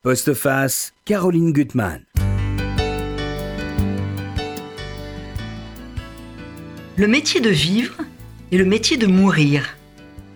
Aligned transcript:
Postface, 0.00 0.92
Caroline 1.04 1.52
Gutmann. 1.52 2.04
Le 6.96 7.08
métier 7.08 7.40
de 7.40 7.48
vivre 7.50 7.96
et 8.52 8.58
le 8.58 8.64
métier 8.64 8.96
de 8.96 9.08
mourir. 9.08 9.76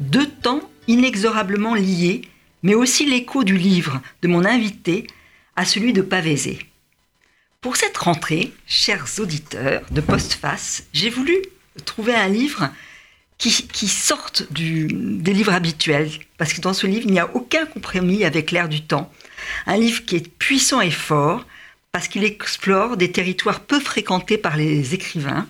Deux 0.01 0.27
temps 0.27 0.69
inexorablement 0.89 1.77
liés, 1.77 2.23
mais 2.65 2.75
aussi 2.75 3.07
l'écho 3.07 3.45
du 3.45 3.57
livre 3.57 4.03
de 4.23 4.27
mon 4.27 4.45
invité 4.45 5.07
à 5.55 5.65
celui 5.65 5.93
de 5.93 6.03
Pavézé. 6.03 6.59
Pour 7.61 7.77
cette 7.77 7.97
rentrée, 7.97 8.53
chers 8.67 9.07
auditeurs 9.21 9.83
de 9.93 10.01
Postface, 10.01 10.83
j'ai 10.93 11.09
voulu 11.09 11.37
trouver 11.85 12.17
un 12.17 12.29
livre 12.29 12.69
qui, 13.39 13.89
sorte 13.89 14.53
des 14.53 15.33
livres 15.33 15.53
habituels, 15.53 16.11
parce 16.37 16.53
que 16.53 16.61
dans 16.61 16.75
ce 16.75 16.89
livre, 16.89 17.07
il 17.07 17.13
n'y 17.13 17.21
a 17.21 17.33
aucun 17.35 17.65
compromis 17.67 18.25
avec 18.25 18.51
l'air 18.51 18.69
du 18.69 18.83
temps. 18.83 19.09
Un 19.67 19.77
livre 19.77 20.05
qui 20.05 20.17
est 20.17 20.29
puissant 20.39 20.81
et 20.81 20.91
fort, 20.91 21.47
parce 21.93 22.09
qu'il 22.09 22.25
explore 22.25 22.97
des 22.97 23.13
territoires 23.13 23.61
peu 23.61 23.79
fréquentés 23.79 24.39
par 24.39 24.57
les 24.57 24.95
écrivains, 24.95 25.47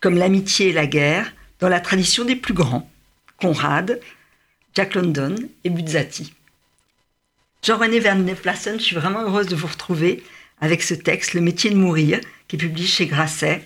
comme 0.00 0.16
l'amitié 0.16 0.68
et 0.68 0.72
la 0.72 0.86
guerre, 0.86 1.32
dans 1.60 1.68
la 1.68 1.80
tradition 1.80 2.24
des 2.24 2.36
plus 2.36 2.54
grands, 2.54 2.90
Conrad, 3.40 4.00
Jack 4.74 4.94
London 4.94 5.36
et 5.64 5.70
Buzzati. 5.70 6.32
Jean-René 7.62 8.00
Vernet 8.00 8.40
Plassen, 8.40 8.78
je 8.78 8.84
suis 8.84 8.96
vraiment 8.96 9.22
heureuse 9.22 9.46
de 9.46 9.56
vous 9.56 9.66
retrouver 9.66 10.24
avec 10.60 10.82
ce 10.82 10.94
texte, 10.94 11.34
Le 11.34 11.40
métier 11.40 11.70
de 11.70 11.76
mourir, 11.76 12.20
qui 12.48 12.56
est 12.56 12.58
publié 12.58 12.86
chez 12.86 13.06
Grasset. 13.06 13.62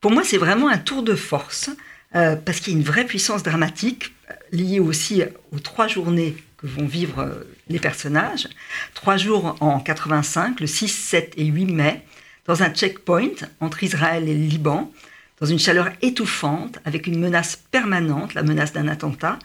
Pour 0.00 0.10
moi, 0.10 0.22
c'est 0.24 0.38
vraiment 0.38 0.68
un 0.68 0.78
tour 0.78 1.02
de 1.02 1.14
force, 1.14 1.70
euh, 2.14 2.36
parce 2.36 2.60
qu'il 2.60 2.72
y 2.72 2.76
a 2.76 2.78
une 2.78 2.84
vraie 2.84 3.04
puissance 3.04 3.42
dramatique, 3.42 4.12
euh, 4.30 4.34
liée 4.52 4.80
aussi 4.80 5.22
aux 5.50 5.58
trois 5.58 5.88
journées 5.88 6.36
vont 6.62 6.86
vivre 6.86 7.20
euh, 7.20 7.44
les 7.68 7.78
personnages. 7.78 8.48
Trois 8.94 9.16
jours 9.16 9.56
en 9.60 9.80
85, 9.80 10.60
le 10.60 10.66
6, 10.66 10.88
7 10.88 11.34
et 11.36 11.46
8 11.46 11.66
mai, 11.66 12.02
dans 12.46 12.62
un 12.62 12.70
checkpoint 12.70 13.34
entre 13.60 13.82
Israël 13.82 14.28
et 14.28 14.34
le 14.34 14.44
Liban, 14.44 14.92
dans 15.40 15.46
une 15.46 15.58
chaleur 15.58 15.90
étouffante, 16.02 16.78
avec 16.84 17.06
une 17.06 17.18
menace 17.18 17.56
permanente, 17.56 18.34
la 18.34 18.42
menace 18.42 18.72
d'un 18.72 18.88
attentat, 18.88 19.38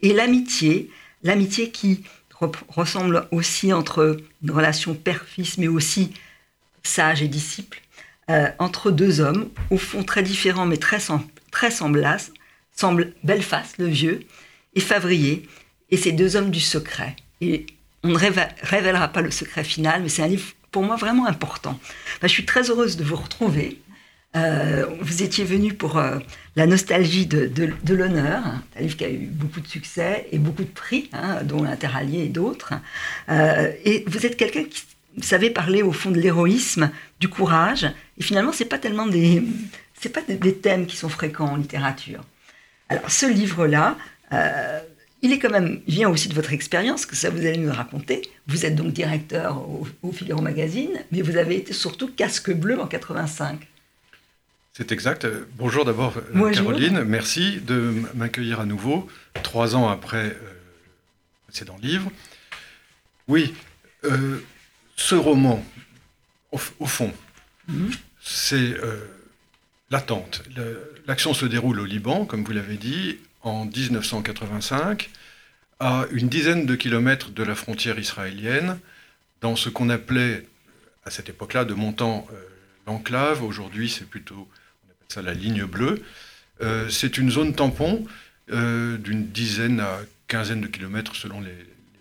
et 0.00 0.12
l'amitié, 0.12 0.90
l'amitié 1.22 1.70
qui 1.70 2.04
ressemble 2.68 3.28
aussi 3.30 3.72
entre 3.72 4.16
une 4.42 4.50
relation 4.50 4.94
père-fils, 4.94 5.58
mais 5.58 5.68
aussi 5.68 6.12
sage 6.82 7.22
et 7.22 7.28
disciple, 7.28 7.80
euh, 8.30 8.48
entre 8.58 8.90
deux 8.90 9.20
hommes, 9.20 9.48
au 9.70 9.78
fond 9.78 10.02
très 10.02 10.22
différents, 10.22 10.66
mais 10.66 10.76
très, 10.76 10.98
très 11.50 11.70
semblables, 11.70 12.22
semble 12.74 13.12
Belfast, 13.22 13.78
le 13.78 13.86
vieux, 13.86 14.20
et 14.74 14.80
Favrier, 14.80 15.46
et 15.92 15.96
ces 15.96 16.10
deux 16.10 16.34
hommes 16.34 16.50
du 16.50 16.58
secret. 16.58 17.14
Et 17.40 17.66
on 18.02 18.08
ne 18.08 18.18
révélera 18.62 19.08
pas 19.08 19.20
le 19.20 19.30
secret 19.30 19.62
final, 19.62 20.02
mais 20.02 20.08
c'est 20.08 20.22
un 20.22 20.26
livre 20.26 20.52
pour 20.72 20.82
moi 20.82 20.96
vraiment 20.96 21.26
important. 21.26 21.78
je 22.22 22.28
suis 22.28 22.46
très 22.46 22.70
heureuse 22.70 22.96
de 22.96 23.04
vous 23.04 23.16
retrouver. 23.16 23.78
Euh, 24.34 24.86
vous 25.00 25.22
étiez 25.22 25.44
venu 25.44 25.74
pour 25.74 25.98
euh, 25.98 26.18
la 26.56 26.66
nostalgie 26.66 27.26
de, 27.26 27.94
l'honneur, 27.94 28.42
un 28.74 28.80
livre 28.80 28.96
qui 28.96 29.04
a 29.04 29.10
eu 29.10 29.26
beaucoup 29.26 29.60
de 29.60 29.68
succès 29.68 30.26
et 30.32 30.38
beaucoup 30.38 30.62
de 30.64 30.70
prix, 30.70 31.10
hein, 31.12 31.42
dont 31.44 31.62
l'Interallié 31.62 32.24
et 32.24 32.28
d'autres. 32.28 32.72
Euh, 33.28 33.70
et 33.84 34.04
vous 34.06 34.24
êtes 34.24 34.38
quelqu'un 34.38 34.64
qui 34.64 34.82
savait 35.20 35.50
parler 35.50 35.82
au 35.82 35.92
fond 35.92 36.10
de 36.10 36.18
l'héroïsme, 36.18 36.90
du 37.20 37.28
courage. 37.28 37.84
Et 38.18 38.22
finalement, 38.22 38.52
c'est 38.52 38.64
pas 38.64 38.78
tellement 38.78 39.06
des, 39.06 39.42
pas 40.10 40.22
des, 40.26 40.54
thèmes 40.54 40.86
qui 40.86 40.96
sont 40.96 41.10
fréquents 41.10 41.50
en 41.52 41.56
littérature. 41.56 42.22
Alors, 42.88 43.10
ce 43.10 43.26
livre-là, 43.26 43.98
il 45.22 45.32
est 45.32 45.38
quand 45.38 45.50
même 45.50 45.80
vient 45.86 46.10
aussi 46.10 46.28
de 46.28 46.34
votre 46.34 46.52
expérience, 46.52 47.06
que 47.06 47.16
ça 47.16 47.30
vous 47.30 47.38
allez 47.38 47.58
nous 47.58 47.72
raconter. 47.72 48.22
Vous 48.46 48.66
êtes 48.66 48.74
donc 48.74 48.92
directeur 48.92 49.58
au, 49.68 49.86
au 50.02 50.12
Figaro 50.12 50.42
Magazine, 50.42 50.90
mais 51.10 51.22
vous 51.22 51.36
avez 51.36 51.56
été 51.56 51.72
surtout 51.72 52.08
casque 52.08 52.52
bleu 52.52 52.80
en 52.80 52.86
85. 52.86 53.68
C'est 54.74 54.90
exact. 54.90 55.26
Bonjour 55.58 55.84
d'abord 55.84 56.14
euh, 56.16 56.50
Caroline, 56.50 57.04
merci 57.04 57.60
de 57.60 57.92
m'accueillir 58.14 58.58
à 58.58 58.64
nouveau, 58.64 59.06
trois 59.42 59.76
ans 59.76 59.90
après 59.90 60.28
euh, 60.28 60.30
le 60.30 61.46
précédent 61.46 61.76
livre. 61.82 62.10
Oui, 63.28 63.52
euh, 64.04 64.38
ce 64.96 65.14
roman, 65.14 65.62
au, 66.52 66.86
fond, 66.86 67.12
mhm. 67.68 67.90
c'est 68.22 68.74
l'attente. 69.90 70.42
L'action 71.06 71.34
se 71.34 71.44
déroule 71.44 71.78
au 71.78 71.84
Liban, 71.84 72.24
comme 72.24 72.42
vous 72.42 72.52
l'avez 72.52 72.78
dit, 72.78 73.18
en 73.42 73.64
1985, 73.64 75.10
à 75.80 76.06
une 76.12 76.28
dizaine 76.28 76.66
de 76.66 76.74
kilomètres 76.74 77.30
de 77.30 77.42
la 77.42 77.54
frontière 77.54 77.98
israélienne, 77.98 78.78
dans 79.40 79.56
ce 79.56 79.68
qu'on 79.68 79.90
appelait 79.90 80.46
à 81.04 81.10
cette 81.10 81.28
époque-là 81.28 81.64
de 81.64 81.74
montant 81.74 82.28
l'enclave. 82.86 83.42
Aujourd'hui, 83.42 83.90
c'est 83.90 84.08
plutôt 84.08 84.48
ça 85.08 85.22
la 85.22 85.34
ligne 85.34 85.64
bleue. 85.64 86.02
Euh, 86.62 86.88
c'est 86.88 87.18
une 87.18 87.30
zone 87.30 87.54
tampon 87.54 88.06
euh, 88.50 88.96
d'une 88.98 89.28
dizaine 89.28 89.80
à 89.80 90.00
quinzaine 90.28 90.60
de 90.60 90.66
kilomètres 90.66 91.16
selon 91.16 91.40
les, 91.40 91.56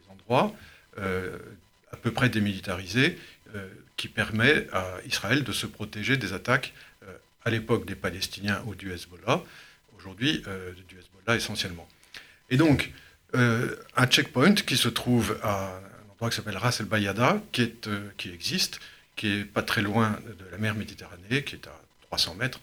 endroits, 0.09 0.53
euh, 0.99 1.37
à 1.91 1.97
peu 1.97 2.11
près 2.11 2.29
démilitarisée, 2.29 3.17
qui 3.97 4.07
permet 4.07 4.65
à 4.71 4.85
Israël 5.05 5.43
de 5.43 5.51
se 5.51 5.65
protéger 5.65 6.15
des 6.15 6.31
attaques 6.31 6.73
à 7.43 7.49
l'époque 7.49 7.85
des 7.85 7.95
Palestiniens 7.95 8.63
ou 8.65 8.75
du 8.75 8.93
Hezbollah, 8.93 9.43
aujourd'hui 10.01 10.43
du 10.87 10.97
Hezbollah 10.97 11.37
essentiellement. 11.37 11.87
Et 12.49 12.57
donc, 12.57 12.91
un 13.33 14.07
checkpoint 14.07 14.55
qui 14.55 14.75
se 14.75 14.89
trouve 14.89 15.37
à 15.43 15.75
un 15.77 16.11
endroit 16.11 16.29
qui 16.29 16.35
s'appelle 16.35 16.57
Ras 16.57 16.77
el 16.79 16.87
Bayada, 16.87 17.41
qui, 17.51 17.61
est, 17.61 17.89
qui 18.17 18.29
existe, 18.31 18.79
qui 19.15 19.27
est 19.27 19.45
pas 19.45 19.61
très 19.61 19.81
loin 19.81 20.19
de 20.25 20.45
la 20.51 20.57
mer 20.57 20.75
Méditerranée, 20.75 21.43
qui 21.43 21.55
est 21.55 21.67
à 21.67 21.81
300 22.07 22.35
mètres 22.35 22.59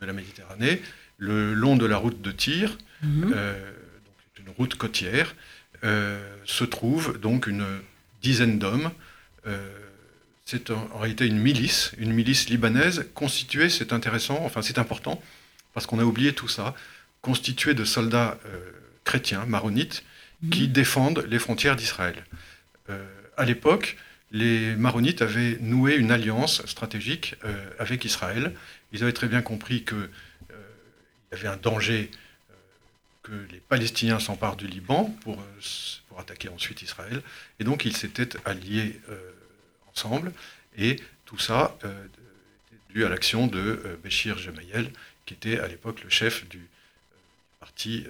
de 0.00 0.06
la 0.06 0.12
Méditerranée, 0.12 0.82
le 1.18 1.54
long 1.54 1.76
de 1.76 1.86
la 1.86 1.96
route 1.96 2.20
de 2.20 2.32
Tyr, 2.32 2.76
mhm. 3.02 3.32
euh, 3.34 3.72
une 4.38 4.50
route 4.50 4.74
côtière, 4.74 5.34
euh, 5.84 6.36
se 6.44 6.64
trouve 6.64 7.18
donc 7.18 7.46
une 7.46 7.64
dizaine 8.22 8.58
d'hommes. 8.58 8.90
Euh, 9.46 9.72
c'est 10.44 10.70
en, 10.70 10.98
réalité 10.98 11.26
une 11.26 11.38
milice, 11.38 11.92
une 11.98 12.12
milice 12.12 12.48
libanaise 12.48 13.06
constituée, 13.14 13.68
c'est 13.68 13.92
intéressant, 13.92 14.40
enfin 14.44 14.60
c'est 14.62 14.78
important, 14.78 15.22
parce 15.74 15.86
qu'on 15.86 15.98
a 15.98 16.04
oublié 16.04 16.32
tout 16.32 16.48
ça, 16.48 16.74
constituée 17.20 17.74
de 17.74 17.84
soldats 17.84 18.38
chrétiens, 19.04 19.46
maronites, 19.46 20.04
mhm. 20.42 20.50
qui 20.50 20.68
défendent 20.68 21.24
les 21.28 21.38
frontières 21.38 21.76
d'Israël. 21.76 22.24
à 23.36 23.44
l'époque, 23.44 23.96
les 24.32 24.74
Maronites 24.76 25.22
avaient 25.22 25.58
noué 25.60 25.94
une 25.94 26.10
alliance 26.10 26.64
stratégique 26.66 27.36
avec 27.78 28.04
Israël 28.04 28.54
ils 28.92 29.02
avaient 29.02 29.12
très 29.12 29.28
bien 29.28 29.42
compris 29.42 29.84
qu'il 29.84 29.96
euh, 29.96 30.56
y 31.32 31.34
avait 31.34 31.48
un 31.48 31.56
danger 31.56 32.10
euh, 32.50 32.54
que 33.22 33.52
les 33.52 33.60
Palestiniens 33.60 34.18
s'emparent 34.18 34.56
du 34.56 34.66
Liban 34.66 35.04
pour, 35.22 35.40
euh, 35.40 35.60
pour 36.08 36.20
attaquer 36.20 36.48
ensuite 36.48 36.82
Israël. 36.82 37.22
Et 37.58 37.64
donc 37.64 37.84
ils 37.84 37.96
s'étaient 37.96 38.36
alliés 38.44 39.00
ensemble. 39.90 40.32
Et 40.76 40.96
tout 41.24 41.38
ça 41.38 41.76
était 41.80 42.94
dû 42.94 43.04
à 43.04 43.08
l'action 43.08 43.46
de 43.46 43.98
Béchir 44.02 44.38
Gemayel, 44.38 44.90
qui 45.26 45.34
était 45.34 45.58
à 45.60 45.68
l'époque 45.68 46.02
le 46.02 46.10
chef 46.10 46.48
du 46.48 46.60
parti, 47.60 48.06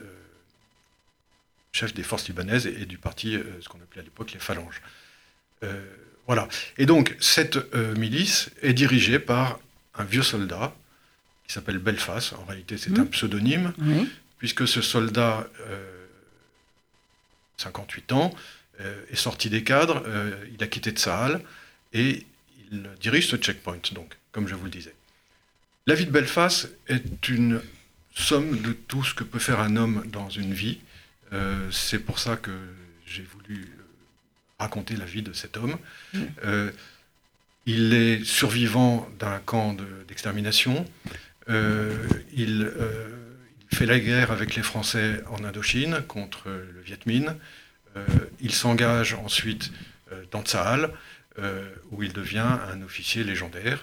chef 1.72 1.92
des 1.94 2.02
forces 2.02 2.26
libanaises 2.28 2.66
et, 2.66 2.86
du 2.86 2.98
parti, 2.98 3.38
ce 3.60 3.68
qu'on 3.68 3.78
appelait 3.78 4.00
à 4.00 4.04
l'époque 4.04 4.32
les 4.32 4.38
phalanges. 4.38 4.80
voilà. 6.26 6.48
Et 6.78 6.86
donc 6.86 7.16
cette 7.20 7.58
milice 7.96 8.50
est 8.62 8.72
dirigée 8.72 9.18
par 9.18 9.60
un 9.94 10.04
vieux 10.04 10.22
soldat 10.22 10.74
qui 11.46 11.52
s'appelle 11.52 11.78
Belfast. 11.78 12.34
En 12.34 12.44
réalité, 12.44 12.78
c'est 12.78 12.98
un 12.98 13.04
mmh. 13.04 13.10
pseudonyme, 13.10 13.72
puisque 14.38 14.66
ce 14.66 14.80
soldat, 14.80 15.46
58 17.58 18.10
euh, 18.10 18.14
ans, 18.14 18.34
euh, 18.80 19.04
est 19.10 19.16
sorti 19.16 19.50
des 19.50 19.62
cadres, 19.62 20.02
euh, 20.06 20.34
il 20.54 20.62
a 20.64 20.66
quitté 20.66 20.90
Tsahal 20.90 21.42
et 21.92 22.26
il 22.70 22.88
dirige 23.00 23.28
ce 23.28 23.36
checkpoint, 23.36 23.78
donc, 23.92 24.16
comme 24.32 24.48
je 24.48 24.54
vous 24.54 24.64
le 24.64 24.70
disais. 24.70 24.94
La 25.86 25.94
vie 25.94 26.06
de 26.06 26.10
Belfast 26.10 26.70
est 26.88 27.28
une 27.28 27.60
somme 28.14 28.60
de 28.60 28.72
tout 28.72 29.02
ce 29.02 29.14
que 29.14 29.24
peut 29.24 29.38
faire 29.38 29.60
un 29.60 29.76
homme 29.76 30.04
dans 30.06 30.28
une 30.28 30.52
vie. 30.52 30.78
c'est 31.70 31.98
pour 31.98 32.18
ça 32.18 32.36
que 32.36 32.52
j'ai 33.06 33.22
voulu 33.22 33.66
raconter 34.58 34.96
la 34.96 35.06
vie 35.06 35.22
de 35.22 35.32
cet 35.32 35.56
homme. 35.56 35.76
Mmh. 36.12 36.20
Il 37.66 37.94
est 37.94 38.24
survivant 38.24 39.08
d'un 39.20 39.38
camp 39.38 39.76
d'extermination. 40.08 40.84
Euh, 41.48 41.96
il, 42.34 42.62
euh, 42.62 43.08
il, 43.70 43.76
fait 43.76 43.86
la 43.86 44.00
guerre 44.00 44.32
avec 44.32 44.56
les 44.56 44.62
Français 44.62 45.22
en 45.30 45.44
Indochine 45.44 46.02
contre 46.08 46.48
le 46.48 46.80
Viet 46.84 46.98
Minh. 47.06 47.34
Euh, 47.96 48.04
il 48.40 48.52
s'engage 48.52 49.14
ensuite 49.14 49.70
dans 50.30 50.42
Tsahal, 50.42 50.90
où 51.90 52.02
il 52.02 52.12
devient 52.12 52.58
un 52.70 52.82
officier 52.82 53.24
légendaire. 53.24 53.82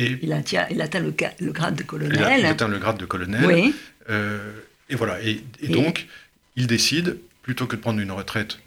Et 0.00 0.18
il, 0.22 0.32
atteint, 0.32 0.66
il 0.70 0.80
atteint 0.80 1.00
le, 1.00 1.10
grade 1.10 1.76
de 1.76 1.82
colonel. 1.82 2.38
Il, 2.38 2.46
atteint 2.46 2.68
le 2.68 2.78
grade 2.78 2.98
de 2.98 3.06
colonel. 3.06 3.44
Oui. 3.46 3.74
et 4.88 4.94
voilà. 4.94 5.20
Et, 5.22 5.42
donc, 5.68 6.06
il 6.56 6.66
décide, 6.66 7.18
plutôt 7.42 7.66
que 7.66 7.76
de 7.76 7.80
prendre 7.80 8.00
une 8.00 8.12
retraite 8.12 8.58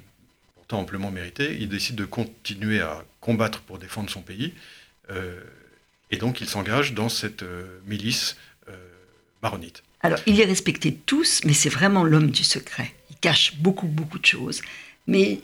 pourtant 0.56 0.80
amplement 0.80 1.12
mérité, 1.12 1.58
il 1.60 1.70
décide 1.70 1.96
de 1.96 2.06
continuer 2.06 2.82
à 2.82 3.04
combattre 3.20 3.62
pour 3.62 3.80
défendre 3.80 4.10
son 4.10 4.22
pays. 4.22 4.54
et 6.12 6.18
donc 6.18 6.40
il 6.42 6.48
s'engage 6.48 6.94
dans 6.94 7.10
cette 7.10 7.44
milice 7.88 8.38
maronite. 9.42 9.84
Alors, 10.04 10.20
il 10.26 10.40
est 10.40 10.46
respecté 10.46 10.92
de 10.92 10.98
tous, 11.06 11.42
mais 11.46 11.54
c'est 11.54 11.70
vraiment 11.70 12.04
l'homme 12.04 12.30
du 12.30 12.44
secret. 12.44 12.94
Il 13.10 13.16
cache 13.18 13.56
beaucoup, 13.56 13.88
beaucoup 13.88 14.20
de 14.20 14.26
choses. 14.26 14.62
Mais 15.08 15.40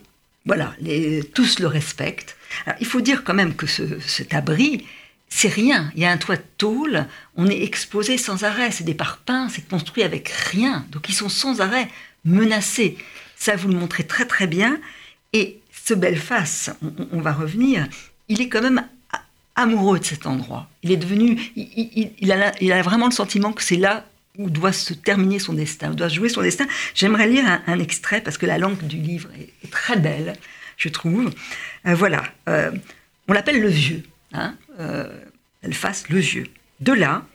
voilà, 0.46 0.76
les, 0.82 1.24
tous 1.24 1.60
le 1.60 1.68
respectent. 1.68 2.36
il 2.80 2.86
faut 2.86 3.02
dire 3.02 3.24
quand 3.24 3.34
même 3.34 3.56
que 3.56 3.68
cet 3.68 4.34
abri, 4.34 4.86
c'est 5.30 5.48
rien. 5.48 5.92
Il 5.96 6.02
y 6.02 6.06
a 6.06 6.12
un 6.12 6.18
toit 6.18 6.38
de 6.38 6.44
tôle, 6.58 7.06
on 7.36 7.48
est 7.48 7.64
exposé 7.64 8.18
sans 8.18 8.44
arrêt. 8.44 8.72
C'est 8.72 8.84
des 8.84 8.94
parpaings, 8.94 9.50
c'est 9.50 9.68
construit 9.68 10.04
avec 10.04 10.30
rien. 10.30 10.86
Donc 10.92 11.10
ils 11.10 11.16
sont 11.16 11.30
sans 11.30 11.62
arrêt 11.62 11.88
menacés. 12.26 12.98
Ça, 13.36 13.56
vous 13.56 13.70
le 13.70 13.76
montrez 13.76 14.06
très 14.06 14.26
très 14.26 14.48
bien. 14.48 14.80
Et 15.34 15.60
ce 15.86 15.94
Belfast, 15.94 16.76
on, 16.82 16.92
on 17.12 17.22
va 17.22 17.32
revenir, 17.32 17.88
il 18.28 18.42
est 18.42 18.50
quand 18.50 18.62
même 18.62 18.84
amoureux 19.60 20.00
de 20.00 20.06
cet 20.06 20.26
endroit. 20.26 20.70
Il 20.84 20.92
est 20.92 20.98
devenu, 20.98 21.38
il, 21.56 22.32
a, 22.32 22.82
vraiment 22.82 23.08
le 23.08 23.12
sentiment 23.12 23.52
que 23.52 23.64
c'est 23.64 23.76
là 23.76 24.06
où 24.38 24.50
doit 24.50 24.72
se 24.72 24.94
terminer 24.94 25.38
son 25.38 25.54
destin, 25.54 25.92
où 25.92 25.96
doit 25.96 26.08
jouer 26.08 26.30
son 26.30 26.42
destin. 26.42 26.66
J'aimerais 26.96 27.28
lire 27.28 27.44
un, 27.68 27.80
extrait 27.80 28.22
parce 28.22 28.38
que 28.38 28.46
la 28.46 28.58
langue 28.58 28.82
du 28.88 28.98
livre 28.98 29.30
est, 29.38 29.70
très 29.70 29.98
belle, 29.98 30.34
je 30.78 30.88
trouve. 30.88 31.32
Euh, 31.86 31.94
voilà, 31.94 32.24
euh, 32.48 32.72
on 33.28 33.34
l'appelle 33.34 33.60
le 33.60 33.68
vieux, 33.68 34.04
hein, 34.34 34.56
euh, 34.80 35.08
elle 35.62 35.74
fasse 35.74 36.10
le 36.10 36.20
vieux. 36.20 36.48
De 36.80 36.94
là, 36.94 37.26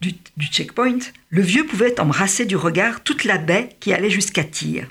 du, 0.00 0.14
du, 0.36 0.46
checkpoint, 0.46 0.98
le 1.30 1.42
vieux 1.42 1.66
pouvait 1.66 2.00
embrasser 2.00 2.46
du 2.46 2.56
regard 2.56 3.02
toute 3.02 3.24
la 3.24 3.38
baie 3.38 3.70
qui 3.80 3.92
allait 3.92 4.10
jusqu'à 4.10 4.44
Tyr. 4.44 4.88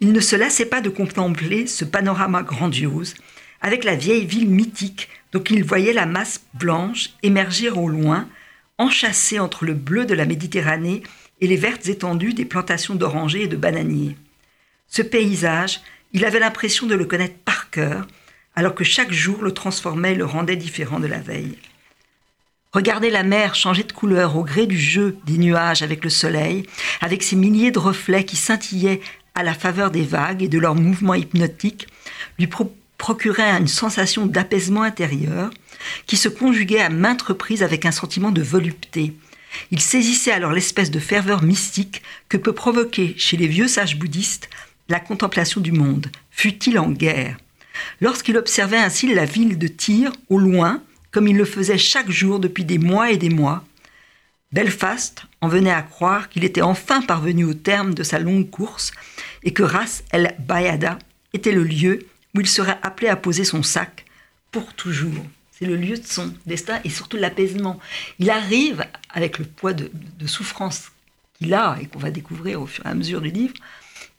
Il 0.00 0.12
ne 0.12 0.20
se 0.20 0.36
lassait 0.36 0.66
pas 0.66 0.80
de 0.80 0.88
contempler 0.88 1.66
ce 1.66 1.84
panorama 1.84 2.42
grandiose, 2.42 3.14
avec 3.60 3.84
la 3.84 3.94
vieille 3.94 4.26
ville 4.26 4.48
mythique, 4.48 5.08
dont 5.32 5.42
il 5.42 5.64
voyait 5.64 5.92
la 5.92 6.06
masse 6.06 6.42
blanche 6.54 7.10
émerger 7.22 7.70
au 7.70 7.88
loin, 7.88 8.28
enchâssé 8.78 9.38
entre 9.38 9.64
le 9.64 9.74
bleu 9.74 10.04
de 10.04 10.14
la 10.14 10.26
Méditerranée 10.26 11.02
et 11.40 11.46
les 11.46 11.56
vertes 11.56 11.88
étendues 11.88 12.34
des 12.34 12.44
plantations 12.44 12.94
d'orangers 12.94 13.42
et 13.42 13.48
de 13.48 13.56
bananiers. 13.56 14.16
Ce 14.88 15.02
paysage, 15.02 15.80
il 16.12 16.24
avait 16.24 16.38
l'impression 16.38 16.86
de 16.86 16.94
le 16.94 17.04
connaître 17.04 17.38
par 17.44 17.70
cœur, 17.70 18.06
alors 18.56 18.74
que 18.74 18.84
chaque 18.84 19.12
jour 19.12 19.42
le 19.42 19.52
transformait 19.52 20.12
et 20.12 20.16
le 20.16 20.24
rendait 20.24 20.56
différent 20.56 20.98
de 20.98 21.06
la 21.06 21.20
veille. 21.20 21.56
Regarder 22.72 23.10
la 23.10 23.22
mer 23.22 23.54
changer 23.54 23.84
de 23.84 23.92
couleur 23.92 24.36
au 24.36 24.44
gré 24.44 24.66
du 24.66 24.78
jeu 24.78 25.16
des 25.26 25.38
nuages 25.38 25.82
avec 25.82 26.02
le 26.04 26.10
soleil, 26.10 26.66
avec 27.00 27.22
ses 27.22 27.36
milliers 27.36 27.70
de 27.70 27.78
reflets 27.78 28.24
qui 28.24 28.36
scintillaient 28.36 29.00
à 29.34 29.42
la 29.42 29.54
faveur 29.54 29.90
des 29.90 30.02
vagues 30.02 30.42
et 30.42 30.48
de 30.48 30.58
leurs 30.58 30.74
mouvements 30.74 31.14
hypnotiques, 31.14 31.86
lui 32.38 32.48
procurait 32.98 33.50
une 33.50 33.68
sensation 33.68 34.26
d'apaisement 34.26 34.82
intérieur 34.82 35.50
qui 36.06 36.16
se 36.16 36.28
conjuguait 36.28 36.80
à 36.80 36.90
maintes 36.90 37.22
reprises 37.22 37.62
avec 37.62 37.86
un 37.86 37.92
sentiment 37.92 38.30
de 38.30 38.42
volupté. 38.42 39.14
Il 39.70 39.80
saisissait 39.80 40.32
alors 40.32 40.52
l'espèce 40.52 40.90
de 40.90 40.98
ferveur 40.98 41.42
mystique 41.42 42.02
que 42.28 42.36
peut 42.36 42.52
provoquer 42.52 43.14
chez 43.16 43.36
les 43.36 43.46
vieux 43.46 43.68
sages 43.68 43.98
bouddhistes 43.98 44.50
la 44.88 45.00
contemplation 45.00 45.60
du 45.60 45.72
monde, 45.72 46.08
fût-il 46.30 46.78
en 46.78 46.90
guerre? 46.90 47.36
Lorsqu'il 48.00 48.36
observait 48.36 48.76
ainsi 48.76 49.12
la 49.12 49.24
ville 49.24 49.58
de 49.58 49.68
Tyr 49.68 50.12
au 50.28 50.38
loin, 50.38 50.82
comme 51.10 51.28
il 51.28 51.36
le 51.36 51.44
faisait 51.44 51.78
chaque 51.78 52.10
jour 52.10 52.38
depuis 52.38 52.64
des 52.64 52.78
mois 52.78 53.10
et 53.10 53.16
des 53.16 53.30
mois, 53.30 53.64
Belfast 54.52 55.24
en 55.40 55.48
venait 55.48 55.72
à 55.72 55.82
croire 55.82 56.28
qu'il 56.28 56.44
était 56.44 56.62
enfin 56.62 57.02
parvenu 57.02 57.44
au 57.44 57.54
terme 57.54 57.94
de 57.94 58.02
sa 58.02 58.18
longue 58.18 58.48
course 58.48 58.92
et 59.42 59.52
que 59.52 59.62
Ras 59.62 60.02
el 60.12 60.34
Bayada 60.38 60.98
était 61.32 61.52
le 61.52 61.64
lieu 61.64 62.06
où 62.34 62.40
il 62.40 62.48
serait 62.48 62.78
appelé 62.82 63.08
à 63.08 63.16
poser 63.16 63.44
son 63.44 63.62
sac 63.62 64.04
pour 64.52 64.72
toujours. 64.74 65.26
C'est 65.52 65.66
le 65.66 65.76
lieu 65.76 65.96
de 65.96 66.06
son 66.06 66.34
destin 66.44 66.80
et 66.84 66.90
surtout 66.90 67.16
l'apaisement. 67.16 67.80
Il 68.18 68.30
arrive, 68.30 68.84
avec 69.10 69.38
le 69.38 69.46
poids 69.46 69.72
de, 69.72 69.90
souffrance 70.26 70.92
qu'il 71.34 71.54
a 71.54 71.78
et 71.80 71.86
qu'on 71.86 71.98
va 71.98 72.10
découvrir 72.10 72.60
au 72.60 72.66
fur 72.66 72.84
et 72.84 72.90
à 72.90 72.94
mesure 72.94 73.22
du 73.22 73.30
livre, 73.30 73.54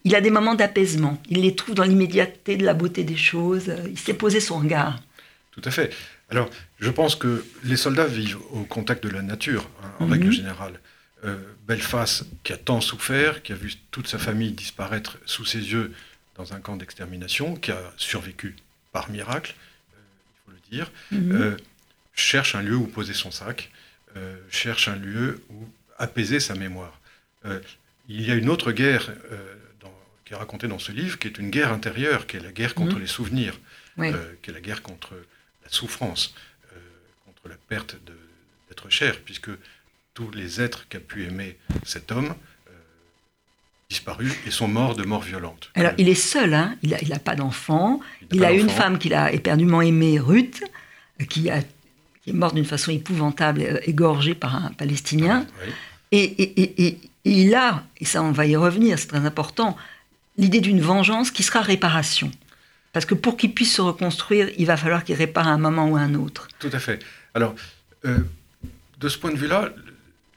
il 0.04 0.16
a 0.16 0.22
des 0.22 0.30
moments 0.30 0.56
d'apaisement. 0.56 1.22
Il 1.30 1.42
les 1.42 1.56
trouve 1.56 1.76
dans 1.76 1.84
l'immédiateté 1.84 2.58
de 2.58 2.66
la 2.66 2.74
beauté 2.74 3.04
des 3.04 3.18
choses. 3.18 3.74
Il 3.88 4.00
s'est 4.00 4.14
posé 4.14 4.40
son 4.40 4.60
regard. 4.60 5.00
Tout 5.52 5.62
à 5.64 5.72
fait. 5.72 5.94
Alors, 6.30 6.50
je 6.80 6.90
pense 6.90 7.16
que 7.16 7.46
les 7.64 7.78
soldats 7.78 8.06
vivent 8.06 8.40
au 8.52 8.64
contact 8.64 9.04
de 9.04 9.10
la 9.10 9.22
nature, 9.22 9.70
hein, 9.84 9.92
en 10.00 10.08
règle 10.08 10.28
mhm. 10.28 10.32
générale. 10.32 10.80
Euh, 11.26 11.38
Belfast, 11.68 12.26
qui 12.44 12.54
a 12.54 12.58
tant 12.58 12.80
souffert, 12.80 13.42
qui 13.42 13.52
a 13.54 13.56
vu 13.56 13.74
toute 13.92 14.08
sa 14.08 14.20
famille 14.20 14.52
disparaître 14.52 15.18
sous 15.26 15.46
ses 15.46 15.60
yeux 15.60 15.94
dans 16.36 16.54
un 16.54 16.60
camp 16.60 16.76
d'extermination, 16.76 17.56
qui 17.56 17.72
a 17.72 17.82
survécu 17.98 18.56
par 18.92 19.10
miracle, 19.10 19.56
euh, 19.94 19.98
il 20.32 20.46
faut 20.46 20.52
le 20.52 20.78
dire, 20.78 20.92
mhm. 21.12 21.42
euh, 21.42 21.58
cherche 22.14 22.56
un 22.56 22.62
lieu 22.62 22.76
où 22.76 22.88
poser 22.88 23.14
son 23.14 23.32
sac, 23.32 23.72
euh, 24.16 24.38
cherche 24.50 24.88
un 24.88 24.96
lieu 24.96 25.42
où 25.50 25.68
apaiser 25.98 26.40
sa 26.40 26.56
mémoire. 26.56 27.00
il 28.10 28.22
y 28.22 28.32
a 28.32 28.36
une 28.36 28.50
autre 28.50 28.72
guerre 28.72 29.10
qui 30.28 30.34
est 30.34 30.38
racontée 30.38 30.68
dans 30.68 30.80
ce 30.80 30.92
livre, 30.92 31.18
qui 31.18 31.28
est 31.28 31.38
une 31.38 31.50
guerre 31.50 31.72
intérieure, 31.72 32.28
qui 32.28 32.36
est 32.36 32.42
la 32.42 32.52
guerre 32.52 32.76
contre 32.76 32.96
mhm. 32.96 33.02
les 33.02 33.08
souvenirs, 33.08 33.58
qui 33.96 34.04
est 34.04 34.54
la 34.54 34.60
guerre 34.60 34.82
contre 34.82 35.14
la 35.64 35.70
souffrance, 35.70 36.36
contre 37.26 37.48
la 37.48 37.56
perte 37.56 37.96
d'être 38.68 38.90
cher, 38.90 39.22
puisque 39.24 39.50
tous 40.14 40.30
les 40.32 40.62
êtres 40.62 40.86
qu'a 40.90 41.00
pu 41.00 41.24
aimer 41.24 41.58
cet 41.86 42.12
homme 42.12 42.36
disparus 43.90 44.34
et 44.46 44.52
sont 44.52 44.68
morts 44.68 44.96
de 44.96 45.04
mort 45.04 45.22
violente. 45.22 45.72
Alors, 45.76 45.94
il 45.98 46.10
est 46.10 46.16
seul, 46.16 46.54
hein 46.54 46.76
il 46.84 46.90
n'a 46.90 47.02
il 47.02 47.14
a 47.14 47.20
pas 47.20 47.36
d'enfant. 47.36 48.02
Il, 48.32 48.44
a, 48.44 48.52
une 48.52 48.70
femme 48.70 48.98
qu'il 48.98 49.14
a 49.14 49.32
éperdument 49.32 49.82
aimée, 49.82 50.20
Ruth, 50.20 50.62
qui, 51.30 51.50
a, 51.50 51.62
qui 51.62 52.32
est 52.32 52.34
morte 52.34 52.56
d'une 52.56 52.66
façon 52.66 52.92
épouvantable, 52.92 53.62
euh, 53.62 53.80
égorgée 53.84 54.36
par 54.36 54.56
un 54.56 54.72
Palestinien. 54.72 55.48
Ah, 55.48 55.64
et, 56.12 56.24
et, 56.24 56.86
et, 56.88 56.98
il 57.24 57.56
a, 57.56 57.86
et 57.98 58.06
ça 58.06 58.22
on 58.22 58.32
va 58.32 58.46
y 58.46 58.56
revenir, 58.56 59.00
c'est 59.00 59.08
très 59.08 59.26
important, 59.26 59.78
l'idée 60.38 60.62
d'une 60.62 60.82
vengeance 60.82 61.32
qui 61.32 61.44
sera 61.44 61.62
réparation. 61.62 62.32
Parce 62.94 63.06
que 63.06 63.14
pour 63.14 63.38
qu'il 63.38 63.54
puisse 63.54 63.76
se 63.76 63.82
reconstruire, 63.82 64.50
il 64.58 64.66
va 64.66 64.78
falloir 64.78 65.04
qu'il 65.04 65.16
répare 65.16 65.48
à 65.48 65.52
un 65.52 65.58
moment 65.58 65.88
ou 65.90 65.98
à 65.98 66.02
un 66.02 66.16
autre. 66.16 66.48
Tout 66.60 66.70
à 66.72 66.80
fait. 66.80 67.00
Alors, 67.34 67.54
euh, 68.06 68.18
de 69.00 69.10
ce 69.10 69.18
point 69.18 69.32
de 69.32 69.38
vue-là, 69.38 69.70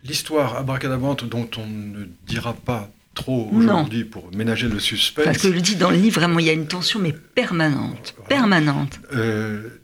l'histoire 0.04 0.56
abracadabrante 0.56 1.24
dont 1.24 1.48
on 1.56 1.66
ne 1.66 2.04
dira 2.26 2.52
pas 2.52 2.90
trop 3.14 3.48
aujourd'hui 3.52 4.04
pour 4.04 4.30
ménager 4.34 4.68
le 4.68 4.78
suspense. 4.78 5.24
Parce 5.24 5.38
que 5.38 5.48
je 5.48 5.54
le 5.54 5.60
dis 5.60 5.76
dans 5.76 5.90
le 5.90 5.96
livre, 5.96 6.20
vraiment, 6.20 6.38
il 6.38 6.46
y 6.46 6.50
a 6.50 6.52
une 6.52 6.68
tension, 6.68 7.00
mais 7.00 7.12
permanente. 7.12 8.14
Permanente. 8.28 9.00
Euh, 9.14 9.80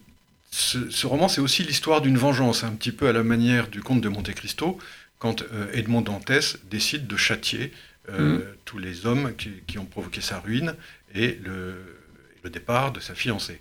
ce, 0.50 1.06
roman, 1.06 1.28
c'est 1.28 1.40
aussi 1.40 1.62
l'histoire 1.62 2.00
d'une 2.00 2.16
vengeance, 2.16 2.64
un 2.64 2.72
petit 2.72 2.92
peu 2.92 3.08
à 3.08 3.12
la 3.12 3.22
manière 3.22 3.68
du 3.68 3.82
comte 3.82 4.00
de 4.00 4.08
Monte 4.08 4.32
Cristo, 4.32 4.78
quand 5.18 5.42
euh, 5.42 5.66
Edmond 5.72 6.02
Dantès 6.02 6.58
décide 6.70 7.06
de 7.06 7.16
châtier 7.16 7.72
euh, 8.10 8.38
mm. 8.38 8.56
tous 8.64 8.78
les 8.78 9.06
hommes 9.06 9.34
qui, 9.36 9.78
ont 9.78 9.84
provoqué 9.84 10.20
sa 10.20 10.40
ruine 10.40 10.74
et 11.14 11.38
le, 11.44 11.98
le 12.42 12.50
départ 12.50 12.92
de 12.92 13.00
sa 13.00 13.14
fiancée. 13.14 13.60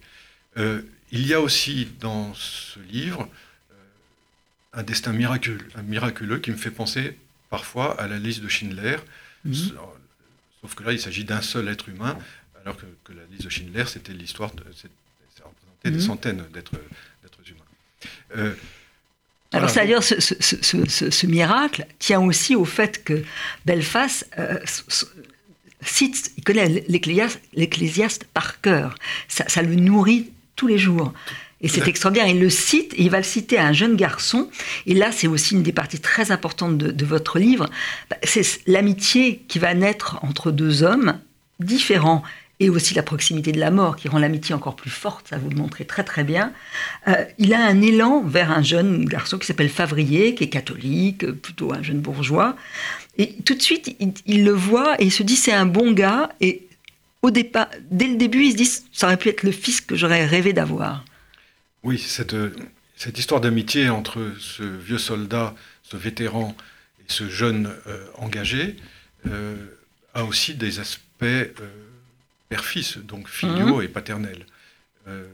il 0.58 1.28
y 1.28 1.34
a 1.34 1.42
aussi 1.42 1.88
dans 2.00 2.34
ce 2.34 2.80
livre 2.80 3.30
un 4.74 4.84
destin 4.84 5.14
miraculeux, 5.14 5.68
miraculeux 5.84 6.40
qui 6.40 6.52
me 6.52 6.58
fait 6.58 6.72
penser 6.72 7.18
parfois 7.50 8.00
à 8.00 8.08
la 8.08 8.20
liste 8.20 8.42
de 8.42 8.50
Schindler, 8.50 8.98
Mhm. 9.46 9.78
Sauf 10.62 10.76
que 10.76 10.84
là, 10.84 10.92
il 10.92 11.00
s'agit 11.00 11.24
d'un 11.24 11.42
seul 11.42 11.68
être 11.68 11.88
humain, 11.90 12.18
alors 12.62 12.76
que, 12.76 12.86
la 13.14 13.24
liste 13.30 13.46
de 13.46 13.50
Schindler, 13.50 13.86
c'était 13.86 14.14
l'histoire, 14.14 14.52
de, 14.56 14.64
ça 14.74 14.88
représentait 15.44 15.92
des 15.92 15.98
mhm. 15.98 16.02
centaines 16.02 16.44
d'êtres 16.52 16.74
humains. 17.48 18.56
Alors, 19.56 19.70
c'est-à-dire, 19.70 20.04
ce, 20.04 20.16
ce, 20.20 21.26
miracle 21.26 21.86
tient 22.00 22.22
aussi 22.22 22.56
au 22.56 22.66
fait 22.66 23.04
que 23.04 23.24
Belfast 23.66 24.30
euh, 24.38 24.58
cite, 25.82 26.32
il 26.38 26.44
connaît 26.44 26.84
l'Ecclésiaste 26.88 28.26
par 28.26 28.62
cœur. 28.62 28.96
Ça, 29.28 29.46
ça, 29.48 29.62
le 29.62 29.76
nourrit 29.76 30.32
tous 30.56 30.68
les 30.68 30.78
jours. 30.78 31.14
Et 31.62 31.68
c'est 31.68 31.88
extraordinaire. 31.88 32.28
Il 32.28 32.40
le 32.40 32.50
cite, 32.50 32.94
et 32.94 33.04
il 33.04 33.10
va 33.10 33.18
le 33.18 33.24
citer 33.24 33.58
à 33.58 33.66
un 33.66 33.74
jeune 33.74 33.96
garçon. 33.96 34.50
Et 34.86 34.94
là, 34.94 35.12
c'est 35.12 35.28
aussi 35.28 35.56
une 35.56 35.64
des 35.64 35.72
parties 35.72 36.00
très 36.00 36.32
importantes 36.32 36.78
de, 36.78 37.06
votre 37.06 37.40
livre. 37.40 37.70
Bah, 38.10 38.18
c'est 38.24 38.62
l'amitié 38.68 39.44
qui 39.48 39.60
va 39.60 39.74
naître 39.74 40.20
entre 40.22 40.52
deux 40.52 40.84
hommes 40.84 41.20
différents 41.60 42.24
et 42.60 42.70
aussi 42.70 42.94
la 42.94 43.04
proximité 43.04 43.52
de 43.52 43.60
la 43.60 43.72
mort 43.72 43.96
qui 43.96 44.08
rend 44.08 44.20
l'amitié 44.20 44.56
encore 44.56 44.76
plus 44.76 44.90
forte, 44.90 45.28
ça 45.30 45.38
vous 45.38 45.50
le 45.50 45.56
montrez 45.56 45.86
très 45.86 46.04
très 46.04 46.24
bien. 46.24 46.54
Euh, 47.08 47.26
il 47.38 47.54
a 47.54 47.66
un 47.66 47.82
élan 47.82 48.22
vers 48.22 48.52
un 48.52 48.62
jeune 48.62 49.06
garçon 49.06 49.38
qui 49.38 49.46
s'appelle 49.46 49.70
Favrier, 49.70 50.36
qui 50.36 50.46
est 50.46 50.50
catholique, 50.50 51.30
plutôt 51.32 51.74
un 51.74 51.84
jeune 51.84 52.00
bourgeois. 52.00 52.56
Et 53.18 53.34
tout 53.46 53.56
de 53.56 53.62
suite, 53.62 53.96
il, 54.26 54.46
le 54.46 54.52
voit 54.52 55.02
et 55.02 55.06
il 55.06 55.12
se 55.12 55.24
dit 55.24 55.36
c'est 55.36 55.54
un 55.54 55.66
bon 55.66 55.92
gars. 55.92 56.30
Et 56.40 56.68
au 57.22 57.32
départ, 57.32 57.68
dès 57.92 58.08
le 58.08 58.16
début, 58.16 58.46
il 58.46 58.52
se 58.52 58.58
dit 58.58 58.72
ça 58.94 59.08
aurait 59.08 59.18
pu 59.18 59.30
être 59.30 59.44
le 59.44 59.52
fils 59.52 59.82
que 59.82 59.96
j'aurais 59.96 60.26
rêvé 60.26 60.54
d'avoir. 60.54 61.04
Oui, 61.84 62.00
cette, 62.00 62.36
cette 62.96 63.20
histoire 63.20 63.42
d'amitié 63.42 63.90
entre 63.90 64.34
ce 64.40 64.64
vieux 64.64 64.98
soldat, 64.98 65.54
ce 65.84 65.98
vétéran 65.98 66.56
et 67.00 67.12
ce 67.12 67.30
jeune 67.30 67.72
euh, 67.88 68.06
engagé 68.18 68.76
euh, 69.28 69.56
a 70.14 70.24
aussi 70.24 70.56
des 70.56 70.80
aspects 70.80 71.24
euh, 71.24 71.52
père-fils, 72.50 72.98
donc 72.98 73.28
filiaux 73.28 73.78
mhm. 73.78 73.84
et 73.84 73.88
paternels. 73.88 74.46
Euh, 75.08 75.26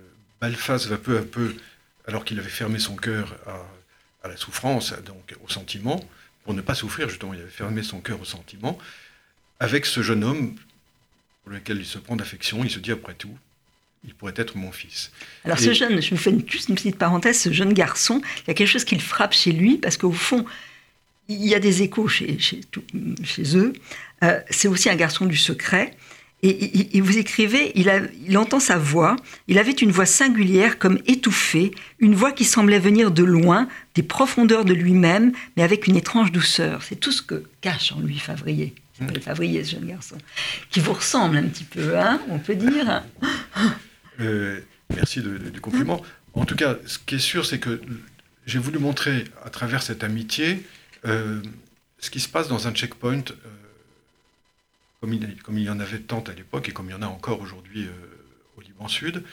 va 0.41 0.97
peu 0.97 1.17
à 1.17 1.21
peu, 1.21 1.55
alors 2.07 2.25
qu'il 2.25 2.39
avait 2.39 2.49
fermé 2.49 2.79
son 2.79 2.95
cœur 2.95 3.35
à, 4.23 4.27
la 4.27 4.37
souffrance, 4.37 4.93
donc 5.05 5.35
au 5.43 5.49
sentiment, 5.49 6.03
pour 6.43 6.53
ne 6.53 6.61
pas 6.61 6.75
souffrir, 6.75 7.09
justement, 7.09 7.33
il 7.33 7.41
avait 7.41 7.49
fermé 7.49 7.83
son 7.83 7.99
cœur 7.99 8.19
au 8.21 8.25
sentiment, 8.25 8.77
avec 9.59 9.85
ce 9.85 10.01
jeune 10.01 10.23
homme 10.23 10.55
pour 11.43 11.53
lequel 11.53 11.77
il 11.77 11.85
se 11.85 11.97
prend 11.97 12.15
d'affection, 12.15 12.63
il 12.63 12.69
se 12.69 12.79
dit 12.79 12.91
après 12.91 13.13
tout, 13.13 13.35
il 14.05 14.13
pourrait 14.13 14.33
être 14.35 14.57
mon 14.57 14.71
fils. 14.71 15.11
Alors 15.43 15.59
ce 15.59 15.73
jeune, 15.73 16.01
je 16.01 16.11
vous 16.11 16.17
fais 16.17 16.33
juste 16.47 16.69
une 16.69 16.75
petite 16.75 16.97
parenthèse, 16.97 17.39
ce 17.39 17.51
jeune 17.51 17.73
garçon, 17.73 18.21
il 18.37 18.47
y 18.47 18.51
a 18.51 18.53
quelque 18.53 18.67
chose 18.67 18.85
qui 18.85 18.95
le 18.95 19.01
frappe 19.01 19.33
chez 19.33 19.51
lui, 19.51 19.77
parce 19.77 19.97
qu'au 19.97 20.11
fond, 20.11 20.45
il 21.27 21.45
y 21.45 21.55
a 21.55 21.59
des 21.59 21.81
échos 21.81 22.07
chez, 22.07 22.37
chez, 22.39 22.61
chez 23.23 23.57
eux. 23.57 23.73
Euh, 24.23 24.39
c'est 24.49 24.67
aussi 24.67 24.89
un 24.89 24.95
garçon 24.95 25.25
du 25.25 25.37
secret. 25.37 25.95
Et, 26.43 26.99
vous 27.01 27.17
écrivez, 27.17 27.71
il, 27.75 27.89
a, 27.89 27.99
il, 28.27 28.37
entend 28.37 28.59
sa 28.59 28.77
voix, 28.77 29.15
il 29.47 29.59
avait 29.59 29.71
une 29.71 29.91
voix 29.91 30.07
singulière 30.07 30.79
comme 30.79 30.97
étouffée, 31.05 31.71
une 31.99 32.15
voix 32.15 32.31
qui 32.31 32.45
semblait 32.45 32.79
venir 32.79 33.11
de 33.11 33.23
loin, 33.23 33.67
des 33.93 34.01
profondeurs 34.01 34.65
de 34.65 34.73
lui-même, 34.73 35.33
mais 35.55 35.61
avec 35.61 35.85
une 35.85 35.95
étrange 35.95 36.31
douceur. 36.31 36.81
C'est 36.81 36.95
tout 36.95 37.11
ce 37.11 37.21
que 37.21 37.43
cache 37.61 37.91
en 37.91 37.99
lui 37.99 38.17
Favrier. 38.17 38.73
C'est 38.97 39.05
mmh. 39.05 39.21
Favrier, 39.21 39.63
ce 39.63 39.71
jeune 39.73 39.85
garçon. 39.85 40.17
Qui 40.71 40.79
vous 40.79 40.93
ressemble 40.93 41.37
un 41.37 41.43
petit 41.43 41.63
peu, 41.63 41.97
hein, 41.97 42.19
on 42.29 42.39
peut 42.39 42.55
dire. 42.55 43.03
Euh, 44.19 44.59
merci 44.95 45.21
du 45.21 45.61
compliment. 45.61 46.01
En 46.33 46.45
tout 46.45 46.55
cas, 46.55 46.77
ce 46.85 46.97
qui 46.99 47.15
est 47.15 47.19
sûr, 47.19 47.45
c'est 47.45 47.59
que 47.59 47.81
j'ai 48.45 48.59
voulu 48.59 48.79
montrer 48.79 49.25
à 49.43 49.49
travers 49.49 49.83
cette 49.83 50.03
amitié 50.03 50.65
euh, 51.05 51.41
ce 51.99 52.09
qui 52.09 52.19
se 52.19 52.27
passe 52.27 52.47
dans 52.47 52.67
un 52.67 52.73
checkpoint, 52.73 53.23
euh, 53.29 53.33
comme, 55.01 55.13
il, 55.13 55.41
comme, 55.43 55.57
il, 55.57 55.65
y 55.65 55.69
en 55.69 55.79
avait 55.79 55.99
tant 55.99 56.21
à 56.21 56.33
l'époque 56.33 56.69
et 56.69 56.71
comme 56.71 56.87
il 56.87 56.91
y 56.91 56.95
en 56.95 57.01
a 57.01 57.07
encore 57.07 57.41
aujourd'hui 57.41 57.89
au 58.57 58.61
Liban 58.61 58.87
Sud, 58.87 59.23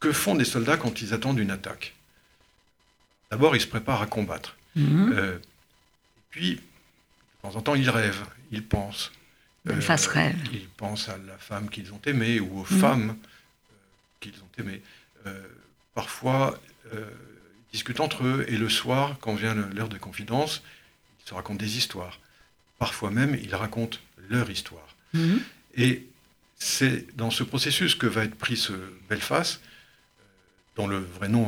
que 0.00 0.12
font 0.12 0.34
des 0.34 0.44
soldats 0.44 0.76
quand 0.76 1.00
ils 1.02 1.14
attendent 1.14 1.38
une 1.38 1.50
attaque? 1.50 1.94
D'abord, 3.30 3.54
ils 3.54 3.60
se 3.60 3.66
préparent 3.66 4.02
à 4.02 4.06
combattre. 4.06 4.56
Mhm. 4.74 5.40
puis, 6.30 6.54
de 6.54 6.60
temps 7.42 7.56
en 7.56 7.60
temps, 7.60 7.74
ils 7.74 7.90
rêvent, 7.90 8.24
ils 8.50 8.64
pensent. 8.64 9.12
Ils 9.66 9.72
rêve. 9.74 10.36
Ils 10.52 10.68
pensent 10.68 11.08
à 11.08 11.18
la 11.18 11.36
femme 11.36 11.68
qu'ils 11.68 11.92
ont 11.92 12.00
aimée 12.06 12.40
ou 12.40 12.60
aux 12.60 12.72
mhm. 12.72 12.80
femmes 12.80 13.16
qu'ils 14.20 14.34
ont 14.42 14.62
aimé. 14.62 14.82
Euh, 15.26 15.46
parfois, 15.94 16.58
euh, 16.94 17.10
ils 17.68 17.72
discutent 17.72 18.00
entre 18.00 18.24
eux 18.24 18.46
et 18.48 18.56
le 18.56 18.68
soir, 18.68 19.16
quand 19.20 19.34
vient 19.34 19.54
l'heure 19.54 19.88
de 19.88 19.98
confidence, 19.98 20.62
ils 21.20 21.28
se 21.28 21.34
racontent 21.34 21.58
des 21.58 21.76
histoires. 21.76 22.18
Parfois 22.78 23.10
même, 23.10 23.34
ils 23.34 23.54
racontent 23.54 23.98
leur 24.28 24.50
histoire. 24.50 24.96
Mhm. 25.14 25.40
Et 25.76 26.06
c'est 26.58 27.16
dans 27.16 27.30
ce 27.30 27.42
processus 27.44 27.94
que 27.94 28.06
va 28.06 28.24
être 28.24 28.34
pris 28.34 28.56
ce 28.56 28.72
Belfast, 29.08 29.60
euh, 29.60 30.24
dont 30.76 30.86
le 30.86 30.98
vrai 30.98 31.28
nom 31.28 31.46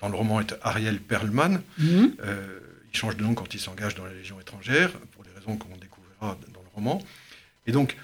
dans 0.00 0.08
le 0.08 0.16
roman 0.16 0.40
est 0.40 0.54
Ariel 0.62 1.00
Perlman. 1.00 1.62
Mhm. 1.78 2.16
il 2.92 2.98
change 2.98 3.16
de 3.16 3.22
nom 3.22 3.34
quand 3.34 3.54
il 3.54 3.60
s'engage 3.60 3.94
dans 3.94 4.04
la 4.04 4.12
Légion 4.12 4.38
étrangère, 4.40 4.90
pour 5.12 5.24
des 5.24 5.30
raisons 5.30 5.56
qu'on 5.56 5.76
découvrira 5.76 6.36
dans 6.52 6.60
le 6.60 6.68
roman. 6.74 7.02
Et 7.66 7.72
donc, 7.72 7.96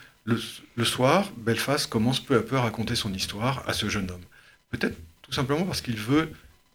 le, 0.76 0.84
soir, 0.84 1.30
Belfast 1.36 1.88
commence 1.88 2.20
peu 2.20 2.36
à 2.36 2.42
peu 2.42 2.56
à 2.56 2.62
raconter 2.62 2.94
son 2.94 3.12
histoire 3.14 3.66
à 3.68 3.72
ce 3.72 3.88
jeune 3.88 4.10
homme. 4.10 4.24
Peut-être 4.70 4.96
tout 5.22 5.32
simplement 5.32 5.64
parce 5.64 5.80
qu'il 5.80 5.96
veut 5.96 6.30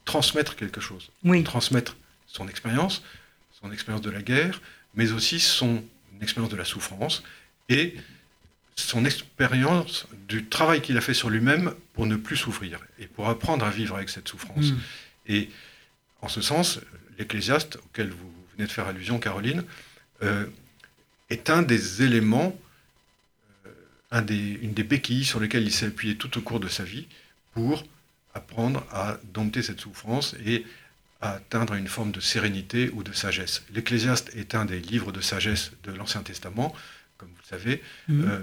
transmettre 0.05 0.55
quelque 0.55 0.81
chose. 0.81 1.09
Oui. 1.23 1.43
Transmettre 1.43 1.95
son 2.27 2.47
expérience, 2.47 3.03
son 3.61 3.71
expérience 3.71 4.01
de 4.01 4.09
la 4.09 4.21
guerre, 4.21 4.61
mais 4.95 5.11
aussi 5.11 5.39
son 5.39 5.83
expérience 6.23 6.51
de 6.51 6.57
la 6.57 6.65
souffrance 6.65 7.23
et 7.69 7.95
son 8.75 9.05
expérience 9.05 10.07
du 10.27 10.45
travail 10.45 10.81
qu'il 10.81 10.97
a 10.97 11.01
fait 11.01 11.13
sur 11.13 11.29
lui-même 11.29 11.73
pour 11.93 12.07
ne 12.07 12.15
plus 12.15 12.37
souffrir 12.37 12.79
et 12.99 13.05
pour 13.05 13.29
apprendre 13.29 13.65
à 13.65 13.69
vivre 13.69 13.95
avec 13.95 14.09
cette 14.09 14.27
souffrance. 14.27 14.71
Mm. 14.71 14.77
Et 15.27 15.49
en 16.21 16.27
ce 16.27 16.41
sens, 16.41 16.79
l'Ecclésiaste, 17.19 17.77
auquel 17.85 18.09
vous 18.09 18.33
venez 18.55 18.67
de 18.67 18.71
faire 18.71 18.87
allusion, 18.87 19.19
Caroline, 19.19 19.63
euh, 20.23 20.45
est 21.29 21.49
un 21.49 21.61
des 21.61 22.01
éléments 22.03 22.57
une 24.15 24.73
des 24.73 24.83
béquilles 24.83 25.25
sur 25.25 25.39
lesquelles 25.39 25.63
il 25.63 25.71
s'est 25.71 25.87
appuyé 25.87 26.15
tout 26.15 26.37
au 26.37 26.41
cours 26.41 26.59
de 26.59 26.67
sa 26.67 26.83
vie 26.83 27.07
pour 27.53 27.83
apprendre 28.33 28.85
à 28.91 29.17
dompter 29.33 29.61
cette 29.61 29.79
souffrance 29.79 30.35
et 30.45 30.65
à 31.23 31.35
atteindre 31.35 31.73
une 31.75 31.87
forme 31.87 32.11
de 32.11 32.19
sérénité 32.19 32.89
ou 32.93 33.01
de 33.01 33.13
sagesse. 33.13 33.63
L'Ecclésiaste 33.73 34.31
est 34.35 34.55
un 34.55 34.65
des 34.65 34.81
livres 34.81 35.13
de 35.13 35.21
sagesse 35.21 35.71
de 35.85 35.93
l'Ancien 35.93 36.21
Testament, 36.21 36.75
comme 37.17 37.29
vous 37.29 37.41
le 37.41 37.47
savez. 37.47 37.81
Mhm. 38.09 38.25
Euh, 38.29 38.39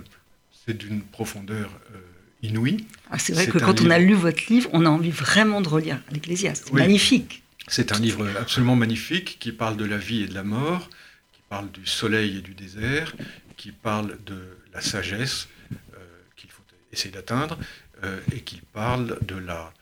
c'est 0.65 0.77
d'une 0.77 1.03
profondeur 1.03 1.71
euh, 1.95 1.99
inouïe. 2.43 2.87
Ah, 3.11 3.19
c'est 3.19 3.35
vrai 3.35 3.47
que 3.47 3.59
quand 3.59 3.83
on 3.83 3.91
a 3.91 3.99
lu 3.99 4.15
votre 4.15 4.43
livre, 4.49 4.71
on 4.73 4.87
a 4.87 4.89
envie 4.89 5.11
vraiment 5.11 5.61
de 5.61 5.69
relire 5.69 6.01
l'Ecclésiaste. 6.11 6.73
Magnifique. 6.73 7.43
C'est 7.69 7.93
un 7.93 7.99
livre 7.99 8.27
absolument 8.41 8.77
magnifique 8.77 9.37
qui 9.39 9.53
parle 9.53 9.77
de 9.77 9.85
la 9.85 9.99
vie 9.99 10.23
et 10.23 10.27
de 10.27 10.35
la 10.35 10.43
mort, 10.43 10.89
qui 11.35 11.43
parle 11.51 11.71
du 11.71 11.87
soleil 11.87 12.39
et 12.39 12.41
du 12.41 12.55
désert, 12.55 13.15
qui 13.59 13.73
parle 13.73 14.17
de 14.25 14.57
la 14.73 14.81
sagesse, 14.81 15.49
essayer 16.93 17.13
d'atteindre, 17.13 17.59
euh, 18.05 18.19
et 18.33 18.41
qu'il 18.41 18.63
parle 18.63 19.19
de 19.23 19.37
la 19.37 19.73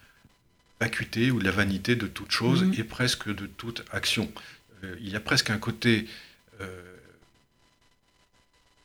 vacuité 0.80 1.30
ou 1.30 1.38
de 1.40 1.44
la 1.44 1.50
vanité 1.50 1.96
de 1.96 2.06
toute 2.06 2.30
chose 2.30 2.64
mhm. 2.64 2.74
et 2.78 2.84
presque 2.84 3.28
de 3.34 3.46
toute 3.46 3.84
action. 3.90 4.30
Euh, 4.84 4.96
il 5.00 5.08
y 5.08 5.16
a 5.16 5.20
presque 5.20 5.50
un 5.50 5.58
côté 5.58 6.06
euh, 6.60 6.80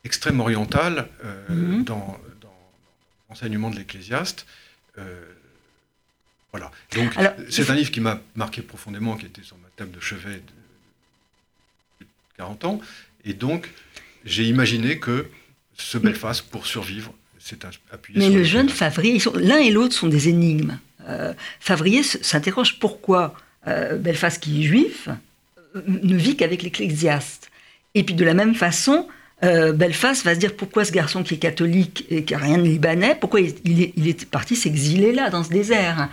extrême 0.04 0.40
oriental 0.40 1.08
mhm. 1.48 1.84
dans, 1.84 2.20
l'enseignement 3.28 3.70
de 3.70 3.76
l'Ecclésiaste. 3.76 4.46
voilà. 6.52 6.70
Donc, 6.94 7.14
c'est 7.50 7.68
un 7.70 7.74
livre 7.74 7.90
qui 7.90 8.00
m'a 8.00 8.20
marqué 8.36 8.62
profondément, 8.62 9.16
qui 9.16 9.26
était 9.26 9.42
sur 9.42 9.56
ma 9.58 9.68
table 9.76 9.90
de 9.92 10.00
chevet 10.00 10.42
de 12.00 12.06
40 12.36 12.64
ans. 12.64 12.80
Et 13.24 13.32
donc, 13.32 13.70
j'ai 14.24 14.44
imaginé 14.44 14.98
que 14.98 15.28
ce 15.76 15.98
Belfast, 15.98 16.42
pour 16.42 16.66
survivre, 16.66 17.14
mais 18.14 18.30
le 18.30 18.42
jeune 18.42 18.68
Favrier, 18.68 19.20
l'un 19.34 19.58
et 19.58 19.70
l'autre 19.70 19.94
sont 19.94 20.08
des 20.08 20.28
énigmes. 20.28 20.78
Euh, 21.08 21.32
Favrier 21.60 22.02
s'interroge 22.02 22.78
pourquoi 22.78 23.34
euh, 23.66 23.96
Belfast, 23.96 24.42
qui 24.42 24.60
est 24.60 24.62
juif, 24.64 25.08
euh, 25.76 25.80
ne 25.86 26.16
vit 26.16 26.36
qu'avec 26.36 26.62
l'ecclésiaste? 26.62 27.50
Et 27.94 28.02
puis 28.02 28.14
de 28.14 28.24
la 28.24 28.34
même 28.34 28.54
façon, 28.54 29.06
Belfast 29.42 30.24
va 30.24 30.34
se 30.34 30.40
dire 30.40 30.56
pourquoi 30.56 30.86
ce 30.86 30.92
garçon 30.92 31.22
qui 31.22 31.34
est 31.34 31.38
catholique 31.38 32.06
et 32.08 32.24
qui 32.24 32.32
n'a 32.32 32.38
rien 32.38 32.56
de 32.56 32.62
libanais, 32.62 33.14
pourquoi 33.14 33.40
il, 33.40 34.08
est, 34.08 34.24
parti 34.24 34.56
s'exiler 34.56 35.12
là, 35.12 35.28
dans 35.28 35.44
ce 35.44 35.50
désert? 35.50 36.08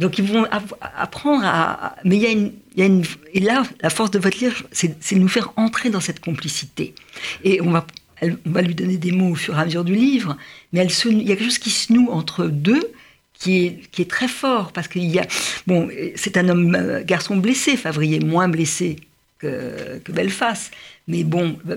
Donc 0.00 0.18
ils 0.18 0.24
vont 0.24 0.44
apprendre 0.80 1.44
à... 1.44 1.94
Mais 2.04 2.16
il 2.16 2.22
y 2.22 2.26
a 2.26 2.30
une... 2.30 2.52
Il 2.74 2.80
y 2.80 2.82
a 2.82 2.86
une 2.86 3.04
et 3.32 3.38
là, 3.38 3.62
la 3.80 3.90
force 3.90 4.10
de 4.10 4.18
votre 4.18 4.38
livre, 4.38 4.64
c'est 4.72 5.14
de 5.14 5.20
nous 5.20 5.28
faire 5.28 5.52
entrer 5.54 5.88
dans 5.88 6.00
cette 6.00 6.18
complicité. 6.18 6.96
Et 7.44 7.62
on 7.62 7.70
va 7.70 7.86
on 8.22 8.50
va 8.50 8.62
lui 8.62 8.74
donner 8.74 8.96
des 8.96 9.12
mots 9.12 9.30
au 9.30 9.34
fur 9.34 9.56
et 9.56 9.60
à 9.60 9.64
mesure 9.64 9.84
du 9.84 9.94
livre, 9.94 10.36
mais 10.72 10.86
il 10.86 11.22
y 11.22 11.32
a 11.32 11.36
quelque 11.36 11.44
chose 11.44 11.58
qui 11.58 11.70
se 11.70 11.92
noue 11.92 12.08
entre 12.10 12.46
deux 12.46 12.92
qui 13.34 13.66
est, 13.98 14.10
très 14.10 14.28
fort, 14.28 14.72
parce 14.72 14.88
qu'il 14.88 15.04
y 15.04 15.18
a... 15.18 15.26
Bon, 15.66 15.88
c'est 16.14 16.36
un 16.36 16.48
homme, 16.48 16.74
euh, 16.74 17.02
garçon 17.04 17.36
blessé, 17.36 17.76
Favrier, 17.76 18.20
moins 18.20 18.48
blessé 18.48 18.96
que, 19.38 19.98
que 20.02 20.12
Belfast, 20.12 20.72
mais 21.08 21.24
bon, 21.24 21.58
euh, 21.68 21.76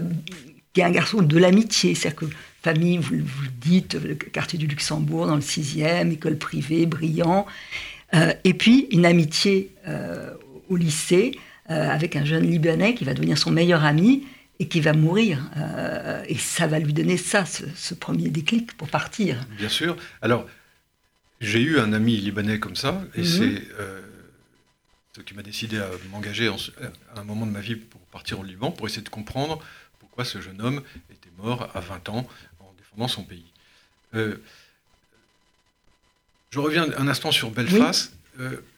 qui 0.73 0.81
est 0.81 0.83
un 0.83 0.91
garçon 0.91 1.21
de 1.21 1.37
l'amitié, 1.37 1.95
c'est-à-dire 1.95 2.19
que 2.19 2.25
famille, 2.61 2.97
vous, 2.97 3.17
vous 3.17 3.47
dites, 3.59 3.95
le 3.95 4.15
quartier 4.15 4.57
du 4.59 4.67
Luxembourg, 4.67 5.27
dans 5.27 5.35
le 5.35 5.41
6e, 5.41 6.11
école 6.11 6.37
privée, 6.37 6.85
brillant, 6.85 7.45
euh, 8.13 8.33
et 8.43 8.53
puis 8.53 8.87
une 8.91 9.05
amitié 9.05 9.71
au 10.69 10.75
lycée, 10.75 11.31
avec 11.69 12.15
un 12.15 12.23
jeune 12.23 12.49
Libanais 12.49 12.93
qui 12.93 13.03
va 13.03 13.13
devenir 13.13 13.37
son 13.37 13.51
meilleur 13.51 13.83
ami, 13.83 14.23
et 14.59 14.67
qui 14.67 14.81
va 14.81 14.93
mourir. 14.93 15.39
Euh, 15.57 16.23
et 16.27 16.35
ça 16.35 16.67
va 16.67 16.79
lui 16.79 16.93
donner 16.93 17.17
ça, 17.17 17.45
ce, 17.45 17.93
premier 17.93 18.29
déclic 18.29 18.75
pour 18.75 18.87
partir. 18.87 19.37
Bien 19.57 19.69
sûr. 19.69 19.95
Alors, 20.21 20.45
j'ai 21.39 21.61
eu 21.61 21.79
un 21.79 21.93
ami 21.93 22.17
libanais 22.17 22.59
comme 22.59 22.75
ça, 22.75 23.03
et 23.15 23.19
mhm. 23.19 23.25
c'est 23.25 23.63
euh, 23.79 24.01
ce 25.15 25.21
qui 25.21 25.33
m'a 25.33 25.43
décidé 25.43 25.77
à 25.77 25.89
m'engager 26.11 26.47
à 26.47 27.19
un 27.19 27.23
moment 27.23 27.45
de 27.45 27.51
ma 27.51 27.61
vie 27.61 27.75
pour 27.75 28.01
partir 28.07 28.39
au 28.39 28.43
Liban, 28.43 28.71
pour 28.71 28.87
essayer 28.87 29.01
de 29.01 29.09
comprendre 29.09 29.63
pourquoi 29.99 30.25
ce 30.25 30.41
jeune 30.41 30.61
homme 30.61 30.81
était 31.11 31.29
mort 31.37 31.69
à 31.75 31.79
20 31.79 32.09
ans 32.09 32.27
en 32.59 32.73
défendant 32.77 33.07
son 33.07 33.23
pays. 33.23 33.45
Euh, 34.13 34.37
je 36.49 36.59
reviens 36.59 36.87
un 36.97 37.07
instant 37.07 37.31
sur 37.31 37.51
Belfast. 37.51 38.13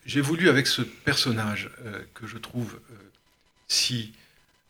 j'ai 0.06 0.22
voulu, 0.22 0.50
avec 0.50 0.68
ce 0.68 0.82
personnage 0.82 1.70
que 2.14 2.26
je 2.26 2.38
trouve 2.38 2.80
si 3.68 4.14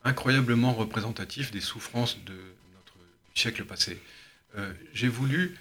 incroyablement 0.03 0.73
représentatif 0.73 1.51
des 1.51 1.61
souffrances 1.61 2.17
de 2.25 2.33
notre 2.33 2.93
siècle 3.35 3.65
passé. 3.65 3.99
Euh, 4.57 4.71
j'ai 4.93 5.07
voulu 5.07 5.57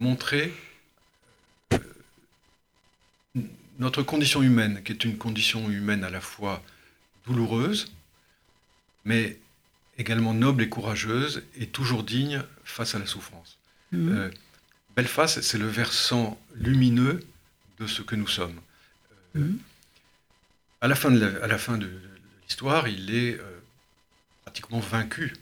montrer 0.00 0.44
euh, 0.46 0.71
notre 3.78 4.02
condition 4.02 4.42
humaine, 4.42 4.82
qui 4.84 4.92
est 4.92 5.04
une 5.04 5.16
condition 5.18 5.70
humaine 5.70 6.04
à 6.04 6.10
la 6.10 6.20
fois 6.20 6.62
douloureuse, 7.26 7.92
mais 9.04 9.38
également 9.98 10.34
noble 10.34 10.62
et 10.62 10.68
courageuse, 10.68 11.42
et 11.56 11.66
toujours 11.66 12.02
digne 12.02 12.42
face 12.64 12.94
à 12.94 12.98
la 12.98 13.06
souffrance. 13.06 13.58
Mhm. 13.92 14.30
Belfast, 14.96 15.40
c'est 15.40 15.58
le 15.58 15.66
versant 15.66 16.40
lumineux 16.54 17.20
de 17.78 17.86
ce 17.86 18.02
que 18.02 18.14
nous 18.14 18.28
sommes. 18.28 18.60
Mhm. 19.34 19.58
À 20.80 20.88
la 20.88 20.94
fin 20.94 21.10
de 21.10 21.90
l'histoire, 22.42 22.88
il 22.88 23.14
est 23.14 23.38
pratiquement 24.44 24.80
vaincu. 24.80 25.34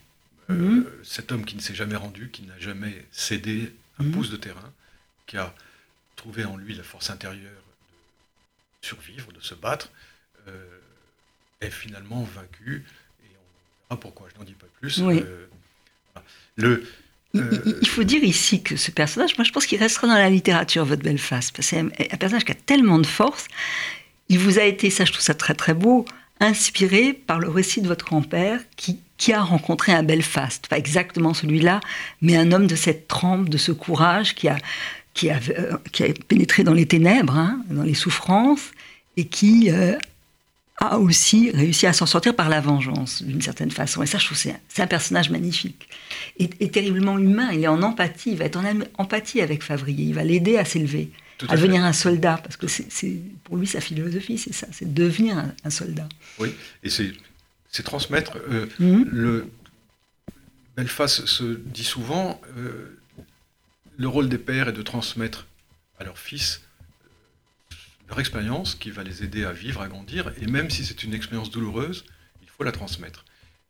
cet 1.04 1.30
homme 1.30 1.44
qui 1.44 1.54
ne 1.54 1.61
s'est 1.61 1.76
jamais 1.76 1.94
rendu, 1.94 2.28
qui 2.30 2.42
n'a 2.42 2.59
jamais 2.59 3.06
cédé 3.12 3.73
un 4.00 4.11
pouce 4.11 4.30
de 4.30 4.37
terrain, 4.37 4.73
qui 5.28 5.37
a 5.37 5.54
trouvé 6.16 6.44
en 6.44 6.56
lui 6.56 6.75
la 6.75 6.82
force 6.82 7.09
intérieure 7.09 7.62
survivre, 8.82 9.32
de 9.32 9.40
se 9.40 9.54
battre, 9.54 9.90
est 11.60 11.70
finalement 11.70 12.22
vaincu. 12.22 12.84
Et 13.22 13.28
on 13.28 13.94
verra 13.94 14.00
pourquoi, 14.00 14.28
je 14.32 14.38
n'en 14.38 14.44
dis 14.44 14.54
pas 14.54 14.66
plus. 14.80 15.00
Euh, 15.00 15.49
le, 16.56 16.84
euh, 17.37 17.76
il 17.80 17.88
faut 17.88 18.02
dire 18.02 18.25
ici 18.25 18.62
que 18.62 18.76
ce 18.76 18.90
personnage, 18.90 19.37
moi 19.38 19.44
je 19.44 19.52
pense 19.52 19.66
qu'il 19.66 19.78
restera 19.78 20.08
dans 20.08 20.14
la 20.14 20.30
littérature, 20.30 20.84
votre 20.84 21.02
parce 21.28 21.50
que 21.50 21.62
c'est 21.62 21.78
un, 21.78 21.88
personnage 21.88 22.44
qui 22.44 22.52
a 22.52 22.56
tellement 22.56 22.99
de 22.99 23.06
force. 23.06 23.46
Il 24.28 24.38
vous 24.38 24.58
a 24.58 24.64
été, 24.64 24.90
ça 24.90 25.04
je 25.04 25.12
trouve 25.12 25.25
ça 25.25 25.34
très 25.34 25.54
très 25.54 25.75
beau, 25.75 26.04
inspiré 26.40 27.12
par 27.12 27.38
le 27.38 27.49
récit 27.49 27.82
de 27.82 27.88
votre 27.88 28.04
grand-père 28.04 28.60
qui, 28.76 29.00
qui 29.16 29.32
a 29.32 29.42
rencontré 29.42 29.92
un 29.92 30.02
Belfast, 30.02 30.66
pas 30.68 30.78
exactement 30.78 31.34
celui-là, 31.34 31.80
mais 32.20 32.37
un 32.37 32.50
homme 32.52 32.66
de 32.66 32.76
cette 32.76 33.06
trempe, 33.06 33.49
de 33.49 33.58
ce 33.58 33.72
courage 33.72 34.34
qui 34.34 34.49
a, 34.49 34.56
qui 35.14 35.31
a, 35.31 35.40
euh, 35.59 35.76
qui 35.93 36.05
a 36.05 36.09
pénétré 36.29 36.64
dans 36.64 36.75
les 36.75 36.87
ténèbres, 36.87 37.37
hein, 37.37 37.62
dans 37.71 37.83
les 37.83 37.95
souffrances, 37.95 38.71
et 39.17 39.26
qui 39.26 39.71
a 40.81 40.99
aussi 40.99 41.50
réussi 41.50 41.87
à 41.87 41.93
s'en 41.93 42.07
sortir 42.07 42.35
par 42.35 42.49
la 42.49 42.61
vengeance, 42.61 43.23
d'une 43.23 43.43
certaine 43.43 43.71
façon. 43.71 44.02
Et 44.02 44.07
ça, 44.07 44.17
je 44.17 44.25
trouve 44.25 44.38
c'est 44.38 44.52
un, 44.52 44.85
un, 44.85 44.87
personnage 44.87 45.29
magnifique. 45.29 45.88
Et, 46.38 46.49
terriblement 46.71 47.19
humain. 47.19 47.50
Il 47.52 47.62
est 47.62 47.69
en 47.69 47.83
empathie. 47.83 48.33
Il 48.33 48.38
va 48.38 48.47
être 48.47 48.57
en 48.57 48.64
empathie 48.97 49.43
avec 49.43 49.62
Favrier. 49.62 50.07
Il 50.07 50.14
va 50.14 50.25
l'aider 50.25 50.57
à 50.57 50.64
s'élever, 50.64 51.11
à, 51.49 51.57
devenir 51.57 51.85
un 51.85 51.93
soldat. 51.93 52.40
Parce 52.43 52.57
que 52.57 52.67
c'est, 52.67 53.21
pour 53.45 53.59
lui, 53.59 53.67
sa 53.67 53.83
philosophie, 53.83 54.38
c'est 54.38 54.55
ça. 54.55 54.67
C'est 54.73 54.93
devenir 54.93 55.37
un, 55.64 55.71
soldat. 55.71 56.09
Oui, 56.38 56.55
et 56.83 56.88
c'est, 56.88 57.12
transmettre. 57.85 58.38
Euh, 58.50 58.67
mhm. 58.79 59.07
Le 59.12 59.50
Belfast 60.79 61.26
se 61.26 61.45
dit 61.45 61.85
souvent 61.85 62.40
euh, 62.57 62.99
le 64.00 64.09
rôle 64.09 64.30
des 64.30 64.38
pères 64.38 64.69
est 64.69 64.73
de 64.73 64.80
transmettre 64.80 65.47
à 65.99 66.04
leurs 66.04 66.19
fils 66.19 66.62
leur 68.09 68.19
expérience 68.19 68.75
qui 68.75 68.90
va 68.90 69.04
les 69.04 69.23
aider 69.23 69.45
à 69.45 69.52
vivre, 69.52 69.83
à 69.83 69.88
grandir, 69.88 70.33
et 70.40 70.47
même 70.47 70.71
si 70.71 70.85
c'est 70.87 71.04
une 71.04 71.12
expérience 71.12 71.50
douloureuse, 71.50 72.07
il 72.42 72.49
faut 72.49 72.64
la 72.64 72.73
transmettre. 72.73 73.25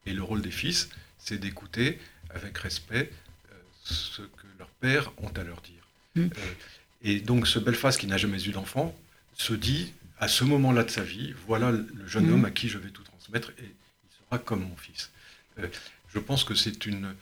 Et 0.06 0.12
le 0.12 0.22
rôle 0.22 0.40
des 0.40 0.52
fils, 0.52 0.88
c'est 1.18 1.36
d'écouter 1.36 1.98
avec 2.30 2.56
respect 2.56 3.10
euh, 3.50 3.54
ce 3.82 4.22
que 4.22 4.46
leurs 4.58 4.70
pères 4.80 5.12
ont 5.18 5.28
à 5.28 5.42
leur 5.42 5.60
dire. 5.62 5.84
Mm. 6.14 6.20
Euh, 6.22 6.54
et 7.02 7.20
donc 7.20 7.48
ce 7.48 7.58
Belfast 7.58 8.00
qui 8.00 8.06
n'a 8.06 8.16
jamais 8.16 8.42
eu 8.44 8.52
d'enfant 8.52 8.96
se 9.34 9.52
dit, 9.52 9.92
à 10.18 10.28
ce 10.28 10.44
moment-là 10.44 10.84
de 10.84 10.90
sa 10.90 11.02
vie, 11.02 11.34
voilà 11.46 11.72
le 11.72 12.06
jeune 12.06 12.28
mm. 12.28 12.32
homme 12.32 12.44
à 12.44 12.50
qui 12.52 12.68
je 12.68 12.78
vais 12.78 12.90
tout 12.90 13.02
transmettre, 13.02 13.50
et 13.58 13.64
il 13.64 14.24
sera 14.24 14.38
comme 14.38 14.62
mon 14.62 14.76
fils. 14.76 15.10
Euh, 15.58 15.66
je 16.14 16.20
pense 16.20 16.44
que 16.44 16.54
c'est 16.54 16.86
une... 16.86 17.14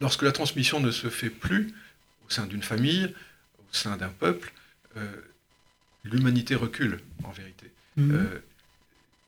Lorsque 0.00 0.22
la 0.22 0.32
transmission 0.32 0.80
ne 0.80 0.90
se 0.90 1.08
fait 1.08 1.30
plus 1.30 1.72
au 2.26 2.30
sein 2.30 2.46
d'une 2.46 2.62
famille, 2.62 3.14
au 3.58 3.74
sein 3.74 3.96
d'un 3.96 4.08
peuple, 4.08 4.52
euh, 4.96 5.06
l'humanité 6.04 6.54
recule, 6.54 7.00
en 7.24 7.30
vérité. 7.30 7.70
Mhm. 7.96 8.14
Euh, 8.14 8.38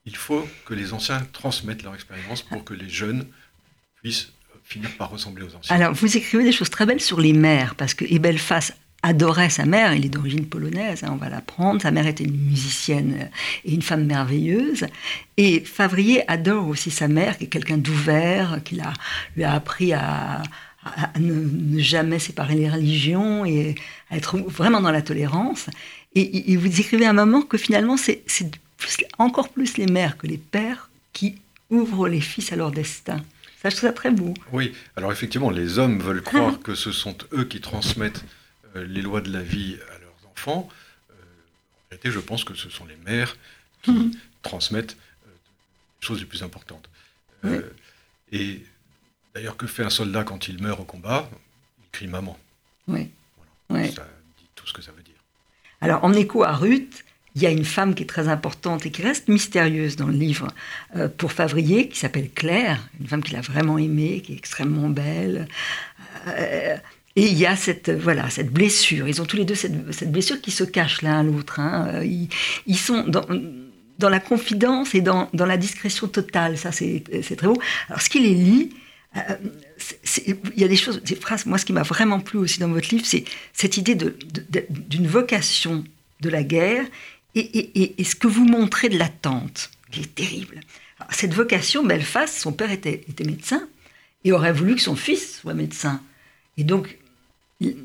il 0.06 0.16
faut 0.16 0.48
que 0.64 0.74
les 0.74 0.92
anciens 0.92 1.20
transmettent 1.32 1.82
leur 1.82 1.94
expérience 1.94 2.42
pour 2.42 2.64
que 2.64 2.74
les 2.74 2.88
jeunes 2.88 3.26
puissent 3.96 4.32
finir 4.64 4.90
par 4.96 5.10
ressembler 5.10 5.44
aux 5.44 5.54
anciens. 5.54 5.74
Alors, 5.74 5.92
vous 5.94 6.16
écrivez 6.16 6.44
des 6.44 6.52
choses 6.52 6.70
très 6.70 6.86
belles 6.86 7.00
sur 7.00 7.20
les 7.20 7.32
mères, 7.32 7.74
parce 7.74 7.94
que 7.94 8.04
Ebelfas 8.04 8.72
adorait 9.02 9.50
sa 9.50 9.64
mère, 9.64 9.94
il 9.94 10.04
est 10.04 10.08
d'origine 10.08 10.46
polonaise, 10.46 11.04
hein, 11.04 11.10
on 11.12 11.16
va 11.16 11.28
l'apprendre, 11.28 11.80
sa 11.80 11.90
mère 11.90 12.06
était 12.06 12.24
une 12.24 12.36
musicienne 12.36 13.30
et 13.64 13.72
une 13.72 13.82
femme 13.82 14.04
merveilleuse, 14.04 14.86
et 15.36 15.60
Favrier 15.60 16.28
adore 16.30 16.68
aussi 16.68 16.90
sa 16.90 17.06
mère, 17.06 17.38
qui 17.38 17.44
est 17.44 17.48
quelqu'un 17.48 17.78
d'ouvert, 17.78 18.60
qui 18.64 18.80
lui 19.36 19.44
a 19.44 19.52
appris 19.52 19.92
à, 19.92 20.42
à 20.84 21.18
ne, 21.18 21.78
jamais 21.78 22.18
séparer 22.18 22.54
les 22.54 22.68
religions 22.68 23.44
et 23.44 23.74
à 24.10 24.16
être 24.16 24.38
vraiment 24.38 24.80
dans 24.80 24.90
la 24.90 25.02
tolérance. 25.02 25.66
Et, 26.14 26.56
vous 26.56 26.80
écrivez 26.80 27.06
à 27.06 27.10
un 27.10 27.14
moment 27.14 27.42
que 27.42 27.58
finalement, 27.58 27.96
c'est 27.96 28.24
encore 29.18 29.50
plus 29.50 29.76
les 29.76 29.86
mères 29.86 30.16
que 30.16 30.26
les 30.26 30.38
pères 30.38 30.90
qui 31.12 31.36
ouvrent 31.70 32.08
les 32.08 32.20
fils 32.20 32.52
à 32.52 32.56
leur 32.56 32.70
destin. 32.70 33.22
Ça, 33.62 33.70
je 33.70 33.76
trouve 33.76 33.88
ça 33.88 33.92
très 33.92 34.10
beau. 34.10 34.34
Oui, 34.52 34.72
alors 34.96 35.12
effectivement, 35.12 35.50
les 35.50 35.78
hommes 35.78 36.00
veulent 36.00 36.22
croire 36.22 36.60
que 36.62 36.74
ce 36.74 36.92
sont 36.92 37.16
eux 37.32 37.44
qui 37.44 37.60
transmettent 37.60 38.24
les 38.74 39.02
lois 39.02 39.20
de 39.20 39.32
la 39.32 39.42
vie 39.42 39.76
à 39.94 39.98
leurs 39.98 40.30
enfants. 40.32 40.68
Euh, 41.10 41.14
en 41.14 41.88
réalité, 41.90 42.10
je 42.10 42.20
pense 42.20 42.44
que 42.44 42.54
ce 42.54 42.70
sont 42.70 42.84
les 42.86 42.96
mères 42.96 43.36
qui 43.82 43.92
mhm. 43.92 44.12
transmettent 44.42 44.96
euh, 45.26 45.30
les 46.00 46.06
choses 46.06 46.20
les 46.20 46.26
plus 46.26 46.42
importantes. 46.42 46.88
Et 48.30 48.62
D'ailleurs, 49.38 49.56
que 49.56 49.68
fait 49.68 49.84
un 49.84 49.90
soldat 49.90 50.24
quand 50.24 50.48
il 50.48 50.60
meurt 50.60 50.80
au 50.80 50.84
combat? 50.84 51.30
Il 51.78 51.88
crie 51.92 52.08
maman. 52.08 52.36
Oui. 52.88 53.08
Ça 53.70 54.08
dit 54.36 54.48
tout 54.56 54.66
ce 54.66 54.72
que 54.72 54.82
ça 54.82 54.90
veut 54.90 55.02
dire. 55.04 55.14
Alors, 55.80 56.02
en 56.02 56.12
écho 56.12 56.42
à 56.42 56.56
Ruth, 56.56 57.04
il 57.36 57.42
y 57.42 57.46
a 57.46 57.50
une 57.50 57.64
femme 57.64 57.94
qui 57.94 58.02
est 58.02 58.06
très 58.06 58.26
importante 58.26 58.84
et 58.84 58.90
qui 58.90 59.00
reste 59.00 59.28
mystérieuse 59.28 59.94
dans 59.94 60.08
le 60.08 60.14
livre 60.14 60.48
euh, 60.96 61.08
pour 61.08 61.30
Favrier, 61.30 61.88
qui 61.88 62.00
s'appelle 62.00 62.30
Claire, 62.30 62.88
une 62.98 63.06
femme 63.06 63.22
qu'il 63.22 63.36
a 63.36 63.40
vraiment 63.40 63.78
aimée, 63.78 64.22
qui 64.22 64.32
est 64.32 64.36
extrêmement 64.36 64.88
belle. 64.88 65.46
Euh, 66.26 66.76
et 67.18 67.26
il 67.26 67.36
y 67.36 67.46
a 67.46 67.56
cette, 67.56 67.90
voilà, 67.90 68.30
cette 68.30 68.52
blessure. 68.52 69.08
Ils 69.08 69.20
ont 69.20 69.24
tous 69.24 69.36
les 69.36 69.44
deux 69.44 69.56
cette, 69.56 70.12
blessure 70.12 70.40
qui 70.40 70.52
se 70.52 70.62
cache 70.62 71.02
l'un 71.02 71.18
à 71.18 71.22
l'autre. 71.24 71.58
Hein. 71.58 72.04
Ils, 72.04 72.28
ils, 72.68 72.78
sont 72.78 73.02
dans, 73.08 74.08
la 74.08 74.20
confidence 74.20 74.94
et 74.94 75.00
dans, 75.00 75.28
dans 75.32 75.44
la 75.44 75.56
discrétion 75.56 76.06
totale. 76.06 76.56
Ça, 76.56 76.70
c'est 76.70 77.02
très 77.36 77.48
beau. 77.48 77.60
Alors, 77.88 78.00
ce 78.00 78.08
qui 78.08 78.20
les 78.20 78.34
lit, 78.34 78.70
euh, 79.16 79.20
il 80.24 80.60
y 80.60 80.62
a 80.62 80.68
des 80.68 80.76
choses, 80.76 81.02
des 81.02 81.16
phrases, 81.16 81.44
moi 81.44 81.58
ce 81.58 81.64
qui 81.64 81.72
m'a 81.72 81.82
vraiment 81.82 82.20
plu 82.20 82.38
aussi 82.38 82.60
dans 82.60 82.68
votre 82.68 82.88
livre, 82.94 83.04
c'est 83.04 83.24
cette 83.52 83.76
idée 83.76 83.96
d'une 83.96 85.08
vocation 85.08 85.82
de 86.20 86.28
la 86.28 86.44
guerre 86.44 86.84
et, 87.34 88.04
ce 88.04 88.14
que 88.14 88.28
vous 88.28 88.44
montrez 88.44 88.90
de 88.90 88.96
l'attente, 88.96 89.70
qui 89.90 90.02
est 90.02 90.14
terrible. 90.14 90.60
cette 91.10 91.34
vocation, 91.34 91.84
Belfast, 91.84 92.38
son 92.38 92.52
père 92.52 92.70
était, 92.70 93.04
était, 93.08 93.24
médecin 93.24 93.66
et 94.22 94.30
aurait 94.30 94.52
voulu 94.52 94.76
que 94.76 94.82
son 94.82 94.94
fils 94.94 95.40
soit 95.40 95.54
médecin. 95.54 96.00
Et 96.58 96.62
donc, 96.62 96.96
il 97.60 97.76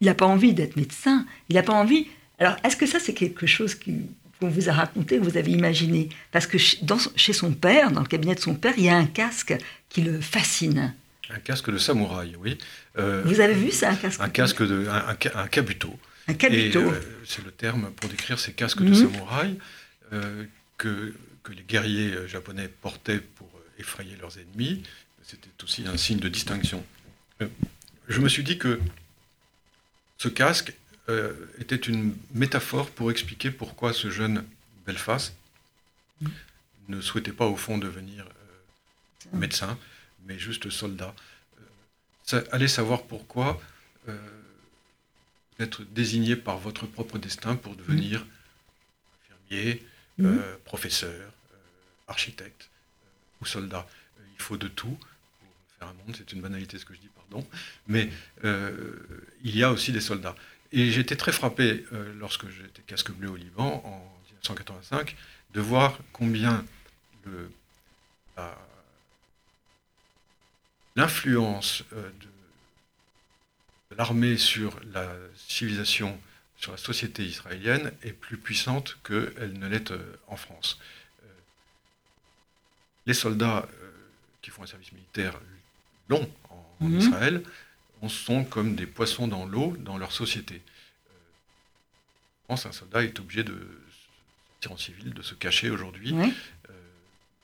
n'a 0.00 0.14
pas 0.14 0.26
envie 0.26 0.54
d'être 0.54 0.76
médecin, 0.76 1.26
il 1.48 1.56
n'a 1.56 1.62
pas 1.62 1.74
envie... 1.74 2.06
Alors, 2.38 2.56
est-ce 2.64 2.76
que 2.76 2.86
ça, 2.86 3.00
c'est 3.00 3.14
quelque 3.14 3.46
chose 3.46 3.74
qu'on 3.74 4.48
vous 4.48 4.68
a 4.68 4.72
raconté, 4.72 5.16
que 5.16 5.22
vous 5.22 5.38
avez 5.38 5.52
imaginé? 5.52 6.10
Parce 6.32 6.46
que 6.46 6.58
chez 6.58 7.32
son 7.32 7.52
père, 7.52 7.90
dans 7.90 8.02
le 8.02 8.06
cabinet 8.06 8.34
de 8.34 8.40
son 8.40 8.54
père, 8.54 8.74
il 8.76 8.84
y 8.84 8.88
a 8.90 8.96
un 8.96 9.06
casque 9.06 9.56
qui 9.88 10.02
le 10.02 10.20
fascine. 10.20 10.94
Un 11.30 11.38
casque 11.38 11.70
de 11.70 11.78
samouraï, 11.78 12.36
oui. 12.38 12.58
Euh, 12.98 13.22
vous 13.24 13.40
avez 13.40 13.54
vu 13.54 13.70
ça, 13.70 13.90
un 13.90 13.96
casque 13.96 14.20
Un 14.20 14.28
casque 14.28 14.62
de, 14.62 14.86
un, 14.88 15.16
un, 15.34 15.46
kabuto. 15.48 15.98
Un 16.28 16.34
kabuto. 16.34 16.80
Euh, 16.80 17.00
c'est 17.24 17.44
le 17.44 17.50
terme 17.50 17.90
pour 17.96 18.08
décrire 18.10 18.38
ces 18.38 18.52
casques 18.52 18.82
de 18.82 18.90
mhm. 18.90 18.94
samouraï 18.94 19.58
euh, 20.12 20.44
que, 20.76 21.14
que 21.42 21.52
les 21.52 21.62
guerriers 21.62 22.28
japonais 22.28 22.68
portaient 22.68 23.20
pour 23.20 23.48
effrayer 23.78 24.16
leurs 24.20 24.38
ennemis. 24.38 24.82
C'était 25.22 25.48
aussi 25.64 25.84
un 25.86 25.96
signe 25.96 26.18
de 26.18 26.28
distinction. 26.28 26.84
Je 28.08 28.20
me 28.20 28.28
suis 28.28 28.44
dit 28.44 28.58
que 28.58 28.80
ce 30.18 30.28
casque 30.28 30.72
euh, 31.08 31.32
était 31.58 31.76
une 31.76 32.16
métaphore 32.32 32.90
pour 32.90 33.10
expliquer 33.10 33.50
pourquoi 33.50 33.92
ce 33.92 34.10
jeune 34.10 34.44
Belfast 34.86 35.34
ne 36.88 37.00
souhaitait 37.00 37.32
pas 37.32 37.46
au 37.46 37.56
fond 37.56 37.78
devenir 37.78 38.24
euh, 38.24 39.36
médecin, 39.36 39.78
mais 40.24 40.38
juste 40.38 40.70
soldat. 40.70 41.14
Euh, 42.32 42.42
allez 42.52 42.68
savoir 42.68 43.04
pourquoi 43.04 43.60
être 45.58 45.82
désigné 45.82 46.36
par 46.36 46.58
votre 46.58 46.86
propre 46.86 47.18
destin 47.18 47.56
pour 47.56 47.74
devenir 47.74 48.24
infirmier, 49.48 49.84
mm. 50.18 50.38
professeur, 50.64 51.32
architecte 52.06 52.68
ou 53.40 53.46
soldat. 53.46 53.88
il 54.36 54.42
faut 54.42 54.56
de 54.56 54.68
tout 54.68 54.96
un 55.80 55.92
monde, 55.92 56.16
c'est 56.16 56.32
une 56.32 56.40
banalité 56.40 56.78
ce 56.78 56.84
que 56.84 56.94
je 56.94 57.00
dis, 57.00 57.10
pardon, 57.14 57.46
mais 57.86 58.10
il 58.42 59.56
y 59.56 59.62
a 59.62 59.70
aussi 59.70 59.92
des 59.92 60.00
soldats. 60.00 60.34
Et 60.72 60.90
j'étais 60.90 61.16
très 61.16 61.32
frappé, 61.32 61.84
euh, 61.92 62.12
lorsque 62.18 62.48
j'étais 62.48 62.82
casque 62.82 63.10
bleu 63.12 63.30
au 63.30 63.36
Liban, 63.36 63.82
en 63.84 63.98
1985, 64.26 65.16
de 65.54 65.60
voir 65.60 65.98
combien 66.12 66.64
l'influence 70.94 71.82
euh, 71.92 72.10
de, 73.90 73.96
l'armée 73.96 74.36
sur 74.36 74.78
la 74.92 75.10
civilisation, 75.36 76.20
sur 76.56 76.72
la 76.72 76.78
société 76.78 77.24
israélienne, 77.24 77.92
est 78.02 78.12
plus 78.12 78.36
puissante 78.36 78.98
qu'elle 79.02 79.58
ne 79.58 79.66
l'est 79.68 79.90
euh, 79.90 80.18
en 80.26 80.36
France. 80.36 80.78
les 83.06 83.14
soldats 83.14 83.68
qui 84.42 84.50
font 84.50 84.64
un 84.64 84.66
service 84.66 84.90
militaire 84.90 85.38
long 86.08 86.28
en, 86.50 86.84
mhm. 86.84 86.98
Israël, 86.98 87.42
on 88.02 88.08
sont 88.08 88.44
comme 88.44 88.74
des 88.74 88.86
poissons 88.86 89.28
dans 89.28 89.46
l'eau 89.46 89.76
dans 89.78 89.98
leur 89.98 90.12
société. 90.12 90.62
Je 91.08 92.48
pense 92.48 92.62
qu'un 92.64 92.72
soldat 92.72 93.02
est 93.02 93.18
obligé 93.18 93.42
de 93.42 93.56
sortir 94.60 94.72
en 94.72 94.76
civil, 94.76 95.14
de 95.14 95.22
se 95.22 95.34
cacher 95.34 95.70
aujourd'hui 95.70 96.14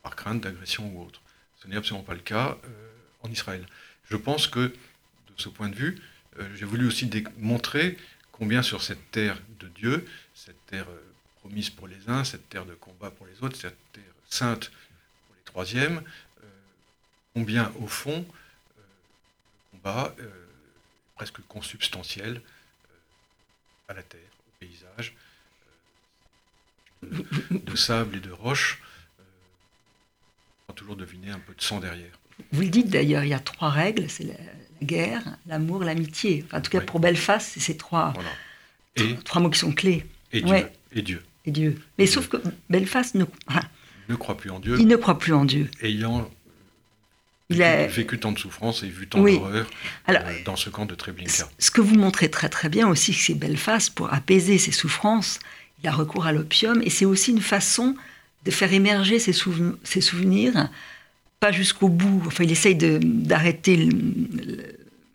par 0.02 0.14
crainte 0.14 0.42
d'agression 0.42 0.88
ou 0.94 1.04
autre. 1.04 1.20
Ce 1.60 1.66
n'est 1.66 1.76
absolument 1.76 2.04
pas 2.04 2.14
le 2.14 2.20
cas 2.20 2.56
en 3.22 3.30
Israël. 3.30 3.66
Je 4.10 4.16
pense 4.16 4.46
que, 4.46 4.60
de 4.68 5.32
ce 5.36 5.48
point 5.48 5.68
de 5.68 5.74
vue, 5.74 5.98
j'ai 6.54 6.64
voulu 6.64 6.86
aussi 6.86 7.10
montrer 7.38 7.96
combien 8.30 8.62
sur 8.62 8.82
cette 8.82 9.10
terre 9.10 9.40
de 9.58 9.66
Dieu, 9.68 10.06
cette 10.34 10.66
terre 10.66 10.86
promise 11.42 11.70
pour 11.70 11.88
les 11.88 12.08
uns, 12.08 12.22
cette 12.24 12.48
terre 12.48 12.64
de 12.64 12.74
combat 12.74 13.10
pour 13.10 13.26
les 13.26 13.42
autres, 13.42 13.56
cette 13.56 13.76
terre 13.92 14.02
sainte 14.28 14.70
pour 15.26 15.34
les 15.36 15.42
troisièmes, 15.44 16.02
euh, 16.42 16.46
combien 17.34 17.72
au 17.80 17.88
fond 17.88 18.24
euh, 18.24 18.41
combat 19.82 20.14
euh, 20.20 20.28
presque 21.16 21.40
consubstantiel 21.48 22.40
à 23.88 23.94
la 23.94 24.02
terre, 24.02 24.20
au 24.20 24.64
paysage, 24.64 25.14
de, 27.02 27.76
sable 27.76 28.16
et 28.16 28.20
de 28.20 28.30
roche. 28.30 28.80
on 30.68 30.72
toujours 30.72 30.96
deviner 30.96 31.30
un 31.30 31.40
peu 31.40 31.54
de 31.54 31.62
sang 31.62 31.80
derrière. 31.80 32.18
Vous 32.52 32.62
le 32.62 32.68
dites 32.68 32.88
d'ailleurs, 32.88 33.24
il 33.24 33.30
y 33.30 33.34
a 33.34 33.40
trois 33.40 33.70
règles, 33.70 34.08
c'est 34.08 34.24
la, 34.24 34.34
guerre, 34.82 35.22
l'amour, 35.46 35.84
l'amitié. 35.84 36.44
en 36.52 36.60
tout 36.60 36.70
cas, 36.70 36.80
pour 36.80 37.00
Belfast, 37.00 37.52
c'est 37.52 37.60
ces 37.60 37.76
trois, 37.76 38.14
trois 39.24 39.40
mots 39.40 39.50
qui 39.50 39.58
sont 39.58 39.72
clés. 39.72 40.06
Et 40.32 40.40
Dieu. 40.40 40.70
Et 40.92 41.02
Dieu 41.02 41.22
et 41.44 41.50
Dieu. 41.50 41.80
Mais 41.98 42.06
sauf 42.06 42.28
que 42.28 42.36
Belfast 42.70 43.14
ne, 43.14 43.24
ne 44.08 44.14
croit 44.14 44.36
plus 44.36 44.50
en 44.50 44.60
Dieu. 44.60 44.76
Il 44.78 44.86
ne 44.86 44.96
croit 44.96 45.18
plus 45.18 45.32
en 45.32 45.44
Dieu. 45.44 45.70
Ayant 45.82 46.30
il 47.52 47.62
a 47.62 47.86
vécu 47.86 48.18
tant 48.18 48.32
de 48.32 48.38
souffrances 48.38 48.82
et 48.82 48.88
vu 48.88 49.06
tant 49.06 49.22
d'horreurs 49.22 49.68
euh, 50.08 50.14
dans 50.44 50.56
ce 50.56 50.70
camp 50.70 50.86
de 50.86 50.94
Treblinka. 50.94 51.48
Ce 51.58 51.70
que 51.70 51.80
vous 51.80 51.94
montrez 51.94 52.30
très 52.30 52.48
très 52.48 52.68
bien 52.68 52.88
aussi, 52.88 53.12
c'est 53.12 53.34
Belfast, 53.34 53.94
pour 53.94 54.12
apaiser 54.12 54.58
ses 54.58 54.72
souffrances, 54.72 55.38
il 55.82 55.88
a 55.88 55.92
recours 55.92 56.26
à 56.26 56.32
l'opium, 56.32 56.80
et 56.82 56.90
c'est 56.90 57.04
aussi 57.04 57.30
une 57.30 57.40
façon 57.40 57.96
de 58.44 58.50
faire 58.50 58.72
émerger 58.72 59.18
ses, 59.18 59.32
ses 59.84 60.00
souvenirs, 60.00 60.68
pas 61.40 61.52
jusqu'au 61.52 61.88
bout. 61.88 62.22
Enfin, 62.26 62.44
il 62.44 62.52
essaye 62.52 62.74
d'arrêter 62.74 63.88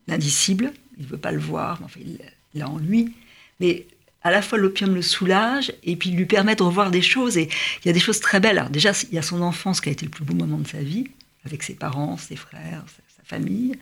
l'indicible, 0.08 0.72
il 0.98 1.06
ne 1.06 1.10
veut 1.10 1.18
pas 1.18 1.32
le 1.32 1.40
voir, 1.40 1.80
enfin, 1.84 2.00
il 2.04 2.20
l'a 2.60 2.70
en 2.70 2.78
lui, 2.78 3.14
mais 3.60 3.86
à 4.24 4.32
la 4.32 4.42
fois 4.42 4.58
l'opium 4.58 4.94
le 4.94 5.02
soulage 5.02 5.72
et 5.84 5.96
puis 5.96 6.12
lui 6.12 6.26
permet 6.26 6.56
de 6.56 6.64
revoir 6.64 6.92
des 6.92 7.02
choses. 7.02 7.38
Et 7.38 7.50
il 7.84 7.88
y 7.88 7.90
a 7.90 7.94
des 7.94 8.00
choses 8.00 8.20
très 8.20 8.40
belles. 8.40 8.58
Alors 8.58 8.70
déjà, 8.70 8.92
il 9.10 9.16
y 9.16 9.18
a 9.18 9.22
son 9.22 9.42
enfance 9.42 9.80
qui 9.80 9.88
a 9.88 9.92
été 9.92 10.06
le 10.06 10.12
plus 10.12 10.26
beau 10.26 10.34
moment 10.34 10.58
de 10.58 10.68
sa 10.68 10.80
vie, 10.80 11.06
avec 11.48 11.64
ses 11.64 11.74
parents, 11.74 12.18
ses 12.18 12.36
frères, 12.36 12.84
sa, 12.88 13.24
famille. 13.24 13.74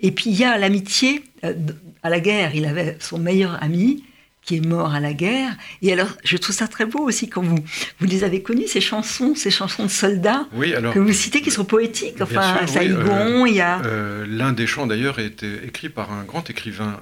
Et 0.00 0.10
puis 0.10 0.30
il 0.30 0.36
y 0.36 0.44
a 0.44 0.58
l'amitié. 0.58 1.22
Euh, 1.44 1.54
à 2.02 2.10
la 2.10 2.18
guerre, 2.18 2.54
il 2.56 2.64
avait 2.66 2.96
son 2.98 3.18
meilleur 3.18 3.62
ami 3.62 4.04
qui 4.44 4.56
est 4.56 4.66
mort 4.66 4.92
à 4.92 4.98
la 4.98 5.12
guerre. 5.12 5.56
Et 5.82 5.92
alors, 5.92 6.16
je 6.24 6.36
trouve 6.36 6.56
ça 6.56 6.66
très 6.66 6.84
beau 6.84 6.98
aussi 6.98 7.28
quand 7.28 7.42
vous, 7.42 7.62
vous 8.00 8.06
les 8.06 8.24
avez 8.24 8.42
connus, 8.42 8.66
ces 8.66 8.80
chansons, 8.80 9.36
ces 9.36 9.52
chansons 9.52 9.84
de 9.84 9.90
soldats 9.90 10.48
que 10.50 10.98
vous 10.98 11.12
citez, 11.12 11.42
qui 11.42 11.52
sont 11.52 11.64
poétiques. 11.64 12.20
Enfin, 12.20 12.56
à 12.60 12.66
Saïgon, 12.66 13.46
il 13.46 13.54
y 13.54 13.60
a... 13.60 13.80
Euh, 13.84 14.26
l'un 14.28 14.52
des 14.52 14.66
chants, 14.66 14.88
d'ailleurs, 14.88 15.20
a 15.20 15.22
été 15.22 15.64
écrit 15.64 15.90
par 15.90 16.12
un 16.12 16.24
grand 16.24 16.50
écrivain 16.50 17.00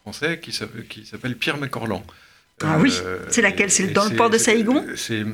français 0.00 0.40
qui 0.40 0.52
s'appelle 0.52 1.36
Pierre 1.36 1.58
Macorlan. 1.58 2.02
Ah 2.62 2.78
oui, 2.78 2.92
euh, 3.04 3.18
c'est 3.28 3.42
laquelle 3.42 3.70
C'est 3.70 3.88
dans 3.88 4.08
le 4.08 4.16
port 4.16 4.30
de 4.30 4.38
Saïgon 4.38 4.84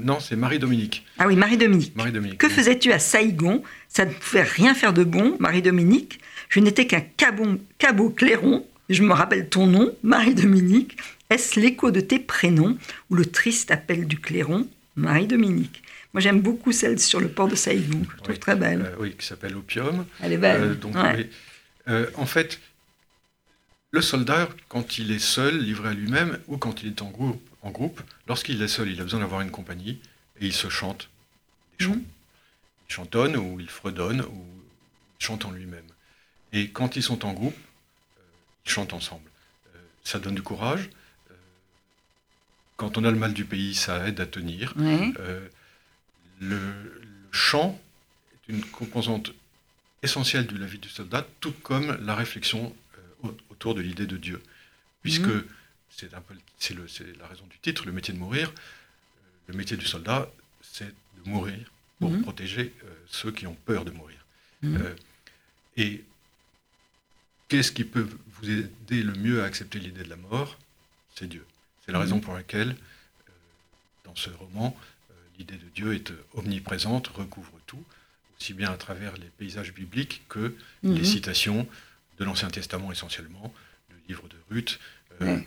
Non, 0.05 0.21
c'est 0.21 0.37
Marie-Dominique. 0.37 1.05
Ah 1.19 1.27
oui, 1.27 1.37
Marie-Dominique. 1.37 1.97
Marie-Dominique. 1.97 2.39
Que 2.39 2.49
faisais-tu 2.49 2.93
à 2.93 2.99
Saïgon 2.99 3.62
Ça 3.89 4.05
ne 4.05 4.12
pouvait 4.12 4.43
rien 4.43 4.75
faire 4.75 4.93
de 4.93 5.05
bon, 5.05 5.37
Marie-Dominique. 5.41 6.21
Je 6.49 6.61
n'étais 6.61 6.87
qu'un 6.87 7.03
cabot 7.19 8.11
clairon. 8.11 8.67
Je 8.89 9.03
me 9.03 9.12
rappelle 9.12 9.49
ton 9.49 9.67
nom, 9.67 9.93
Marie-Dominique. 10.03 10.97
Est-ce 11.29 11.59
l'écho 11.59 11.91
de 11.91 12.01
tes 12.01 12.21
prénoms 12.21 12.79
ou 13.11 13.17
le 13.17 13.25
triste 13.27 13.73
appel 13.73 14.07
du 14.07 14.19
clairon, 14.19 14.69
Marie-Dominique? 14.95 15.83
Moi, 16.15 16.21
j'aime 16.21 16.41
beaucoup 16.41 16.73
celle 16.73 16.99
sur 17.01 17.21
le 17.21 17.29
port 17.29 17.49
de 17.49 17.57
Saïgon. 17.57 18.01
Je 18.17 18.23
trouve 18.23 18.39
très 18.39 18.57
belle. 18.57 18.83
Euh, 18.87 18.97
oui, 19.01 19.15
qui 19.19 19.27
s'appelle 19.27 19.57
Opium. 19.57 20.07
Elle 20.23 20.33
est 20.33 20.39
belle. 20.39 20.79
Euh, 21.89 22.07
en 22.15 22.27
fait, 22.27 22.61
le 23.90 24.03
soldat, 24.03 24.49
quand 24.68 24.99
il 24.99 25.11
est 25.11 25.18
seul, 25.18 25.59
livré 25.59 25.90
à 25.90 25.94
lui-même, 25.94 26.38
ou 26.49 26.59
quand 26.59 26.83
il 26.83 26.88
est 26.88 27.03
en 27.03 27.11
groupe, 27.11 27.42
en 27.62 27.70
groupe 27.70 28.03
lorsqu'il 28.29 28.61
est 28.62 28.68
seul, 28.68 28.90
il 28.90 29.01
a 29.01 29.05
besoin 29.05 29.20
d'avoir 29.20 29.40
une 29.40 29.51
compagnie, 29.51 30.01
et 30.40 30.46
il 30.46 30.53
se 30.53 30.68
chante 30.68 31.09
des 31.79 31.87
chants. 31.87 31.92
Mhm. 31.92 32.05
Il 32.88 32.94
chantonne, 32.94 33.37
ou 33.37 33.59
il 33.59 33.68
fredonne, 33.68 34.20
ou 34.20 34.46
il 35.18 35.25
chante 35.25 35.44
en 35.44 35.51
lui-même. 35.51 35.85
Et 36.53 36.70
quand 36.70 36.96
ils 36.96 37.03
sont 37.03 37.25
en 37.25 37.33
groupe, 37.33 37.57
euh, 38.18 38.22
ils 38.64 38.70
chantent 38.70 38.92
ensemble. 38.92 39.29
Euh, 39.75 39.79
ça 40.05 40.18
donne 40.18 40.35
du 40.35 40.42
courage. 40.42 40.88
Euh, 41.31 41.35
quand 42.77 42.96
on 42.99 43.05
a 43.05 43.11
le 43.11 43.16
mal 43.16 43.33
du 43.33 43.44
pays, 43.44 43.75
ça 43.75 44.07
aide 44.07 44.20
à 44.20 44.27
tenir. 44.27 44.75
le, 46.40 47.03
chant 47.33 47.79
est 48.33 48.53
une 48.53 48.64
composante 48.64 49.33
essentielle 50.03 50.46
de 50.46 50.57
la 50.57 50.64
vie 50.64 50.79
du 50.79 50.88
soldat, 50.88 51.27
tout 51.40 51.53
comme 51.53 51.99
la 52.03 52.14
réflexion 52.14 52.75
autour 53.51 53.75
de 53.75 53.81
l'idée 53.81 54.07
de 54.07 54.17
Dieu. 54.17 54.43
Puisque, 55.03 55.27
mhm. 55.27 55.45
c'est 55.91 56.15
un 56.15 56.21
peu 56.21 56.35
c'est 56.59 56.75
la 57.19 57.27
raison 57.27 57.47
du 57.47 57.59
titre, 57.59 57.87
le 57.87 57.93
métier 57.93 58.12
de 58.12 58.19
mourir, 58.19 58.49
euh, 58.49 59.23
le 59.49 59.55
métier 59.55 59.77
du 59.77 59.87
soldat, 59.87 60.31
c'est 60.62 60.89
de 60.89 61.31
mourir 61.31 61.71
pour 62.01 62.11
mhm. 62.11 62.23
protéger 62.23 62.75
euh, 62.85 62.95
ceux 63.07 63.31
qui 63.31 63.47
ont 63.47 63.57
peur 63.67 63.85
de 63.85 63.91
mourir. 63.91 64.19
Mhm. 64.62 64.77
Euh, 64.77 64.95
et 65.77 66.05
qu'est-ce 67.49 67.73
qui 67.73 67.85
peut 67.85 68.09
vous 68.27 68.51
aider 68.51 69.03
le 69.03 69.12
mieux 69.12 69.43
à 69.43 69.47
accepter 69.47 69.79
l'idée 69.79 70.03
de 70.03 70.11
la 70.11 70.17
mort? 70.17 70.59
C'est 71.15 71.29
Dieu. 71.29 71.45
C'est 71.85 71.93
la 71.93 71.99
raison 72.01 72.21
pour 72.21 72.35
laquelle, 72.35 72.77
dans 74.05 74.17
ce 74.17 74.31
roman, 74.31 74.77
l'idée 75.39 75.57
de 75.57 75.69
Dieu 75.75 75.95
est 75.95 76.12
omniprésente, 76.35 77.07
recouvre 77.09 77.53
tout, 77.67 77.83
aussi 78.39 78.55
bien 78.55 78.73
à 78.73 78.77
travers 78.77 79.17
les 79.17 79.29
paysages 79.39 79.73
bibliques 79.73 80.23
que 80.29 80.55
les 80.83 81.05
citations 81.05 81.69
de 82.19 82.25
l'Ancien 82.25 82.49
Testament 82.49 82.93
essentiellement, 82.93 83.53
le 83.91 83.97
livre 84.09 84.29
de 84.29 84.37
Ruth, 84.51 84.79
euh, 85.21 85.27
euh, 85.27 85.39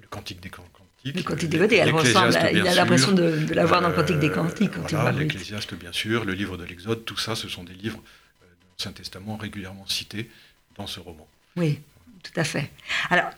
le 0.00 0.06
Cantique 0.08 0.40
des 0.40 0.50
Cantiques. 0.50 0.72
Le 1.04 1.22
Cantique 1.22 1.48
des 1.48 1.58
Cantiques, 1.58 1.78
elle 1.78 1.92
ressemble, 1.92 2.36
il 2.52 2.66
a 2.66 2.74
l'impression 2.74 3.12
de, 3.12 3.46
de 3.46 3.54
l'avoir 3.54 3.80
dans 3.80 3.88
le 3.88 3.94
Cantique 3.94 4.18
des 4.18 4.30
Cantiques. 4.30 4.76
Voilà, 4.76 5.12
l'Ecclésiaste, 5.12 5.74
bien 5.74 5.92
sûr, 5.92 6.24
le 6.24 6.34
livre 6.34 6.56
de 6.56 6.64
l'Exode, 6.64 7.04
tout 7.04 7.16
ça, 7.16 7.34
ce 7.34 7.48
sont 7.48 7.64
des 7.64 7.74
livres 7.74 8.02
euh, 8.42 8.46
de 8.46 8.70
l'Ancien 8.72 8.92
Testament 8.92 9.36
régulièrement 9.36 9.86
cités 9.86 10.30
dans 10.76 10.86
ce 10.86 11.00
roman. 11.00 11.26
Oui, 11.56 11.80
tout 12.22 12.38
à 12.38 12.44
fait. 12.44 12.70
Alors, 13.10 13.30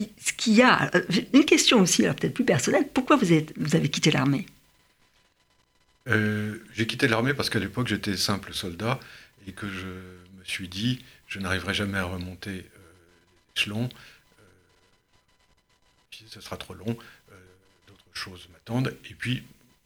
ce 0.00 0.32
qu'il 0.32 0.54
y 0.54 0.62
a, 0.62 0.90
une 1.34 1.44
question 1.44 1.80
aussi, 1.80 2.04
alors 2.04 2.16
peut-être 2.16 2.34
plus 2.34 2.44
personnelle, 2.44 2.86
pourquoi 2.92 3.16
vous, 3.16 3.32
êtes, 3.32 3.52
vous 3.56 3.76
avez 3.76 3.88
quitté 3.88 4.10
l'armée? 4.10 4.46
J'ai 6.74 6.86
quitté 6.86 7.06
l'armée 7.06 7.34
parce 7.34 7.50
qu'à 7.50 7.58
l'époque 7.58 7.86
j'étais 7.86 8.16
simple 8.16 8.54
soldat 8.54 8.98
et 9.46 9.52
que 9.52 9.68
je 9.68 9.88
me 10.48 10.52
suis 10.52 10.68
dit, 10.68 11.04
je 11.26 11.38
n'arriverai 11.38 11.74
jamais 11.74 11.98
à 11.98 12.04
remonter 12.04 12.50
euh, 12.50 12.78
l'échelon, 13.54 13.88
euh, 14.40 14.42
ce 16.26 16.40
sera 16.40 16.56
trop 16.56 16.74
long, 16.74 16.96
euh, 17.30 17.34
d'autres 17.86 18.04
choses 18.14 18.48
m'attendent. 18.52 18.96
Et 19.10 19.14
puis, 19.14 19.42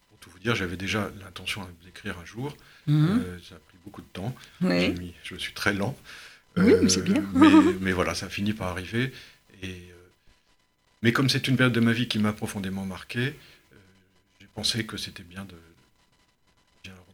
pour 0.09 0.17
tout 0.19 0.29
vous 0.29 0.39
dire, 0.39 0.55
j'avais 0.55 0.77
déjà 0.77 1.11
l'intention 1.19 1.67
d'écrire 1.83 2.17
un 2.17 2.25
jour. 2.25 2.55
Mhm. 2.87 3.39
ça 3.47 3.55
a 3.55 3.59
pris 3.59 3.77
beaucoup 3.85 4.01
de 4.01 4.07
temps. 4.07 4.33
je 4.61 5.35
suis 5.35 5.53
très 5.53 5.73
lent. 5.73 5.97
Oui, 6.55 6.73
mais 6.81 6.89
c'est 6.89 7.03
bien. 7.03 7.23
mais, 7.81 7.91
voilà, 7.91 8.15
ça 8.15 8.29
finit 8.29 8.53
par 8.53 8.69
arriver. 8.69 9.11
Et, 9.61 9.89
mais 11.01 11.11
comme 11.11 11.27
c'est 11.27 11.47
une 11.47 11.57
période 11.57 11.73
de 11.73 11.79
ma 11.79 11.91
vie 11.91 12.07
qui 12.07 12.19
m'a 12.19 12.31
profondément 12.31 12.85
marqué, 12.85 13.35
j'ai 14.39 14.47
pensé 14.53 14.85
que 14.85 14.97
c'était 14.97 15.23
bien 15.23 15.45
de, 15.45 15.55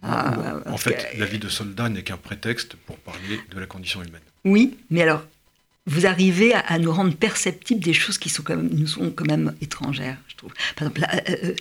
ah, 0.02 0.62
en 0.66 0.78
fait, 0.78 1.14
la 1.18 1.26
vie 1.26 1.40
de 1.40 1.50
soldat 1.50 1.90
n'est 1.90 2.04
qu'un 2.04 2.18
prétexte 2.18 2.76
pour 2.76 2.98
parler 2.98 3.40
de 3.52 3.60
la 3.60 3.66
condition 3.66 4.02
humaine. 4.02 4.22
Oui, 4.46 4.78
mais 4.90 5.02
alors, 5.02 5.24
vous 5.86 6.06
arrivez 6.06 6.54
à, 6.54 6.78
nous 6.80 6.92
rendre 6.92 7.16
perceptibles 7.16 7.82
des 7.82 7.94
choses 7.94 8.18
qui 8.18 8.30
sont 8.30 8.44
quand 8.44 8.56
même, 8.56 8.70
nous 8.72 8.88
sont 8.88 9.12
quand 9.12 9.26
même 9.26 9.56
étrangères, 9.62 10.18
je 10.28 10.36
trouve. 10.36 10.54
Par 10.76 10.88
exemple, 10.88 11.08
euh, 11.12 11.36
euh, 11.44 11.56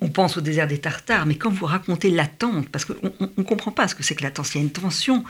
on 0.00 0.08
pense 0.08 0.36
au 0.36 0.40
désert 0.40 0.66
des 0.66 0.78
Tartares, 0.78 1.24
mais 1.24 1.36
quand 1.36 1.50
vous 1.50 1.66
racontez 1.66 2.10
l'attente, 2.10 2.68
parce 2.68 2.84
qu'on 2.84 3.12
ne 3.36 3.42
comprend 3.42 3.70
pas 3.70 3.88
ce 3.88 3.94
que 3.94 4.02
c'est 4.02 4.14
que 4.14 4.22
l'attente, 4.22 4.54
il 4.54 4.58
y 4.58 4.60
a 4.60 4.64
une 4.64 4.72
tension. 4.72 5.24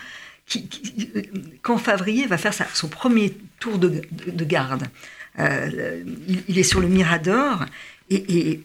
Qui, 0.47 0.67
quand 1.61 1.77
Favrier 1.77 2.27
va 2.27 2.39
faire 2.39 2.55
son 2.75 2.89
premier 2.89 3.37
tour 3.61 3.79
de, 3.79 4.01
garde, 4.45 4.85
euh, 5.39 6.03
il, 6.49 6.59
est 6.59 6.63
sur 6.63 6.81
le 6.81 6.89
Mirador 6.89 7.67
et, 8.09 8.63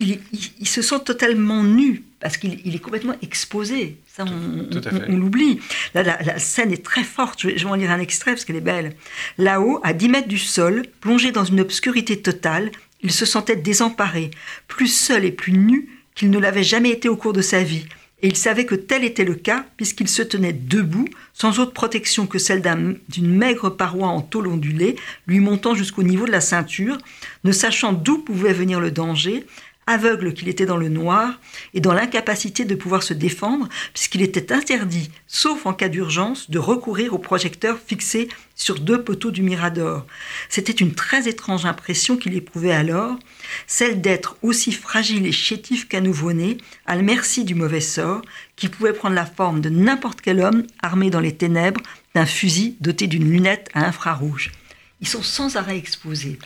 il, 0.00 0.66
se 0.66 0.82
sent 0.82 1.00
totalement 1.04 1.62
nu 1.62 2.02
parce 2.20 2.36
qu'il 2.36 2.74
est 2.74 2.82
complètement 2.82 3.16
exposé. 3.22 3.98
Ça, 4.06 4.24
on, 4.24 5.16
l'oublie. 5.16 5.60
la, 5.94 6.38
scène 6.38 6.72
est 6.72 6.84
très 6.84 7.04
forte. 7.04 7.40
Je 7.40 7.48
vais, 7.48 7.64
en 7.64 7.74
lire 7.74 7.90
un 7.90 8.00
extrait 8.00 8.32
parce 8.32 8.44
qu'elle 8.44 8.56
est 8.56 8.60
belle. 8.60 8.94
Là-haut, 9.38 9.80
à 9.82 9.92
10 9.92 10.08
mètres 10.08 10.28
du 10.28 10.38
sol, 10.38 10.84
plongé 11.00 11.32
dans 11.32 11.44
une 11.44 11.60
obscurité 11.60 12.20
totale, 12.20 12.70
il 13.02 13.12
se 13.12 13.24
sentait 13.24 13.56
désemparé, 13.56 14.30
plus 14.68 14.88
seul 14.88 15.24
et 15.24 15.32
plus 15.32 15.52
nu 15.52 15.88
qu'il 16.14 16.30
ne 16.30 16.38
l'avait 16.38 16.64
jamais 16.64 16.90
été 16.90 17.08
au 17.08 17.16
cours 17.16 17.32
de 17.32 17.42
sa 17.42 17.62
vie. 17.62 17.86
Et 18.22 18.28
il 18.28 18.36
savait 18.36 18.66
que 18.66 18.74
tel 18.74 19.02
était 19.02 19.24
le 19.24 19.34
cas, 19.34 19.64
puisqu'il 19.78 20.08
se 20.08 20.20
tenait 20.20 20.52
debout, 20.52 21.06
sans 21.32 21.58
autre 21.58 21.72
protection 21.72 22.26
que 22.26 22.38
celle 22.38 22.62
d'une 23.08 23.34
maigre 23.34 23.70
paroi 23.70 24.08
en 24.08 24.20
tôle 24.20 24.48
ondulée, 24.48 24.96
lui 25.26 25.40
montant 25.40 25.74
jusqu'au 25.74 26.02
niveau 26.02 26.26
de 26.26 26.30
la 26.30 26.42
ceinture, 26.42 26.98
ne 27.44 27.52
sachant 27.52 27.94
d'où 27.94 28.18
pouvait 28.18 28.52
venir 28.52 28.78
le 28.78 28.90
danger, 28.90 29.46
aveugle 29.90 30.32
qu'il 30.32 30.48
était 30.48 30.66
dans 30.66 30.76
le 30.76 30.88
noir 30.88 31.38
et 31.74 31.80
dans 31.80 31.92
l'incapacité 31.92 32.64
de 32.64 32.74
pouvoir 32.74 33.02
se 33.02 33.12
défendre, 33.12 33.68
puisqu'il 33.92 34.22
était 34.22 34.52
interdit, 34.52 35.10
sauf 35.26 35.66
en 35.66 35.72
cas 35.72 35.88
d'urgence, 35.88 36.50
de 36.50 36.58
recourir 36.58 37.12
au 37.12 37.18
projecteur 37.18 37.78
fixé 37.84 38.28
sur 38.54 38.78
deux 38.78 39.02
poteaux 39.02 39.30
du 39.30 39.42
Mirador. 39.42 40.06
C'était 40.48 40.72
une 40.72 40.94
très 40.94 41.28
étrange 41.28 41.66
impression 41.66 42.16
qu'il 42.16 42.34
éprouvait 42.34 42.72
alors, 42.72 43.18
celle 43.66 44.00
d'être 44.00 44.36
aussi 44.42 44.72
fragile 44.72 45.26
et 45.26 45.32
chétif 45.32 45.88
qu'un 45.88 46.00
nouveau-né, 46.00 46.58
à 46.86 46.96
la 46.96 47.02
merci 47.02 47.44
du 47.44 47.54
mauvais 47.54 47.80
sort, 47.80 48.22
qui 48.56 48.68
pouvait 48.68 48.92
prendre 48.92 49.14
la 49.14 49.26
forme 49.26 49.60
de 49.60 49.70
n'importe 49.70 50.20
quel 50.20 50.40
homme 50.40 50.64
armé 50.82 51.10
dans 51.10 51.20
les 51.20 51.36
ténèbres 51.36 51.80
d'un 52.14 52.26
fusil 52.26 52.76
doté 52.80 53.06
d'une 53.06 53.30
lunette 53.30 53.68
à 53.74 53.86
infrarouge 53.86 54.52
ils 55.00 55.08
sont 55.08 55.22
sans 55.22 55.56
arrêt 55.56 55.78
exposés. 55.78 56.38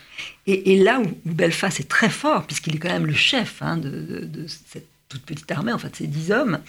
Et, 0.46 0.78
là 0.78 1.00
où, 1.00 1.18
Belfast 1.24 1.80
est 1.80 1.88
très 1.88 2.10
fort, 2.10 2.46
puisqu'il 2.46 2.76
est 2.76 2.78
quand 2.78 2.90
même 2.90 3.06
le 3.06 3.14
chef 3.14 3.62
hein, 3.62 3.76
de, 3.76 4.46
cette 4.46 4.86
toute 5.08 5.22
petite 5.22 5.50
armée, 5.52 5.72
en 5.72 5.78
fait, 5.78 5.94
ces 5.96 6.06
dix 6.06 6.32
hommes, 6.32 6.60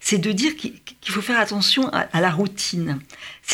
c'est 0.00 0.18
de 0.18 0.32
dire 0.32 0.56
qu'il 0.56 0.80
faut 1.06 1.20
faire 1.20 1.38
attention 1.38 1.88
à, 1.92 2.20
la 2.20 2.30
routine. 2.30 2.98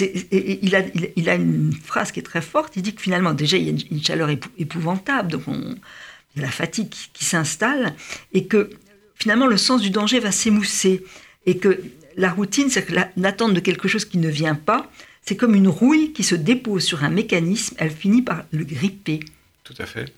il, 0.00 0.74
a, 0.74 0.82
il, 1.16 1.28
a, 1.28 1.34
une 1.34 1.72
phrase 1.72 2.12
qui 2.12 2.20
est 2.20 2.24
très 2.24 2.40
forte, 2.40 2.76
il 2.76 2.82
dit 2.82 2.94
que 2.94 3.02
finalement, 3.02 3.34
déjà, 3.34 3.56
il 3.56 3.64
y 3.64 3.68
a 3.68 3.82
une, 3.90 4.02
chaleur 4.02 4.30
épouvantable, 4.58 5.32
donc 5.32 5.42
il 5.46 6.36
y 6.36 6.38
a 6.40 6.42
la 6.42 6.50
fatigue 6.50 6.88
qui, 6.88 7.24
s'installe, 7.24 7.94
et 8.32 8.46
que 8.46 8.70
finalement, 9.16 9.46
le 9.46 9.56
sens 9.56 9.80
du 9.80 9.90
danger 9.90 10.18
va 10.18 10.32
s'émousser, 10.32 11.04
et 11.46 11.58
que 11.58 11.82
la 12.16 12.30
routine, 12.30 12.68
c'est 12.68 12.86
l'attente 13.16 13.54
de 13.54 13.60
quelque 13.60 13.88
chose 13.88 14.04
qui 14.04 14.18
ne 14.18 14.28
vient 14.28 14.54
pas, 14.54 14.90
c'est 15.28 15.36
comme 15.36 15.54
une 15.54 15.68
rouille 15.68 16.14
qui 16.14 16.24
se 16.24 16.34
dépose 16.34 16.82
sur 16.82 17.04
un 17.04 17.10
mécanisme, 17.10 17.74
elle 17.78 17.90
finit 17.90 18.22
par 18.22 18.44
le 18.50 18.64
gripper. 18.64 19.20
Tout 19.62 19.74
à 19.76 19.84
fait. 19.84 20.14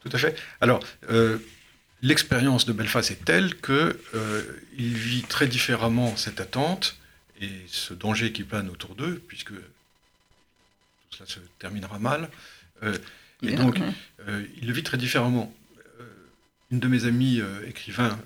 Tout 0.00 0.08
à 0.12 0.18
fait. 0.18 0.36
Alors, 0.60 0.84
euh, 1.08 1.38
l'expérience 2.02 2.66
de 2.66 2.72
Belfast 2.72 3.12
est 3.12 3.24
telle 3.24 3.54
qu'il 3.60 3.94
euh, 4.14 4.42
vit 4.72 5.22
très 5.22 5.46
différemment 5.46 6.16
cette 6.16 6.40
attente 6.40 6.98
et 7.40 7.48
ce 7.68 7.94
danger 7.94 8.32
qui 8.32 8.42
plane 8.42 8.68
autour 8.70 8.96
d'eux, 8.96 9.22
puisque 9.28 9.52
tout 9.52 9.60
cela 11.10 11.28
se 11.28 11.38
terminera 11.60 12.00
mal. 12.00 12.28
Euh, 12.82 12.98
et 13.42 13.54
donc, 13.54 13.78
il 14.60 14.66
le 14.66 14.72
vit 14.72 14.82
très 14.82 14.98
différemment. 14.98 15.54
une 16.72 16.80
de 16.80 16.88
mes 16.88 17.04
amies 17.04 17.40
écrivains 17.68 18.18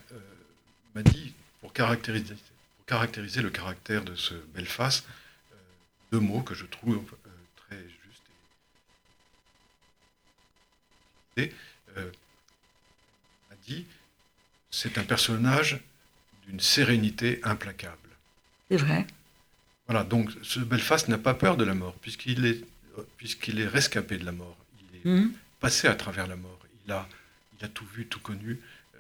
m'a 0.94 1.02
dit, 1.02 1.34
pour 1.60 1.74
caractériser, 1.74 2.34
pour 2.78 2.86
caractériser 2.86 3.42
le 3.42 3.50
caractère 3.50 4.04
de 4.04 4.14
ce 4.14 4.32
Belfast, 4.54 5.04
deux 6.14 6.20
mots 6.20 6.42
que 6.42 6.54
je 6.54 6.64
trouve 6.64 7.16
euh, 7.26 7.30
très 7.56 7.82
justes. 7.82 8.30
Et, 11.36 11.52
euh, 11.96 12.08
a 13.50 13.54
dit, 13.66 13.84
c'est 14.70 14.96
un 14.96 15.02
personnage 15.02 15.80
d'une 16.46 16.60
sérénité 16.60 17.40
implacable. 17.42 18.10
C'est 18.70 18.76
vrai. 18.76 19.04
Voilà, 19.88 20.04
donc 20.04 20.30
ce 20.42 20.60
Belfast 20.60 21.08
n'a 21.08 21.18
pas 21.18 21.34
peur 21.34 21.56
de 21.56 21.64
la 21.64 21.74
mort, 21.74 21.94
puisqu'il 21.94 22.46
est, 22.46 22.64
puisqu'il 23.16 23.58
est 23.58 23.66
rescapé 23.66 24.16
de 24.16 24.24
la 24.24 24.32
mort. 24.32 24.56
Il 24.80 25.00
est 25.00 25.04
mmh. 25.12 25.32
passé 25.58 25.88
à 25.88 25.96
travers 25.96 26.28
la 26.28 26.36
mort. 26.36 26.60
Il 26.86 26.92
a, 26.92 27.08
il 27.58 27.64
a 27.64 27.68
tout 27.68 27.86
vu, 27.86 28.06
tout 28.06 28.20
connu. 28.20 28.60
Euh, 28.94 28.98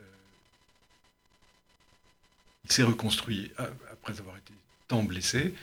il 2.64 2.72
s'est 2.72 2.82
reconstruit 2.82 3.52
après 3.92 4.18
avoir 4.18 4.36
été 4.36 4.52
tant 4.88 5.04
blessé. 5.04 5.54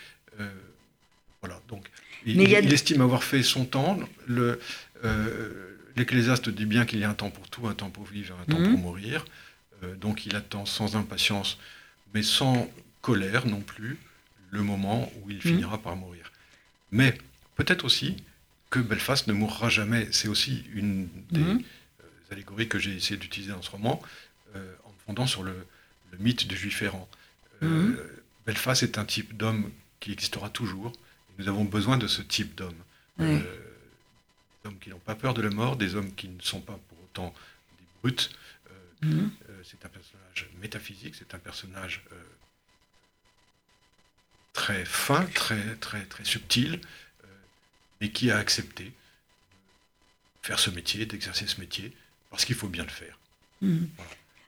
Voilà, 1.42 1.60
donc 1.70 1.90
il, 2.26 2.40
estime 2.72 3.02
avoir 3.02 3.24
fait 3.24 3.42
son 3.42 3.66
temps. 3.66 4.00
Le, 4.28 4.60
euh, 5.04 5.78
L'Ecclésiaste 5.96 6.50
dit 6.50 6.66
bien 6.66 6.86
qu'il 6.86 7.00
y 7.00 7.04
a 7.04 7.10
un 7.10 7.16
temps 7.16 7.32
pour 7.32 7.50
tout, 7.50 7.68
un 7.68 7.74
temps 7.74 7.90
pour 7.90 8.06
vivre, 8.06 8.38
un 8.40 8.46
temps 8.52 8.58
pour 8.58 8.70
mhm. 8.70 8.82
mourir. 8.82 9.26
Euh, 9.84 9.96
donc 9.96 10.26
il 10.28 10.36
attend 10.36 10.66
sans 10.66 10.96
impatience, 10.96 11.58
mais 12.14 12.22
sans 12.22 12.72
colère 13.02 13.48
non 13.48 13.62
plus, 13.62 13.98
le 14.52 14.62
moment 14.62 15.12
où 15.22 15.32
il 15.32 15.38
mhm. 15.38 15.42
finira 15.42 15.78
par 15.80 15.96
mourir. 15.96 16.32
Mais 16.92 17.18
peut-être 17.56 17.86
aussi 17.86 18.18
que 18.70 18.80
Belfast 18.80 19.28
ne 19.28 19.34
mourra 19.34 19.70
jamais. 19.70 20.08
C'est 20.12 20.28
aussi 20.28 20.64
une 20.74 21.10
des 21.32 21.40
mhm. 21.40 21.64
euh, 22.04 22.06
allégories 22.32 22.68
que 22.68 22.78
j'ai 22.78 22.96
essayé 22.96 23.18
d'utiliser 23.18 23.52
dans 23.52 23.64
ce 23.64 23.72
roman, 23.72 24.00
en 24.54 24.90
me 24.90 24.96
fondant 25.08 25.26
sur 25.26 25.44
le, 25.44 25.56
le 26.12 26.18
mythe 26.20 26.46
du 26.48 26.56
juif 26.56 26.82
errant. 26.84 27.10
Belfast 28.46 28.84
est 28.84 28.98
un 28.98 29.06
type 29.06 29.36
d'homme 29.38 29.72
qui 30.00 30.12
existera 30.12 30.50
toujours, 30.50 30.92
nous 31.42 31.50
avons 31.50 31.66
besoin 31.66 31.98
de 31.98 32.08
ce 32.08 32.22
type 32.22 32.56
d'hommes. 32.56 32.84
Euh, 33.20 33.40
des 33.40 34.70
hommes 34.70 34.80
qui 34.80 34.90
n'ont 34.90 35.00
pas 35.00 35.16
peur 35.16 35.34
de 35.34 35.42
la 35.42 35.50
mort, 35.50 35.76
des 35.76 35.96
hommes 35.96 36.14
qui 36.14 36.28
ne 36.28 36.42
sont 36.42 36.62
pas 36.62 36.80
pour 36.88 37.04
autant 37.04 37.34
des 37.80 37.86
brutes. 38.02 38.30
Euh, 38.70 39.08
mhm. 39.08 39.32
euh, 39.50 39.62
c'est 39.64 39.84
un 39.86 39.90
personnage 39.90 40.50
métaphysique, 40.62 41.16
c'est 41.18 41.34
un 41.34 41.40
personnage 41.40 42.04
très 44.54 44.86
fin, 44.86 45.26
très, 45.26 45.76
très, 45.76 46.06
très 46.06 46.26
subtil, 46.26 46.80
mais 48.00 48.10
qui 48.10 48.32
a 48.32 48.38
accepté 48.38 48.86
de 48.86 48.92
faire 50.44 50.60
ce 50.60 50.70
métier, 50.70 51.06
d'exercer 51.06 51.48
ce 51.48 51.60
métier, 51.60 51.92
parce 52.30 52.46
qu'il 52.46 52.56
faut 52.56 52.70
bien 52.70 52.84
le 52.84 52.90
faire. 52.90 53.18
Mhm. 53.62 53.90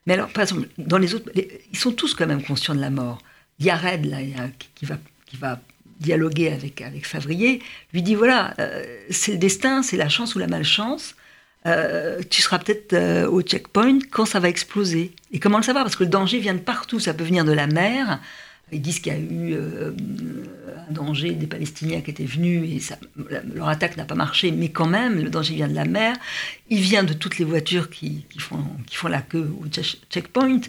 Mais 0.06 0.14
alors, 0.14 0.30
par 0.32 0.42
exemple, 0.42 0.68
dans 0.76 0.98
les 0.98 1.14
autres, 1.14 1.30
ils 1.34 1.78
sont 1.78 1.92
tous 1.92 2.14
quand 2.14 2.26
même 2.26 2.44
conscients 2.44 2.74
de 2.74 2.80
la 2.80 2.90
mort. 2.90 3.22
Il 3.58 3.66
y 3.66 3.70
a 3.70 3.76
Red, 3.76 4.04
là, 4.04 4.18
qui, 4.74 4.84
va, 4.84 4.98
qui 5.26 5.36
va 5.38 5.60
dialoguer 6.00 6.52
avec, 6.52 6.80
avec 6.80 7.06
Favrier, 7.06 7.60
lui 7.92 8.02
dit 8.02 8.14
voilà, 8.14 8.54
euh, 8.58 8.82
c'est 9.10 9.32
le 9.32 9.38
destin, 9.38 9.82
c'est 9.82 9.96
la 9.96 10.08
chance 10.08 10.34
ou 10.34 10.38
la 10.38 10.46
malchance. 10.46 11.14
Euh, 11.66 12.20
tu 12.28 12.42
seras 12.42 12.58
peut-être 12.58 12.92
euh, 12.92 13.26
au 13.26 13.40
checkpoint 13.40 13.98
quand 14.10 14.26
ça 14.26 14.38
va 14.38 14.48
exploser. 14.48 15.12
Et 15.32 15.38
comment 15.38 15.58
le 15.58 15.64
savoir? 15.64 15.84
Parce 15.84 15.96
que 15.96 16.04
le 16.04 16.10
danger 16.10 16.38
vient 16.38 16.54
de 16.54 16.58
partout. 16.58 17.00
Ça 17.00 17.14
peut 17.14 17.24
venir 17.24 17.44
de 17.44 17.52
la 17.52 17.66
mer. 17.66 18.20
Ils 18.72 18.82
disent 18.82 19.00
qu'il 19.00 19.12
y 19.12 19.16
a 19.16 19.18
eu 19.18 19.54
un 19.54 20.92
danger 20.92 21.32
des 21.32 21.46
Palestiniens 21.46 22.00
qui 22.00 22.10
étaient 22.10 22.24
venus 22.24 22.68
et 22.74 22.80
ça, 22.80 22.98
leur 23.54 23.68
attaque 23.68 23.96
n'a 23.96 24.04
pas 24.04 24.14
marché, 24.14 24.50
mais 24.50 24.70
quand 24.70 24.86
même, 24.86 25.22
le 25.22 25.28
danger 25.28 25.54
vient 25.54 25.68
de 25.68 25.74
la 25.74 25.84
mer. 25.84 26.16
Il 26.70 26.80
vient 26.80 27.04
de 27.04 27.12
toutes 27.12 27.38
les 27.38 27.44
voitures 27.44 27.90
qui, 27.90 28.24
qui 28.30 28.38
font, 28.40 28.64
qui 28.86 28.96
font 28.96 29.08
la 29.08 29.20
queue 29.20 29.52
au 29.60 29.66
checkpoint. 30.10 30.60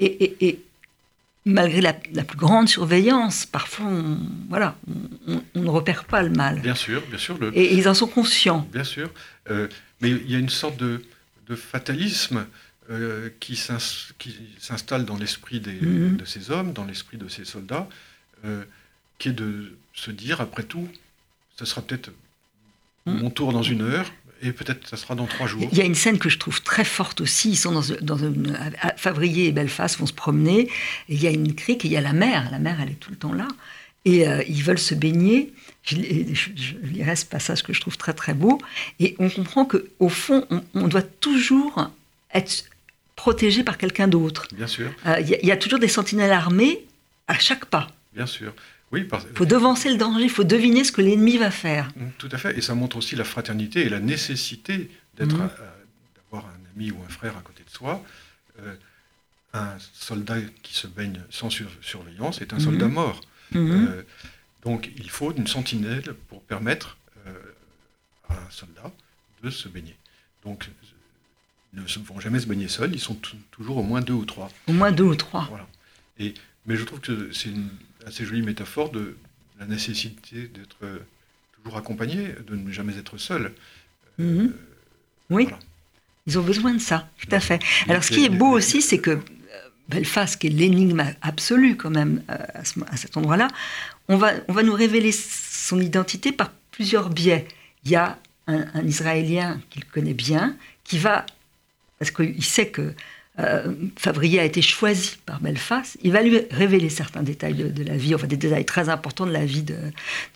Et, 0.00 0.46
et, 0.46 0.63
malgré 1.44 1.80
la, 1.80 1.92
plus 1.92 2.38
grande 2.38 2.68
surveillance, 2.68 3.46
parfois, 3.46 3.86
on, 3.86 4.18
voilà, 4.48 4.76
on, 5.26 5.60
ne 5.60 5.68
repère 5.68 6.04
pas 6.04 6.22
le 6.22 6.30
mal. 6.30 6.60
Bien 6.60 6.74
sûr, 6.74 7.02
bien 7.08 7.18
sûr. 7.18 7.38
Et, 7.52 7.74
ils 7.74 7.88
en 7.88 7.94
sont 7.94 8.06
conscients. 8.06 8.66
Bien 8.72 8.84
sûr. 8.84 9.10
Euh, 9.50 9.68
mais 10.00 10.10
il 10.10 10.30
y 10.30 10.34
a 10.34 10.38
une 10.38 10.48
sorte 10.48 10.76
de, 10.76 11.02
fatalisme 11.56 12.46
euh, 12.90 13.28
qui 13.38 13.54
s'installe 14.58 15.04
dans 15.04 15.16
l'esprit 15.16 15.60
mhm. 15.60 16.16
de 16.16 16.24
ces 16.24 16.50
hommes, 16.50 16.72
dans 16.72 16.84
l'esprit 16.84 17.18
de 17.18 17.28
ces 17.28 17.44
soldats, 17.44 17.88
euh, 18.44 18.64
qui 19.18 19.28
est 19.28 19.32
de 19.32 19.76
se 19.92 20.10
dire, 20.10 20.40
après 20.40 20.62
tout, 20.62 20.88
ce 21.56 21.64
sera 21.64 21.82
peut-être 21.82 22.10
mhm. 23.06 23.18
mon 23.18 23.30
tour 23.30 23.52
dans 23.52 23.62
une 23.62 23.82
heure, 23.82 24.10
et 24.44 24.52
peut-être 24.52 24.86
ça 24.86 24.96
sera 24.96 25.14
dans 25.14 25.26
trois 25.26 25.46
jours. 25.46 25.66
Il 25.72 25.78
y 25.78 25.80
a 25.80 25.84
une 25.84 25.94
scène 25.94 26.18
que 26.18 26.28
je 26.28 26.38
trouve 26.38 26.62
très 26.62 26.84
forte 26.84 27.20
aussi. 27.20 27.50
Ils 27.50 27.56
sont 27.56 27.72
dans, 27.72 27.82
dans 28.02 28.18
une, 28.18 28.56
Favrier 28.96 29.48
et 29.48 29.52
Belfast 29.52 29.98
vont 29.98 30.06
se 30.06 30.12
promener. 30.12 30.68
Et 31.08 31.14
il 31.14 31.22
y 31.22 31.26
a 31.26 31.30
une 31.30 31.54
crique 31.54 31.84
et 31.84 31.88
il 31.88 31.92
y 31.92 31.96
a 31.96 32.00
la 32.00 32.12
mer. 32.12 32.48
La 32.50 32.58
mer, 32.58 32.78
elle 32.82 32.90
est 32.90 33.00
tout 33.00 33.10
le 33.10 33.16
temps 33.16 33.32
là. 33.32 33.48
Et 34.04 34.28
euh, 34.28 34.42
ils 34.46 34.62
veulent 34.62 34.78
se 34.78 34.94
baigner. 34.94 35.52
Je, 35.82 35.96
je, 35.96 36.74
lirai 36.82 37.16
ce 37.16 37.24
passage 37.24 37.62
que 37.62 37.72
je 37.72 37.80
trouve 37.80 37.96
très 37.96 38.12
très 38.12 38.34
beau. 38.34 38.60
Et 39.00 39.16
on 39.18 39.30
comprend 39.30 39.64
qu'au 39.64 40.08
fond, 40.08 40.46
on, 40.74 40.88
doit 40.88 41.02
toujours 41.02 41.90
être 42.32 42.64
protégé 43.16 43.64
par 43.64 43.78
quelqu'un 43.78 44.08
d'autre. 44.08 44.48
Bien 44.54 44.66
sûr. 44.66 44.92
Euh, 45.06 45.20
il 45.20 45.28
y, 45.42 45.46
y, 45.46 45.52
a 45.52 45.56
toujours 45.56 45.78
des 45.78 45.88
sentinelles 45.88 46.32
armées 46.32 46.84
à 47.28 47.38
chaque 47.38 47.64
pas. 47.64 47.88
Bien 48.14 48.26
sûr. 48.26 48.52
Il 49.00 49.36
faut 49.36 49.46
devancer 49.46 49.90
le 49.90 49.96
danger, 49.96 50.24
il 50.24 50.30
faut 50.30 50.44
deviner 50.44 50.84
ce 50.84 50.92
que 50.92 51.00
l'ennemi 51.00 51.36
va 51.38 51.50
faire. 51.50 51.90
Mm, 51.96 52.08
tout 52.18 52.28
à 52.30 52.38
fait, 52.38 52.56
et 52.56 52.60
ça 52.60 52.74
montre 52.74 52.96
aussi 52.96 53.16
la 53.16 53.24
fraternité 53.24 53.80
et 53.80 53.88
la 53.88 54.00
nécessité 54.00 54.90
d'être, 55.16 55.36
mm. 55.36 55.50
d'avoir 56.16 56.46
un 56.46 56.60
ami 56.74 56.90
ou 56.90 56.98
un 57.04 57.08
frère 57.08 57.36
à 57.36 57.40
côté 57.40 57.62
de 57.64 57.70
soi. 57.70 58.02
Euh, 58.60 58.74
un 59.52 59.76
soldat 59.92 60.36
qui 60.62 60.74
se 60.74 60.86
baigne 60.86 61.20
sans 61.30 61.48
surveillance 61.48 62.40
est 62.40 62.52
un 62.52 62.60
soldat 62.60 62.88
mm. 62.88 62.92
mort. 62.92 63.20
Euh, 63.54 64.02
donc 64.64 64.90
il 64.96 65.10
faut 65.10 65.32
une 65.32 65.46
sentinelle 65.46 66.14
pour 66.28 66.42
permettre 66.42 66.96
euh, 67.26 67.32
à 68.28 68.34
un 68.34 68.50
soldat 68.50 68.90
de 69.42 69.50
se 69.50 69.68
baigner. 69.68 69.96
Donc 70.44 70.68
ils 71.72 71.80
ne 71.80 72.04
vont 72.04 72.20
jamais 72.20 72.40
se 72.40 72.46
baigner 72.46 72.68
seuls, 72.68 72.92
ils 72.92 73.00
sont 73.00 73.18
toujours 73.50 73.76
au 73.76 73.82
moins 73.82 74.00
deux 74.00 74.14
ou 74.14 74.24
trois. 74.24 74.50
Au 74.66 74.72
moins 74.72 74.92
deux 74.92 75.04
ou 75.04 75.14
trois. 75.14 75.46
Voilà. 75.48 75.66
Et, 76.18 76.34
mais 76.66 76.76
je 76.76 76.84
trouve 76.84 77.00
que 77.00 77.32
c'est 77.32 77.50
une 77.50 77.68
assez 78.06 78.24
jolie 78.24 78.42
métaphore 78.42 78.90
de 78.90 79.16
la 79.58 79.66
nécessité 79.66 80.48
d'être 80.48 80.76
euh, 80.82 80.98
toujours 81.56 81.78
accompagné, 81.78 82.34
de 82.46 82.56
ne 82.56 82.70
jamais 82.72 82.96
être 82.98 83.18
seul. 83.18 83.52
Euh, 84.20 84.42
mhm. 84.42 84.52
oui. 85.30 85.48
Ils 86.26 86.38
ont 86.38 86.42
besoin 86.42 86.72
de 86.72 86.80
ça, 86.80 87.08
tout 87.18 87.28
à 87.32 87.40
fait. 87.40 87.62
Alors, 87.86 88.02
ce 88.02 88.10
qui 88.10 88.24
est 88.24 88.30
beau 88.30 88.48
aussi, 88.48 88.80
c'est 88.80 88.98
que 88.98 89.10
euh, 89.10 89.20
Belfast, 89.90 90.40
qui 90.40 90.46
est 90.46 90.50
l'énigme 90.50 91.04
absolue 91.20 91.76
quand 91.76 91.90
même 91.90 92.22
à, 92.28 92.96
cet 92.96 93.16
endroit-là, 93.18 93.48
on 94.08 94.16
va, 94.16 94.32
on 94.48 94.54
va 94.54 94.62
nous 94.62 94.72
révéler 94.72 95.12
son 95.12 95.80
identité 95.80 96.32
par 96.32 96.50
plusieurs 96.70 97.10
biais. 97.10 97.46
Il 97.84 97.90
y 97.90 97.96
a 97.96 98.18
un, 98.46 98.86
Israélien 98.86 99.60
qu'il 99.70 99.84
connaît 99.84 100.14
bien, 100.14 100.56
qui 100.82 100.98
va, 100.98 101.26
parce 101.98 102.10
qu'il 102.10 102.44
sait 102.44 102.68
que 102.68 102.94
euh, 103.40 103.74
Favrier 103.96 104.38
a 104.38 104.44
été 104.44 104.62
choisi 104.62 105.16
par 105.26 105.40
Belfast, 105.40 105.98
il 106.02 106.12
va 106.12 106.22
lui 106.22 106.42
révéler 106.50 106.88
certains 106.88 107.22
détails 107.22 107.54
de, 107.54 107.82
la 107.82 107.96
vie, 107.96 108.14
enfin 108.14 108.28
des 108.28 108.36
détails 108.36 108.64
très 108.64 108.88
importants 108.88 109.26
de 109.26 109.32
la 109.32 109.44
vie 109.44 109.64
de, 109.64 109.76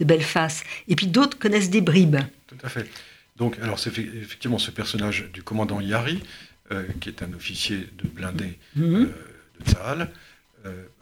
Belfast. 0.00 0.64
Et 0.88 0.96
puis 0.96 1.06
d'autres 1.06 1.38
connaissent 1.38 1.70
des 1.70 1.80
bribes. 1.80 2.16
Tout 2.48 2.56
à 2.62 2.68
fait. 2.68 2.90
Donc, 3.37 3.56
alors 3.61 3.78
c'est 3.78 3.96
effectivement 3.98 4.58
ce 4.58 4.72
personnage 4.72 5.30
du 5.32 5.44
commandant 5.44 5.80
Yari, 5.80 6.20
euh, 6.72 6.84
qui 7.00 7.08
est 7.08 7.22
un 7.22 7.32
officier 7.34 7.88
de 8.02 8.08
blindé 8.08 8.58
mhm. 8.74 8.84
euh, 8.84 9.06
de 9.61 9.70
Tzahal, 9.70 10.11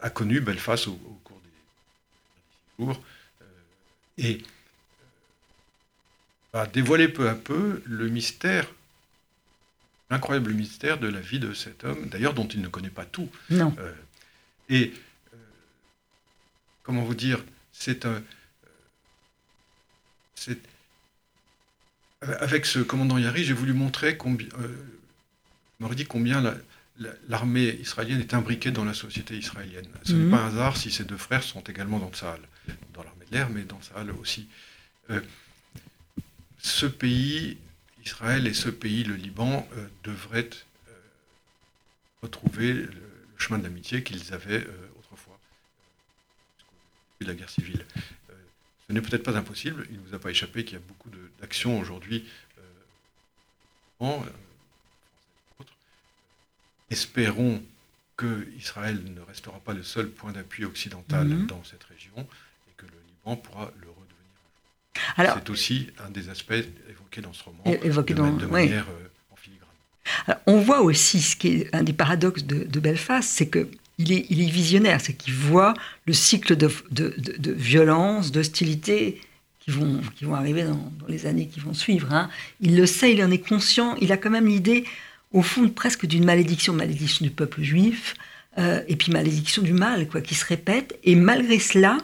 a 0.00 0.11
connu 0.11 0.40
Belfast 0.40 0.87
au, 0.87 0.92
cours 1.24 1.40
des, 2.78 2.85
jours 2.85 3.02
et 4.18 4.38
va 6.52 6.66
dévoiler 6.66 7.09
peu 7.09 7.28
à 7.28 7.35
peu 7.35 7.82
le 7.85 8.09
mystère 8.09 8.66
l'incroyable 10.10 10.52
mystère 10.52 10.98
de 10.98 11.08
la 11.08 11.20
vie 11.20 11.38
de 11.38 11.52
cet 11.52 11.84
homme, 11.84 12.08
d'ailleurs 12.08 12.34
dont 12.34 12.46
il 12.46 12.60
ne 12.60 12.68
connaît 12.68 12.90
pas 12.90 13.04
tout. 13.04 13.28
Non. 13.50 13.74
Euh, 13.78 13.92
et 14.68 14.92
euh, 15.34 15.36
comment 16.82 17.02
vous 17.02 17.14
dire, 17.14 17.44
c'est 17.72 18.06
un. 18.06 18.22
C'est, 20.34 20.58
avec 22.20 22.66
ce 22.66 22.78
commandant 22.78 23.18
Yari, 23.18 23.44
j'ai 23.44 23.52
voulu 23.52 23.72
montrer 23.72 24.16
combien. 24.16 24.48
Euh, 24.60 25.94
dit 25.94 26.06
combien 26.06 26.42
l'armée 27.28 27.68
israélienne 27.80 28.20
est 28.20 28.32
imbriquée 28.32 28.70
dans 28.70 28.84
la 28.84 28.94
société 28.94 29.36
israélienne. 29.36 29.86
Ce 30.04 30.12
n'est 30.12 30.24
mhm. 30.24 30.30
pas 30.30 30.38
un 30.38 30.48
hasard 30.48 30.76
si 30.76 30.90
ces 30.90 31.04
deux 31.04 31.18
frères 31.18 31.42
sont 31.42 31.60
également 31.60 31.98
dans 31.98 32.10
Tsahal, 32.10 32.40
dans 32.94 33.02
l'armée 33.02 33.26
de 33.30 33.34
l'air, 33.34 33.50
mais 33.50 33.62
dans 33.62 33.80
Tsahal 33.80 34.10
aussi. 34.12 34.48
ce 36.58 36.86
pays 36.86 37.58
Israël 38.06 38.46
et 38.46 38.54
ce 38.54 38.68
pays, 38.68 39.02
le 39.02 39.16
Liban, 39.16 39.68
euh, 39.72 39.88
devraient 40.04 40.48
euh, 40.88 40.92
retrouver 42.22 42.72
le, 42.72 43.02
chemin 43.36 43.58
de 43.58 43.64
l'amitié 43.64 44.04
qu'ils 44.04 44.32
avaient 44.32 44.64
euh, 44.64 44.88
autrefois, 45.00 45.38
de 47.20 47.26
la 47.26 47.34
guerre 47.34 47.50
civile. 47.50 47.84
ce 48.86 48.92
n'est 48.92 49.02
peut-être 49.02 49.24
pas 49.24 49.36
impossible, 49.36 49.86
il 49.90 49.96
ne 49.96 50.06
vous 50.06 50.14
a 50.14 50.20
pas 50.20 50.30
échappé 50.30 50.64
qu'il 50.64 50.74
y 50.74 50.80
a 50.80 50.84
beaucoup 50.86 51.10
d'actions 51.40 51.78
aujourd'hui 51.80 52.24
en 53.98 54.24
Espérons 56.90 57.60
que 58.16 58.48
Israël 58.56 59.02
ne 59.02 59.20
restera 59.22 59.58
pas 59.58 59.74
le 59.74 59.82
seul 59.82 60.08
point 60.08 60.30
d'appui 60.30 60.64
occidental 60.64 61.26
mhm. 61.26 61.46
dans 61.46 61.64
cette 61.64 61.82
région 61.84 62.16
et 62.16 62.72
que 62.76 62.86
le 62.86 62.98
Liban 63.08 63.36
pourra 63.36 63.72
le 63.80 63.88
C'est 65.16 65.50
aussi 65.50 65.88
un 66.04 66.11
des 66.11 66.28
aspects 66.28 66.54
dans 67.20 67.32
ce 67.32 67.44
roman, 67.44 67.62
évoqué 67.82 68.14
de, 68.14 68.18
dans, 68.18 68.30
manière 68.48 68.87
euh, 68.88 69.09
en 69.32 69.37
filigrane. 69.37 70.38
on 70.46 70.59
voit 70.59 70.82
aussi 70.82 71.20
ce 71.20 71.37
qui 71.37 71.48
est 71.48 71.74
un 71.74 71.82
des 71.82 71.92
paradoxes 71.92 72.44
de, 72.44 72.80
Belfast, 72.80 73.28
c'est 73.28 73.48
que 73.48 73.68
il 73.98 74.12
est, 74.12 74.26
il 74.28 74.42
est, 74.42 74.50
visionnaire, 74.50 75.00
c'est 75.00 75.14
qu'il 75.14 75.32
voit 75.32 75.72
le 76.04 76.12
cycle 76.12 76.54
de, 76.54 76.70
de, 76.90 77.14
de 77.16 77.52
violence, 77.52 78.30
d'hostilité 78.30 79.22
qui 79.61 79.70
vont, 79.70 80.02
qui 80.14 80.26
vont 80.26 80.35
arriver 80.35 80.64
dans, 80.64 80.92
les 81.09 81.24
années 81.24 81.46
qui 81.46 81.61
vont 81.61 81.72
suivre. 81.72 82.12
Hein. 82.12 82.28
Il 82.61 82.76
le 82.76 82.85
sait, 82.85 83.14
il 83.14 83.24
en 83.24 83.30
est 83.30 83.38
conscient, 83.38 83.94
il 84.02 84.12
a 84.12 84.18
quand 84.18 84.28
même 84.28 84.46
l'idée, 84.46 84.85
au 85.32 85.40
fond, 85.40 85.66
presque 85.70 86.04
d'une 86.04 86.26
malédiction, 86.26 86.74
malédiction 86.74 87.24
du 87.24 87.30
peuple 87.30 87.62
juif, 87.62 88.14
euh, 88.59 88.82
et 88.87 88.96
puis 88.96 89.11
malédiction 89.12 89.62
du 89.62 89.72
mal, 89.72 90.09
quoi, 90.09 90.20
qui 90.20 90.35
se 90.35 90.44
répète. 90.44 90.98
Et 91.02 91.14
malgré 91.14 91.59
cela, 91.59 91.96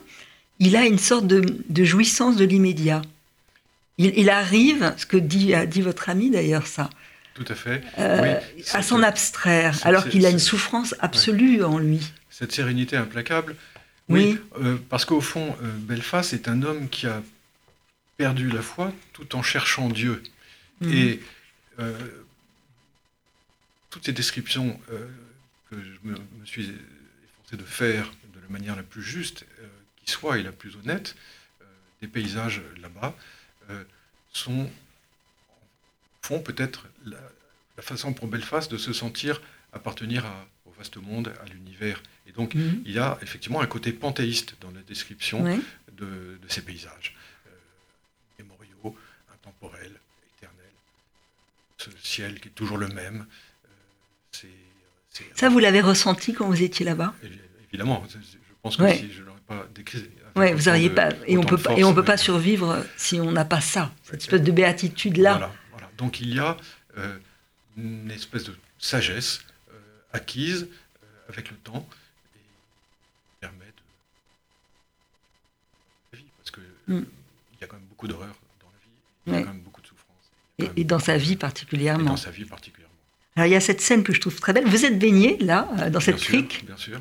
il 0.63 0.77
a 0.77 0.87
une 0.87 0.99
sorte 0.99 1.27
de 1.27 1.85
jouissance 1.85 2.37
de 2.37 2.45
l'immédiat. 2.45 3.03
Il, 3.99 4.31
arrive, 4.31 4.95
ce 4.97 5.07
que 5.07 5.17
dit, 5.17 5.55
a 5.55 5.67
dit 5.67 5.83
votre 5.83 6.09
ami 6.09 6.31
d'ailleurs, 6.31 6.67
ça. 6.67 6.89
Tout 7.35 7.45
à 7.49 7.55
fait. 7.55 7.83
Euh, 7.99 8.41
à 8.73 8.83
s'en 8.83 9.03
abstraire, 9.03 9.79
alors 9.85 10.09
qu'il 10.09 10.25
a 10.25 10.31
une 10.31 10.39
souffrance 10.39 10.95
absolue 11.01 11.63
en 11.65 11.79
lui. 11.79 12.01
Cette 12.31 12.53
sérénité 12.53 12.97
implacable. 12.97 13.57
Oui. 14.09 14.39
Euh, 14.61 14.77
parce 14.89 15.05
qu'au 15.05 15.21
fond, 15.21 15.57
euh, 15.63 15.73
Belfast 15.79 16.33
est 16.33 16.49
un 16.49 16.63
homme 16.63 16.89
qui 16.89 17.07
a 17.07 17.23
perdu 18.17 18.51
la 18.51 18.63
foi 18.63 18.93
tout 19.13 19.35
en 19.37 19.43
cherchant 19.43 19.89
Dieu. 19.89 20.23
Mhm. 20.81 20.93
Et 20.93 21.21
toutes 23.91 24.05
ces 24.07 24.13
descriptions 24.13 24.79
que 25.71 25.77
je 25.77 26.09
me, 26.09 26.15
me, 26.15 26.47
suis 26.47 26.63
efforcé 26.63 27.57
de 27.57 27.65
faire 27.65 28.13
de 28.35 28.41
la 28.41 28.49
manière 28.49 28.77
la 28.77 28.83
plus 28.83 29.03
juste 29.03 29.45
qui 30.05 30.11
soit 30.11 30.39
et 30.39 30.43
la 30.43 30.53
plus 30.53 30.77
honnête, 30.77 31.17
des 32.03 32.09
paysages 32.09 32.61
là-bas, 32.81 33.17
euh, 33.71 33.85
sont, 34.33 34.69
font 36.21 36.41
peut-être 36.41 36.87
la, 37.07 37.19
façon 37.81 38.13
pour 38.13 38.29
Belfast 38.29 38.71
de 38.71 38.77
se 38.77 38.93
sentir 38.93 39.41
appartenir 39.73 40.25
au 40.67 40.71
vaste 40.73 40.99
monde, 40.99 41.33
à 41.43 41.47
l'univers. 41.47 42.01
Et 42.29 42.33
donc, 42.33 42.55
mhm. 42.55 42.83
il 42.85 42.93
y 42.93 42.99
a 42.99 43.19
effectivement 43.23 43.61
un 43.61 43.67
côté 43.67 43.93
panthéiste 43.93 44.55
dans 44.61 44.71
la 44.71 44.83
description 44.83 45.43
de, 45.93 46.39
ces 46.49 46.63
paysages. 46.63 47.17
Euh, 47.47 47.51
mémoriaux, 48.39 48.97
intemporels, 49.33 49.99
éternels, 50.37 50.77
ce 51.79 51.91
ciel 52.03 52.41
qui 52.41 52.49
est 52.49 52.53
toujours 52.53 52.79
le 52.79 52.89
même. 52.89 53.27
Euh, 54.45 54.49
Ça, 55.35 55.49
vous 55.49 55.59
l'avez 55.59 55.81
ressenti 55.81 56.35
quand 56.35 56.47
vous 56.47 56.63
étiez 56.63 56.85
là-bas? 56.85 57.15
Évidemment. 57.69 58.05
Je 58.09 58.19
pense 58.63 58.77
que 58.77 58.95
si 58.95 59.11
je 59.11 59.23
pas 59.57 59.69
décrit 59.75 60.09
Ouais, 60.35 60.55
vous 60.55 60.65
n'auriez 60.65 60.91
pas. 60.91 61.11
Et 61.27 61.37
on 61.37 61.43
peut 61.43 61.59
pas, 61.59 61.77
et 61.77 61.85
on 61.85 61.95
peut 61.95 62.05
pas 62.05 62.17
survivre 62.17 62.85
si 62.97 63.21
on 63.21 63.33
n'a 63.33 63.45
pas 63.45 63.61
ça, 63.61 63.93
cette 64.05 64.23
espèce 64.23 64.43
de 64.43 64.51
béatitude 64.51 65.19
là. 65.19 65.53
Voilà, 65.73 65.91
Donc 65.99 66.21
il 66.21 66.35
y 66.35 66.39
a 66.39 66.57
euh, 66.97 67.19
une 67.77 68.11
espèce 68.11 68.45
de 68.45 68.55
sagesse 68.79 69.41
euh, 69.71 69.75
acquise 70.13 70.69
euh, 71.03 71.07
avec 71.29 71.51
le 71.51 71.57
temps 71.57 71.87
et 72.35 72.39
qui 72.39 73.41
permet 73.41 73.59
de 73.59 73.83
la 76.13 76.19
vie, 76.19 76.25
parce 76.39 76.51
que 76.51 76.61
mm. 76.89 77.05
il 77.53 77.61
y 77.61 77.65
a 77.65 77.67
quand 77.67 77.77
même 77.77 77.87
beaucoup 77.89 78.09
d'horreur 78.09 78.35
dans 78.61 78.69
la 78.69 78.79
vie, 78.79 78.91
il 79.27 79.33
y 79.35 79.37
a 79.37 79.43
quand 79.43 79.53
même 79.53 79.63
beaucoup 79.63 79.83
de 79.83 79.87
souffrance. 79.87 80.31
Et, 80.77 80.85
dans 80.85 80.99
sa 80.99 81.19
vie 81.19 81.37
particulièrement. 81.37 82.05
Et 82.05 82.09
dans 82.09 82.17
sa 82.17 82.31
vie 82.31 82.47
particulièrement. 82.47 82.95
Alors 83.37 83.47
il 83.49 83.53
y 83.53 83.57
a 83.57 83.61
cette 83.61 83.83
scène 83.83 84.03
que 84.03 84.15
je 84.15 84.21
trouve 84.21 84.37
très 84.37 84.55
belle. 84.55 84.67
Vous 84.67 84.87
êtes 84.87 84.99
baigné 84.99 85.37
là, 85.39 85.69
dans 85.91 86.01
cette 86.01 86.21
crique? 86.21 86.65
Bien 86.65 86.77
sûr. 86.77 87.01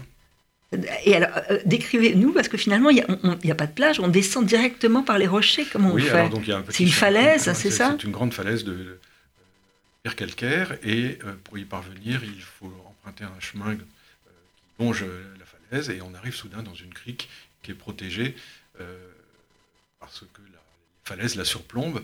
Et 1.03 1.15
alors, 1.15 1.31
euh, 1.49 1.60
décrivez-nous, 1.65 2.31
parce 2.31 2.47
que 2.47 2.55
finalement, 2.55 2.89
il 2.89 3.05
n'y 3.43 3.51
a, 3.51 3.55
pas 3.55 3.67
de 3.67 3.73
plage, 3.73 3.99
on 3.99 4.07
descend 4.07 4.45
directement 4.45 5.03
par 5.03 5.17
les 5.17 5.27
rochers, 5.27 5.65
comment 5.65 5.93
on 5.93 5.97
fait 5.97 6.29
C'est 6.69 6.84
une 6.84 6.89
falaise, 6.89 7.51
c'est 7.53 7.71
ça 7.71 7.97
C'est 7.99 8.05
une 8.05 8.13
grande 8.13 8.34
falaise 8.34 8.63
de 8.63 8.71
euh, 8.71 8.99
pierre 10.03 10.15
calcaire, 10.15 10.77
et 10.84 11.19
euh, 11.25 11.34
pour 11.43 11.57
y 11.57 11.65
parvenir, 11.65 12.23
il 12.23 12.41
faut 12.41 12.73
emprunter 12.88 13.25
un 13.25 13.39
chemin 13.41 13.75
qui 13.75 13.84
longe 14.79 15.03
la 15.03 15.45
falaise, 15.45 15.89
et 15.89 16.01
on 16.01 16.13
arrive 16.15 16.36
soudain 16.36 16.63
dans 16.63 16.73
une 16.73 16.93
crique 16.93 17.27
qui 17.63 17.71
est 17.71 17.75
protégée 17.75 18.36
parce 19.99 20.21
que 20.34 20.41
la 20.51 20.60
falaise 21.03 21.36
la 21.36 21.45
surplombe, 21.45 22.01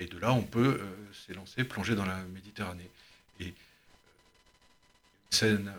et 0.00 0.06
de 0.06 0.18
là, 0.18 0.32
on 0.32 0.42
peut 0.42 0.80
s'élancer, 1.26 1.62
plonger 1.62 1.94
dans 1.94 2.04
la 2.04 2.18
Méditerranée. 2.34 2.90
Et 3.38 3.46
une 3.46 3.52
scène 5.30 5.72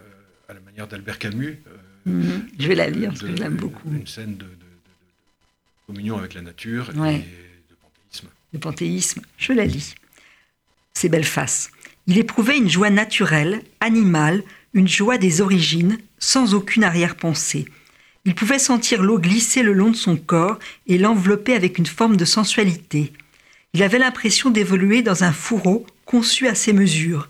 à 0.47 0.53
la 0.53 0.59
manière 0.61 0.87
d'Albert 0.87 1.19
Camus, 1.19 1.59
Mhm. 2.07 2.47
Je 2.57 2.67
vais 2.67 2.75
la 2.75 2.89
lire 2.89 3.09
parce 3.09 3.21
que 3.21 3.27
je 3.27 3.33
l'aime 3.33 3.55
beaucoup. 3.55 3.89
Une 3.91 4.07
scène 4.07 4.37
de, 4.37 4.45
communion 5.85 6.17
avec 6.17 6.33
la 6.33 6.41
nature 6.41 6.89
et 6.89 6.93
de 6.93 7.75
panthéisme. 7.81 8.27
De 8.53 8.57
panthéisme, 8.57 9.21
je 9.37 9.53
la 9.53 9.65
lis. 9.65 9.95
C'est 10.93 11.09
Belfast. 11.09 11.71
Il 12.07 12.17
éprouvait 12.17 12.57
une 12.57 12.69
joie 12.69 12.89
naturelle, 12.89 13.61
animale, 13.79 14.43
une 14.73 14.87
joie 14.87 15.17
des 15.17 15.41
origines, 15.41 15.97
sans 16.19 16.53
aucune 16.53 16.83
arrière-pensée. 16.83 17.65
Il 18.25 18.35
pouvait 18.35 18.59
sentir 18.59 19.01
l'eau 19.01 19.19
glisser 19.19 19.63
le 19.63 19.73
long 19.73 19.91
de 19.91 19.95
son 19.95 20.17
corps 20.17 20.59
et 20.87 20.97
l'envelopper 20.97 21.53
avec 21.53 21.77
une 21.77 21.85
forme 21.85 22.17
de 22.17 22.25
sensualité. 22.25 23.13
Il 23.73 23.83
avait 23.83 23.99
l'impression 23.99 24.49
d'évoluer 24.49 25.01
dans 25.01 25.23
un 25.23 25.31
fourreau 25.31 25.85
conçu 26.05 26.47
à 26.47 26.55
ses 26.55 26.73
mesures. 26.73 27.29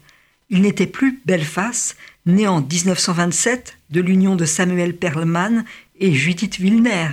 Il 0.50 0.62
n'était 0.62 0.88
plus 0.88 1.20
Belfast, 1.26 1.98
né 2.28 2.46
en 2.48 2.62
1927 2.62 3.78
de 3.90 4.02
l'union 4.02 4.36
de 4.36 4.46
Samuel 4.46 4.96
Perlman 4.96 5.64
et 6.00 6.14
Judith 6.14 6.60
Wilner. 6.60 7.10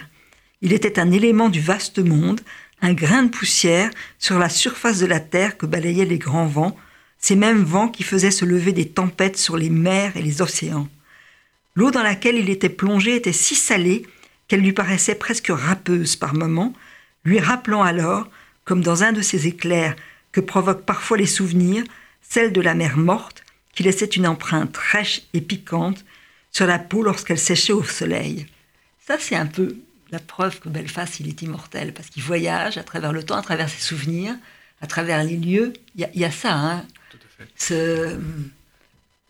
Il 0.61 0.73
était 0.73 0.99
un 0.99 1.13
élément 1.13 1.49
du 1.49 1.61
vaste 1.61 2.01
monde, 2.01 2.41
un 2.83 2.93
grain 2.95 3.23
de 3.23 3.31
poussière 3.31 3.91
sur 4.19 4.39
la 4.39 4.49
surface 4.49 4.99
de 4.99 5.07
la 5.07 5.21
terre 5.21 5.57
que 5.57 5.67
balayaient 5.67 6.05
les 6.05 6.19
grands 6.19 6.47
vents, 6.47 6.77
ces 7.19 7.37
mêmes 7.37 7.63
vents 7.63 7.89
qui 7.89 8.03
faisaient 8.03 8.33
se 8.33 8.45
lever 8.45 8.73
des 8.73 8.89
tempêtes 8.89 9.39
sur 9.39 9.57
les 9.57 9.71
mers 9.71 10.17
et 10.17 10.23
les 10.23 10.43
océans. 10.43 10.89
L'eau 11.77 11.93
dans 11.93 12.03
laquelle 12.03 12.37
il 12.37 12.51
était 12.51 12.69
plongé 12.69 13.15
était 13.15 13.33
si 13.33 13.55
salée 13.55 14.05
qu'elle 14.49 14.61
lui 14.61 14.73
paraissait 14.73 15.15
presque 15.15 15.49
râpeuse 15.49 16.17
par 16.17 16.35
moments, 16.35 16.75
lui 17.25 17.39
rappelant 17.39 17.83
alors, 17.83 18.29
comme 18.65 18.83
dans 18.83 19.05
un 19.05 19.13
de 19.13 19.23
ces 19.23 19.47
éclairs 19.47 19.95
que 20.33 20.41
provoquent 20.41 20.85
parfois 20.85 21.17
les 21.17 21.27
souvenirs, 21.27 21.85
celle 22.21 22.53
de 22.53 22.61
la 22.61 22.75
mer 22.75 22.97
morte 22.97 23.44
qui 23.75 23.83
laissait 23.83 24.07
une 24.07 24.27
empreinte 24.27 24.77
rêche 24.77 25.23
et 25.33 25.41
piquante 25.41 26.05
sur 26.51 26.67
la 26.67 26.79
peau 26.79 27.03
lorsqu'elle 27.03 27.39
séchait 27.39 27.73
au 27.73 27.83
soleil. 27.83 28.47
Ça, 29.07 29.19
c'est 29.19 29.37
un 29.37 29.47
peu 29.47 29.77
la 30.11 30.21
preuve 30.21 30.61
que 30.61 30.69
Belfast, 30.69 31.21
il 31.21 31.29
est 31.29 31.43
immortel, 31.43 31.93
parce 31.93 32.09
qu'il 32.09 32.23
voyage 32.23 32.79
à 32.79 32.85
travers 32.85 33.13
le 33.13 33.25
temps, 33.25 33.37
à 33.37 33.43
travers 33.43 33.69
ses 33.69 33.81
souvenirs, 33.81 34.37
à 34.81 34.87
travers 34.87 35.25
les 35.25 35.37
lieux. 35.37 35.73
Il 35.97 36.09
y, 36.15 36.25
a 36.25 36.31
ça, 36.31 36.55
hein, 36.55 36.87
Tout 37.11 37.17
à 37.17 37.45
fait. 37.45 37.51
ce, 37.57 38.19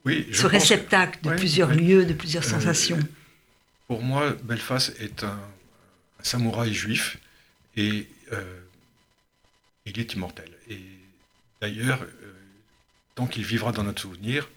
oui, 0.04 0.28
ce 0.32 0.46
réceptacle 0.46 1.20
de 1.22 1.30
plusieurs 1.34 1.70
lieux, 1.70 2.04
de 2.04 2.12
plusieurs 2.12 2.44
euh, 2.44 2.48
sensations. 2.48 2.98
Pour 3.86 4.02
moi, 4.02 4.36
Belfast 4.42 4.94
est 5.00 5.24
un, 5.24 5.40
samouraï 6.20 6.72
juif 6.72 7.18
et 7.76 8.08
euh, 8.32 8.60
il 9.86 9.98
est 9.98 10.14
immortel. 10.14 10.50
Et 10.68 10.80
d'ailleurs, 11.60 12.06
tant 13.14 13.26
qu'il 13.26 13.44
vivra 13.44 13.72
dans 13.72 13.84
notre 13.84 14.02
souvenir, 14.02 14.48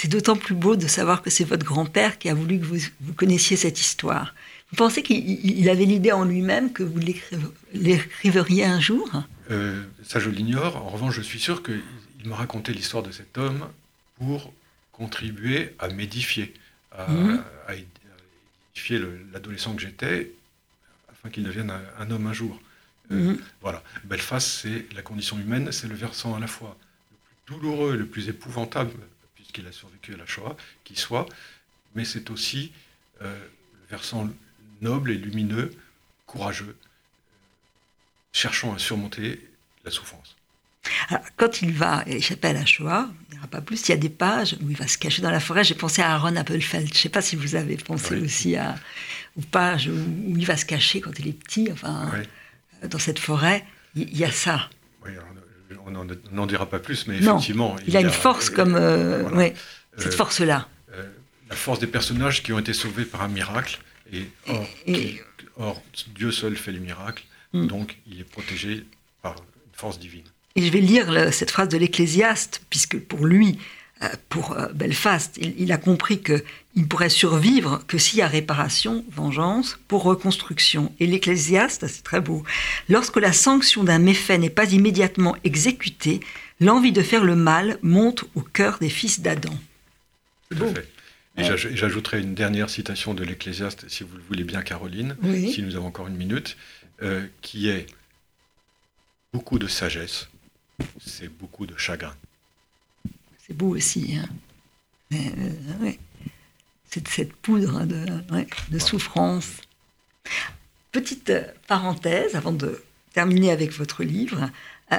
C'est 0.00 0.08
d'autant 0.08 0.36
plus 0.36 0.54
beau 0.54 0.76
de 0.76 0.86
savoir 0.86 1.22
que 1.22 1.30
c'est 1.30 1.42
votre 1.42 1.66
grand-père 1.66 2.18
qui 2.18 2.28
a 2.28 2.34
voulu 2.34 2.60
que 2.60 2.64
vous, 2.64 2.78
vous, 3.00 3.12
connaissiez 3.14 3.56
cette 3.56 3.80
histoire. 3.80 4.32
Vous 4.70 4.76
pensez 4.76 5.02
qu'il 5.02 5.68
avait 5.68 5.86
l'idée 5.86 6.12
en 6.12 6.24
lui-même 6.24 6.72
que 6.72 6.84
vous 6.84 7.00
l'écriveriez 7.74 8.64
un 8.64 8.78
jour? 8.78 9.10
Euh, 9.50 9.82
Ça, 10.04 10.20
je 10.20 10.30
l'ignore. 10.30 10.76
En 10.76 10.90
revanche, 10.90 11.16
je 11.16 11.22
suis 11.22 11.40
sûr 11.40 11.64
qu'il 11.64 11.82
m'a 12.26 12.36
raconté 12.36 12.72
l'histoire 12.72 13.02
de 13.02 13.10
cet 13.10 13.38
homme 13.38 13.66
pour 14.18 14.52
contribuer 14.92 15.74
à 15.80 15.88
m'édifier, 15.88 16.54
à, 16.92 17.10
mhm. 17.10 17.42
édifier 18.72 19.00
l'adolescent 19.32 19.74
que 19.74 19.82
j'étais, 19.82 20.30
afin 21.10 21.28
qu'il 21.28 21.42
devienne 21.42 21.72
un, 21.98 22.10
homme 22.12 22.28
un 22.28 22.32
jour. 22.32 22.60
Euh, 23.10 23.32
mhm. 23.32 23.42
Voilà. 23.60 23.82
Belfast, 24.04 24.48
c'est 24.62 24.86
la 24.94 25.02
condition 25.02 25.38
humaine, 25.38 25.72
c'est 25.72 25.88
le 25.88 25.94
versant 25.94 26.34
à 26.34 26.40
la 26.40 26.46
fois 26.46 26.76
le 27.10 27.16
plus 27.46 27.54
douloureux 27.56 27.94
et 27.94 27.98
le 27.98 28.06
plus 28.06 28.28
épouvantable 28.28 28.92
qu'il 29.52 29.66
a 29.66 29.72
survécu 29.72 30.14
à 30.14 30.16
la 30.16 30.26
Shoah, 30.26 30.56
qui 30.84 30.96
soit, 30.96 31.26
mais 31.94 32.04
c'est 32.04 32.30
aussi 32.30 32.72
euh, 33.22 33.34
le 33.34 33.86
versant 33.90 34.28
noble 34.80 35.10
et 35.10 35.16
lumineux, 35.16 35.74
courageux, 36.26 36.76
cherchant 38.32 38.74
à 38.74 38.78
surmonter 38.78 39.48
la 39.84 39.90
souffrance. 39.90 40.36
quand 41.36 41.62
il 41.62 41.72
va 41.72 42.04
échapper 42.06 42.48
à 42.48 42.52
la 42.52 42.64
Shoah, 42.64 43.10
il 43.28 43.32
n'y 43.32 43.38
aura 43.38 43.48
pas 43.48 43.60
plus, 43.60 43.88
il 43.88 43.90
y 43.90 43.94
a 43.94 43.98
des 43.98 44.10
pages 44.10 44.56
où 44.62 44.70
il 44.70 44.76
va 44.76 44.86
se 44.86 44.98
cacher 44.98 45.22
dans 45.22 45.30
la 45.30 45.40
forêt. 45.40 45.64
J'ai 45.64 45.74
pensé 45.74 46.02
à 46.02 46.14
Aaron 46.14 46.36
Appelfeld. 46.36 46.88
Je 46.88 46.92
ne 46.92 46.98
sais 46.98 47.08
pas 47.08 47.22
si 47.22 47.36
vous 47.36 47.54
avez 47.56 47.76
pensé 47.76 48.16
aussi 48.20 48.56
à, 48.56 48.76
aux 49.36 49.42
pages 49.42 49.88
où, 49.88 50.36
il 50.36 50.46
va 50.46 50.56
se 50.56 50.64
cacher 50.64 51.00
quand 51.00 51.18
il 51.18 51.28
est 51.28 51.32
petit, 51.32 51.68
enfin, 51.72 52.10
dans 52.82 52.98
cette 52.98 53.18
forêt. 53.18 53.64
Il 53.94 54.16
y, 54.16 54.24
a 54.24 54.30
ça. 54.30 54.68
Oui, 55.04 55.12
on 55.86 56.06
n'en 56.32 56.46
dira 56.46 56.66
pas 56.66 56.78
plus, 56.78 57.06
mais 57.06 57.18
effectivement. 57.18 57.76
il, 57.86 57.96
a 57.96 58.00
une 58.00 58.10
force 58.10 58.50
comme. 58.50 58.74
Euh, 58.76 59.50
cette 59.96 60.12
euh, 60.12 60.16
force-là. 60.16 60.68
Euh, 60.92 61.04
la 61.50 61.56
force 61.56 61.78
des 61.78 61.86
personnages 61.86 62.42
qui 62.42 62.52
ont 62.52 62.58
été 62.58 62.72
sauvés 62.72 63.04
par 63.04 63.22
un 63.22 63.28
miracle. 63.28 63.78
Et 64.12 65.22
or, 65.56 65.82
Dieu 66.14 66.30
seul 66.30 66.56
fait 66.56 66.72
les 66.72 66.78
miracles, 66.78 67.24
hmm. 67.52 67.66
donc 67.66 67.98
il 68.06 68.20
est 68.20 68.24
protégé 68.24 68.86
par 69.22 69.34
une 69.34 69.74
force 69.74 69.98
divine. 69.98 70.24
Et 70.54 70.62
je 70.62 70.72
vais 70.72 70.80
lire 70.80 71.32
cette 71.32 71.50
phrase 71.50 71.68
de 71.68 71.76
l'Ecclésiaste, 71.76 72.62
puisque 72.70 72.98
pour 72.98 73.26
lui, 73.26 73.58
euh, 73.58 73.77
pour 74.28 74.52
euh, 74.52 74.68
Belfast, 74.74 75.38
il, 75.38 75.72
a 75.72 75.76
compris 75.76 76.20
qu'il 76.20 76.42
ne 76.76 76.84
pourrait 76.84 77.08
survivre 77.08 77.82
que 77.86 77.98
s'il 77.98 78.20
y 78.20 78.22
a 78.22 78.28
réparation, 78.28 79.04
vengeance, 79.10 79.78
pour 79.88 80.04
reconstruction. 80.04 80.92
Et 81.00 81.06
l'Ecclésiaste, 81.06 81.86
c'est 81.88 82.04
très 82.04 82.20
beau, 82.20 82.44
lorsque 82.88 83.16
la 83.16 83.32
sanction 83.32 83.84
d'un 83.84 83.98
méfait 83.98 84.38
n'est 84.38 84.50
pas 84.50 84.72
immédiatement 84.72 85.36
exécutée, 85.42 86.20
l'envie 86.60 86.92
de 86.92 87.02
faire 87.02 87.24
le 87.24 87.34
mal 87.34 87.78
monte 87.82 88.24
au 88.34 88.40
cœur 88.40 88.78
des 88.78 88.88
fils 88.88 89.20
d'Adam. 89.20 89.54
Tout 90.50 90.64
à 90.64 90.74
fait. 90.74 90.88
Et 91.36 91.76
j'ajouterai 91.76 92.20
une 92.20 92.34
dernière 92.34 92.68
citation 92.68 93.14
de 93.14 93.22
l'Ecclésiaste, 93.22 93.84
si 93.88 94.02
vous 94.02 94.16
le 94.16 94.22
voulez 94.22 94.42
bien, 94.42 94.62
Caroline, 94.62 95.16
si 95.52 95.62
nous 95.62 95.76
avons 95.76 95.86
encore 95.86 96.08
une 96.08 96.16
minute, 96.16 96.56
euh, 97.02 97.24
qui 97.42 97.68
est 97.68 97.86
beaucoup 99.32 99.60
de 99.60 99.68
sagesse, 99.68 100.28
c'est 101.00 101.28
beaucoup 101.28 101.66
de 101.66 101.76
chagrin 101.76 102.14
c'est 103.48 103.56
beau 103.56 103.74
aussi. 103.74 104.16
Hein. 104.16 104.28
Euh, 105.14 105.92
c'est 106.90 107.06
cette 107.08 107.32
poudre 107.32 107.84
de, 107.84 108.78
souffrance. 108.78 109.62
Petite 110.92 111.32
parenthèse 111.66 112.34
avant 112.34 112.52
de 112.52 112.82
terminer 113.12 113.50
avec 113.50 113.72
votre 113.72 114.04
livre. 114.04 114.50
Euh, 114.92 114.96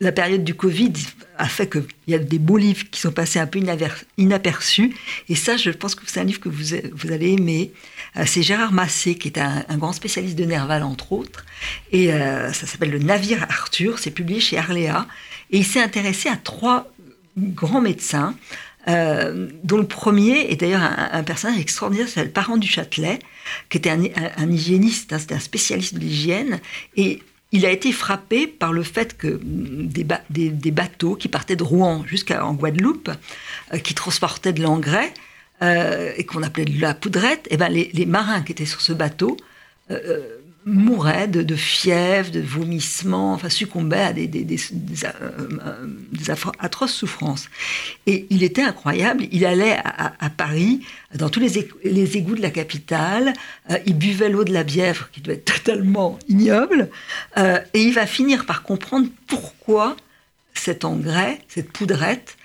la 0.00 0.10
période 0.10 0.42
du 0.42 0.54
Covid 0.54 0.92
a 1.38 1.46
fait 1.46 1.70
qu'il 1.70 1.84
y 2.08 2.14
a 2.14 2.18
des 2.18 2.38
beaux 2.38 2.56
livres 2.56 2.84
qui 2.90 3.00
sont 3.00 3.12
passés 3.12 3.38
un 3.38 3.46
peu 3.46 3.60
inaperçus. 4.18 4.96
Et 5.28 5.36
ça, 5.36 5.56
je 5.56 5.70
pense 5.70 5.94
que 5.94 6.02
c'est 6.06 6.20
un 6.20 6.24
livre 6.24 6.40
que 6.40 6.48
vous, 6.48 7.12
allez 7.12 7.32
aimer. 7.32 7.72
Euh, 8.16 8.24
c'est 8.26 8.42
Gérard 8.42 8.72
Massé, 8.72 9.14
qui 9.14 9.28
est 9.28 9.38
un, 9.38 9.64
grand 9.76 9.92
spécialiste 9.92 10.36
de 10.36 10.44
Nerval, 10.44 10.82
entre 10.82 11.12
autres. 11.12 11.44
Et 11.92 12.08
ça 12.08 12.52
s'appelle 12.66 12.90
Le 12.90 12.98
Navire 12.98 13.44
Arthur. 13.44 13.98
C'est 13.98 14.10
publié 14.10 14.40
chez 14.40 14.58
Arléa. 14.58 15.06
Et 15.52 15.58
il 15.58 15.66
s'est 15.66 15.82
intéressé 15.82 16.28
à 16.30 16.36
trois 16.36 16.91
grand 17.36 17.80
médecin, 17.80 18.34
euh, 18.88 19.48
dont 19.62 19.78
le 19.78 19.86
premier 19.86 20.50
est 20.50 20.56
d'ailleurs 20.56 20.82
un, 20.82 21.22
personnage 21.22 21.60
extraordinaire, 21.60 22.08
c'est 22.08 22.24
le 22.24 22.30
parent 22.30 22.56
du 22.56 22.66
Châtelet, 22.66 23.20
qui 23.68 23.78
était 23.78 23.90
un, 23.90 24.50
hygiéniste, 24.50 25.12
hein, 25.12 25.18
c'était 25.18 25.34
un 25.34 25.40
spécialiste 25.40 25.94
de 25.94 26.00
l'hygiène, 26.00 26.60
et 26.96 27.22
il 27.52 27.66
a 27.66 27.70
été 27.70 27.92
frappé 27.92 28.46
par 28.46 28.72
le 28.72 28.82
fait 28.82 29.16
que 29.16 29.38
des, 29.42 30.70
bateaux 30.70 31.14
qui 31.14 31.28
partaient 31.28 31.56
de 31.56 31.62
Rouen 31.62 32.04
jusqu'en 32.06 32.54
Guadeloupe, 32.54 33.10
euh, 33.72 33.78
qui 33.78 33.94
transportaient 33.94 34.52
de 34.52 34.62
l'engrais, 34.62 35.12
euh, 35.62 36.12
et 36.16 36.24
qu'on 36.24 36.42
appelait 36.42 36.64
de 36.64 36.80
la 36.80 36.94
poudrette, 36.94 37.46
et 37.46 37.54
eh 37.54 37.56
ben 37.56 37.68
les, 37.68 38.06
marins 38.06 38.42
qui 38.42 38.50
étaient 38.52 38.66
sur 38.66 38.80
ce 38.80 38.92
bateau 38.92 39.36
mourait 40.64 41.28
de, 41.28 41.56
fièvre, 41.56 42.30
de 42.30 42.40
vomissements, 42.40 43.34
enfin 43.34 43.48
succombait 43.48 44.00
à 44.00 44.12
des, 44.12 44.28
euh, 45.04 46.28
atroces 46.58 46.94
souffrances. 46.94 47.48
Et 48.06 48.26
il 48.30 48.42
était 48.42 48.62
incroyable, 48.62 49.26
il 49.32 49.44
allait 49.44 49.76
à, 49.84 50.30
Paris, 50.30 50.84
dans 51.14 51.28
tous 51.28 51.40
les, 51.40 51.68
les, 51.84 52.16
égouts 52.16 52.36
de 52.36 52.42
la 52.42 52.50
capitale, 52.50 53.32
euh, 53.70 53.78
il 53.86 53.96
buvait 53.96 54.28
l'eau 54.28 54.44
de 54.44 54.52
la 54.52 54.64
Bièvre, 54.64 55.10
qui 55.12 55.20
doit 55.20 55.34
être 55.34 55.44
totalement 55.44 56.18
ignoble, 56.28 56.88
euh, 57.38 57.58
et 57.74 57.82
il 57.82 57.92
va 57.92 58.06
finir 58.06 58.46
par 58.46 58.62
comprendre 58.62 59.08
pourquoi 59.26 59.96
cet 60.54 60.84
engrais, 60.84 61.40
cette 61.48 61.72
poudrette, 61.72 62.36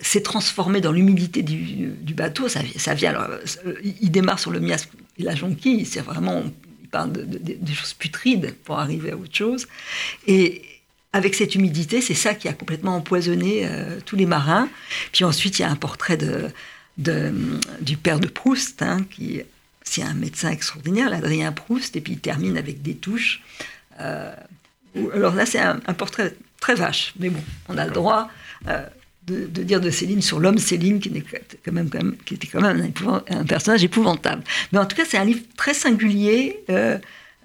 s'est 0.00 0.22
transformé 0.22 0.80
dans 0.80 0.92
l'humidité 0.92 1.42
du, 1.42 2.14
bateau. 2.14 2.48
Ça, 2.48 2.60
ça 2.76 2.94
vient, 2.94 3.10
alors, 3.10 3.38
il 3.84 4.10
démarre 4.10 4.38
sur 4.38 4.50
le 4.50 4.60
miasme 4.60 4.90
et 5.18 5.22
la 5.22 5.34
jonquille, 5.34 5.86
c'est 5.86 6.00
vraiment, 6.00 6.42
il 6.82 6.88
parle 6.88 7.12
de, 7.12 7.24
des 7.24 7.72
choses 7.72 7.94
putrides 7.94 8.54
pour 8.64 8.78
arriver 8.78 9.12
à 9.12 9.16
autre 9.16 9.34
chose. 9.34 9.66
Et 10.26 10.62
avec 11.12 11.34
cette 11.34 11.54
humidité, 11.54 12.00
c'est 12.00 12.14
ça 12.14 12.34
qui 12.34 12.48
a 12.48 12.52
complètement 12.52 12.96
empoisonné 12.96 13.62
euh, 13.64 13.98
tous 14.04 14.16
les 14.16 14.26
marins. 14.26 14.68
Puis 15.12 15.24
ensuite, 15.24 15.58
il 15.58 15.62
y 15.62 15.64
a 15.64 15.70
un 15.70 15.76
portrait 15.76 16.16
de, 16.16 16.50
du 17.80 17.96
père 17.96 18.20
de 18.20 18.28
Proust, 18.28 18.82
hein, 18.82 19.04
qui 19.10 19.42
c'est 19.82 20.02
un 20.02 20.14
médecin 20.14 20.50
extraordinaire, 20.50 21.10
l'Adrien 21.10 21.52
Proust, 21.52 21.96
et 21.96 22.00
puis 22.00 22.12
il 22.12 22.20
termine 22.20 22.56
avec 22.56 22.80
des 22.82 22.94
touches. 22.94 23.42
Euh, 23.98 24.32
alors 25.14 25.34
là, 25.34 25.46
c'est 25.46 25.58
un, 25.58 25.78
portrait 25.94 26.36
très 26.60 26.74
vache, 26.74 27.12
mais 27.18 27.28
bon, 27.28 27.42
on 27.68 27.76
a 27.76 27.86
le 27.86 27.90
droit. 27.90 28.30
Euh, 28.68 28.84
de, 29.26 29.62
dire 29.62 29.80
de 29.80 29.90
Céline 29.90 30.22
sur 30.22 30.40
l'homme 30.40 30.58
Céline, 30.58 30.98
qui, 30.98 31.08
était 31.08 31.22
quand 31.64 31.72
même, 31.72 31.90
un, 33.28 33.44
personnage 33.44 33.84
épouvantable. 33.84 34.42
Mais 34.72 34.78
en 34.78 34.86
tout 34.86 34.96
cas, 34.96 35.04
c'est 35.06 35.18
un 35.18 35.24
livre 35.24 35.42
très 35.56 35.74
singulier. 35.74 36.64
Euh, 36.70 36.98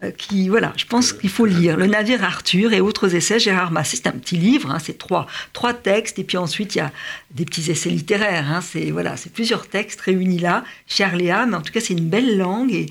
euh, 0.03 0.11
qui, 0.11 0.49
voilà, 0.49 0.73
je 0.75 0.83
pense 0.83 1.13
qu'il 1.13 1.29
faut 1.29 1.45
lire. 1.45 1.77
Le 1.77 1.87
navire 1.87 2.21
Arthur 2.21 2.73
et 2.73 2.81
autres 2.81 3.15
essais, 3.15 3.39
Gérard 3.39 3.71
Massé, 3.71 3.95
c'est 3.95 4.07
un 4.07 4.11
petit 4.11 4.35
livre, 4.35 4.69
hein, 4.69 4.77
c'est 4.77 4.97
trois, 4.97 5.25
trois 5.53 5.73
textes, 5.73 6.19
et 6.19 6.25
puis 6.25 6.35
ensuite 6.35 6.75
il 6.75 6.79
y 6.79 6.81
a 6.81 6.91
des 7.31 7.45
petits 7.45 7.71
essais 7.71 7.89
littéraires, 7.89 8.51
hein, 8.51 8.59
c'est 8.59 8.91
voilà, 8.91 9.15
c'est 9.15 9.31
plusieurs 9.31 9.69
textes 9.69 10.01
réunis 10.01 10.39
là, 10.39 10.65
chez 10.85 11.05
Arléa, 11.05 11.45
mais 11.45 11.55
en 11.55 11.61
tout 11.61 11.71
cas 11.71 11.79
c'est 11.79 11.93
une 11.93 12.09
belle 12.09 12.37
langue, 12.37 12.73
et 12.73 12.87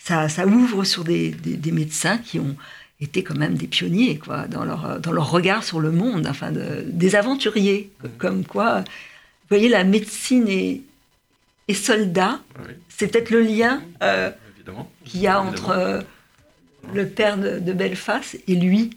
ça, 0.00 0.28
ça 0.28 0.48
ouvre 0.48 0.82
sur 0.82 1.04
des, 1.04 1.28
des 1.30 1.70
médecins 1.70 2.18
qui 2.18 2.40
ont, 2.40 2.56
étaient 3.00 3.22
quand 3.22 3.36
même 3.36 3.54
des 3.54 3.66
pionniers 3.66 4.18
quoi, 4.18 4.48
dans, 4.48 4.64
leur, 4.64 5.00
dans 5.00 5.12
leur 5.12 5.30
regard 5.30 5.62
sur 5.62 5.80
le 5.80 5.92
monde, 5.92 6.26
enfin 6.26 6.50
des 6.52 7.14
aventuriers, 7.14 7.90
mmh. 8.02 8.08
comme 8.18 8.44
quoi, 8.44 8.80
vous 8.80 9.56
voyez, 9.56 9.68
la 9.68 9.84
médecine 9.84 10.48
et, 10.48 10.82
et 11.68 11.74
soldat, 11.74 12.40
c'est 12.88 13.08
peut-être 13.08 13.30
le 13.30 13.40
lien 13.40 13.82
euh, 14.02 14.30
qu'il 15.04 15.20
y 15.20 15.26
a 15.26 15.40
entre 15.40 15.70
euh, 15.70 16.00
le 16.92 17.08
père 17.08 17.38
de, 17.38 17.72
Belfast 17.72 18.38
et 18.46 18.54
lui. 18.54 18.90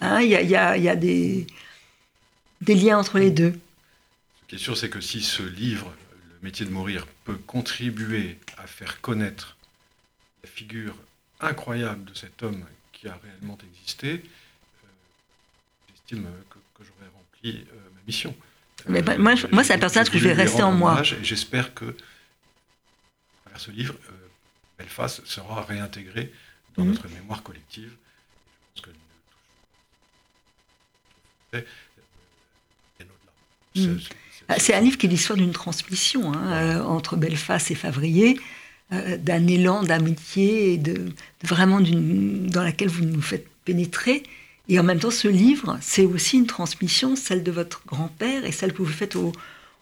Hein, 0.00 0.20
il 0.20 0.28
y, 0.28 0.36
a, 0.36 0.42
y, 0.42 0.56
a, 0.56 0.76
y, 0.76 0.88
a, 0.88 0.96
des, 0.96 1.46
des 2.60 2.74
liens 2.74 2.98
entre 2.98 3.18
les 3.18 3.30
deux. 3.30 3.52
Ce 4.42 4.48
qui 4.48 4.54
est 4.56 4.58
sûr, 4.58 4.76
c'est 4.76 4.90
que 4.90 5.00
si 5.00 5.20
ce 5.20 5.42
livre, 5.42 5.92
Le 6.40 6.48
métier 6.48 6.66
de 6.66 6.70
mourir, 6.70 7.06
peut 7.24 7.38
contribuer 7.46 8.38
à 8.58 8.66
faire 8.66 9.00
connaître 9.00 9.56
la 10.44 10.50
figure 10.50 10.94
incroyable 11.40 12.04
de 12.04 12.14
cet 12.14 12.42
homme 12.42 12.64
qui 13.06 13.12
a 13.12 13.20
réellement 13.22 13.58
existé, 13.72 14.08
euh, 14.12 14.88
j'estime 15.88 16.26
que, 16.50 16.58
j'aurais 16.80 17.10
rempli 17.14 17.64
ma 17.94 18.00
mission. 18.06 18.34
Mais 18.88 19.02
bah, 19.02 19.16
moi, 19.18 19.34
moi 19.52 19.64
c'est 19.64 19.74
un 19.74 19.78
personnage 19.78 20.10
que 20.10 20.18
je 20.18 20.24
vais 20.24 20.34
rester 20.34 20.62
en 20.62 20.72
moi. 20.72 21.02
J'espère 21.02 21.74
que, 21.74 21.84
à 21.86 21.94
travers 23.44 23.60
ce 23.60 23.70
livre, 23.70 23.94
Belfast 24.78 25.26
sera 25.26 25.62
réintégré 25.62 26.32
dans 26.76 26.84
mhm. 26.84 26.90
notre 26.90 27.08
mémoire 27.08 27.42
collective. 27.42 27.92
Je 28.76 28.82
pense 28.82 28.92
que 28.92 28.96
Mhm. 33.76 34.00
Ah, 34.48 34.58
c'est 34.58 34.74
un 34.74 34.80
livre 34.80 34.96
qui 34.96 35.06
est 35.06 35.08
l'histoire 35.08 35.36
d'une 35.36 35.52
transmission 35.52 36.32
hein, 36.32 36.52
euh, 36.52 36.82
entre 36.82 37.16
Belfast 37.16 37.70
et 37.70 37.74
Favrier, 37.74 38.38
euh, 38.92 39.16
d'un 39.16 39.46
élan 39.46 39.82
d'amitié, 39.82 40.78
de, 40.78 41.06
vraiment 41.42 41.80
dans 41.80 42.62
laquelle 42.62 42.88
vous 42.88 43.04
nous 43.04 43.22
faites 43.22 43.46
pénétrer. 43.64 44.22
Et 44.68 44.78
en 44.80 44.82
même 44.82 44.98
temps, 44.98 45.10
ce 45.10 45.28
livre, 45.28 45.78
c'est 45.80 46.04
aussi 46.04 46.38
une 46.38 46.46
transmission, 46.46 47.16
celle 47.16 47.42
de 47.42 47.52
votre 47.52 47.82
grand-père 47.86 48.44
et 48.44 48.52
celle 48.52 48.72
que 48.72 48.82
vous 48.82 48.86
faites 48.86 49.16
au, 49.16 49.32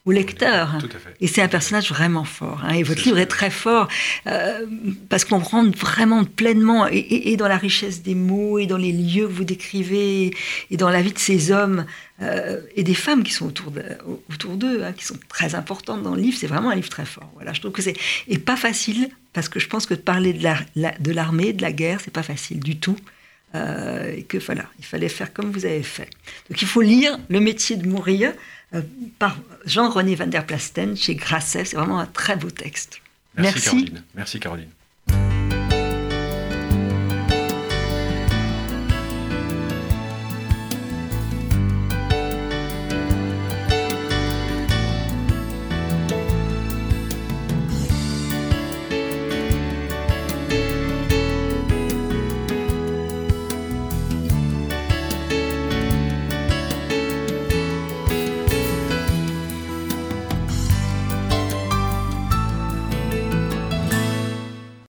au 0.07 0.13
lecteur. 0.13 0.79
Et 1.21 1.27
c'est 1.27 1.41
un 1.41 1.49
personnage 1.49 1.89
vraiment 1.89 2.25
fort. 2.25 2.61
Hein. 2.65 2.75
et 2.75 2.83
votre 2.83 3.03
livre 3.05 3.19
est 3.19 3.27
très 3.27 3.51
fort 3.51 3.89
euh, 4.27 4.67
parce 5.09 5.25
qu'on 5.25 5.39
rentre 5.39 5.79
vraiment 5.79 6.25
pleinement 6.25 6.87
et, 6.91 7.37
dans 7.37 7.49
la 7.49 7.57
richesse 7.57 8.03
des 8.03 8.15
mots 8.15 8.59
et 8.59 8.67
dans 8.67 8.77
les 8.77 8.93
lieux 8.93 9.27
que 9.27 9.33
vous 9.33 9.45
décrivez 9.45 10.35
et 10.71 10.77
dans 10.77 10.91
la 10.91 11.01
vie 11.01 11.13
de 11.13 11.19
ces 11.19 11.51
hommes 11.51 11.87
euh, 12.23 12.61
et 12.77 12.85
des 12.85 12.95
femmes 12.95 13.25
qui 13.25 13.33
sont 13.33 13.47
autour 13.47 13.73
d'eux, 13.73 13.83
autour 14.31 14.57
d'eux 14.57 14.85
hein, 14.85 14.93
qui 14.93 15.05
sont 15.05 15.19
très 15.29 15.55
importantes 15.55 16.03
dans 16.03 16.15
le 16.15 16.21
livre. 16.21 16.37
C'est 16.39 16.47
vraiment 16.47 16.71
un 16.71 16.77
livre 16.77 16.89
très 16.89 17.05
fort. 17.05 17.31
Voilà, 17.35 17.53
je 17.53 17.61
trouve 17.61 17.73
que 17.73 17.83
c'est 17.83 17.97
et 18.29 18.39
pas 18.39 18.57
facile 18.57 19.11
parce 19.33 19.49
que 19.49 19.59
je 19.59 19.69
pense 19.69 19.87
que 19.87 19.95
de 19.95 20.01
parler 20.01 20.33
de, 20.33 20.43
la, 20.43 20.59
de 20.99 21.13
l'armée, 21.13 21.53
de 21.53 21.63
la 21.63 21.73
guerre, 21.73 22.01
c'est 22.01 22.13
pas 22.13 22.23
facile 22.23 22.61
du 22.61 22.77
tout. 22.77 22.97
Euh, 23.55 24.13
et 24.17 24.25
que 24.25 24.39
voilà, 24.39 24.65
il 24.81 24.85
fallait 24.85 25.09
faire 25.09 25.33
comme 25.33 25.51
vous 25.53 25.65
avez 25.65 25.83
fait. 25.83 26.09
Donc 26.51 26.61
il 26.61 26.67
faut 26.67 26.81
lire 26.81 27.19
Le 27.29 27.39
métier 27.39 27.77
de 27.77 27.87
mourir 27.87 28.33
euh, 28.75 28.83
par 29.21 29.37
Jean-René 29.65 30.17
van 30.17 30.27
der 30.27 30.45
Plasten 30.45 30.97
chez 30.97 31.15
Grasset. 31.15 31.65
C'est 31.65 31.77
vraiment 31.77 32.01
un 32.01 32.07
très 32.07 32.37
beau 32.37 32.51
texte. 32.51 33.01
Merci. 33.37 33.55
Merci 33.55 33.65
Caroline. 33.65 34.03
Merci 34.15 34.41
Caroline. 34.41 34.71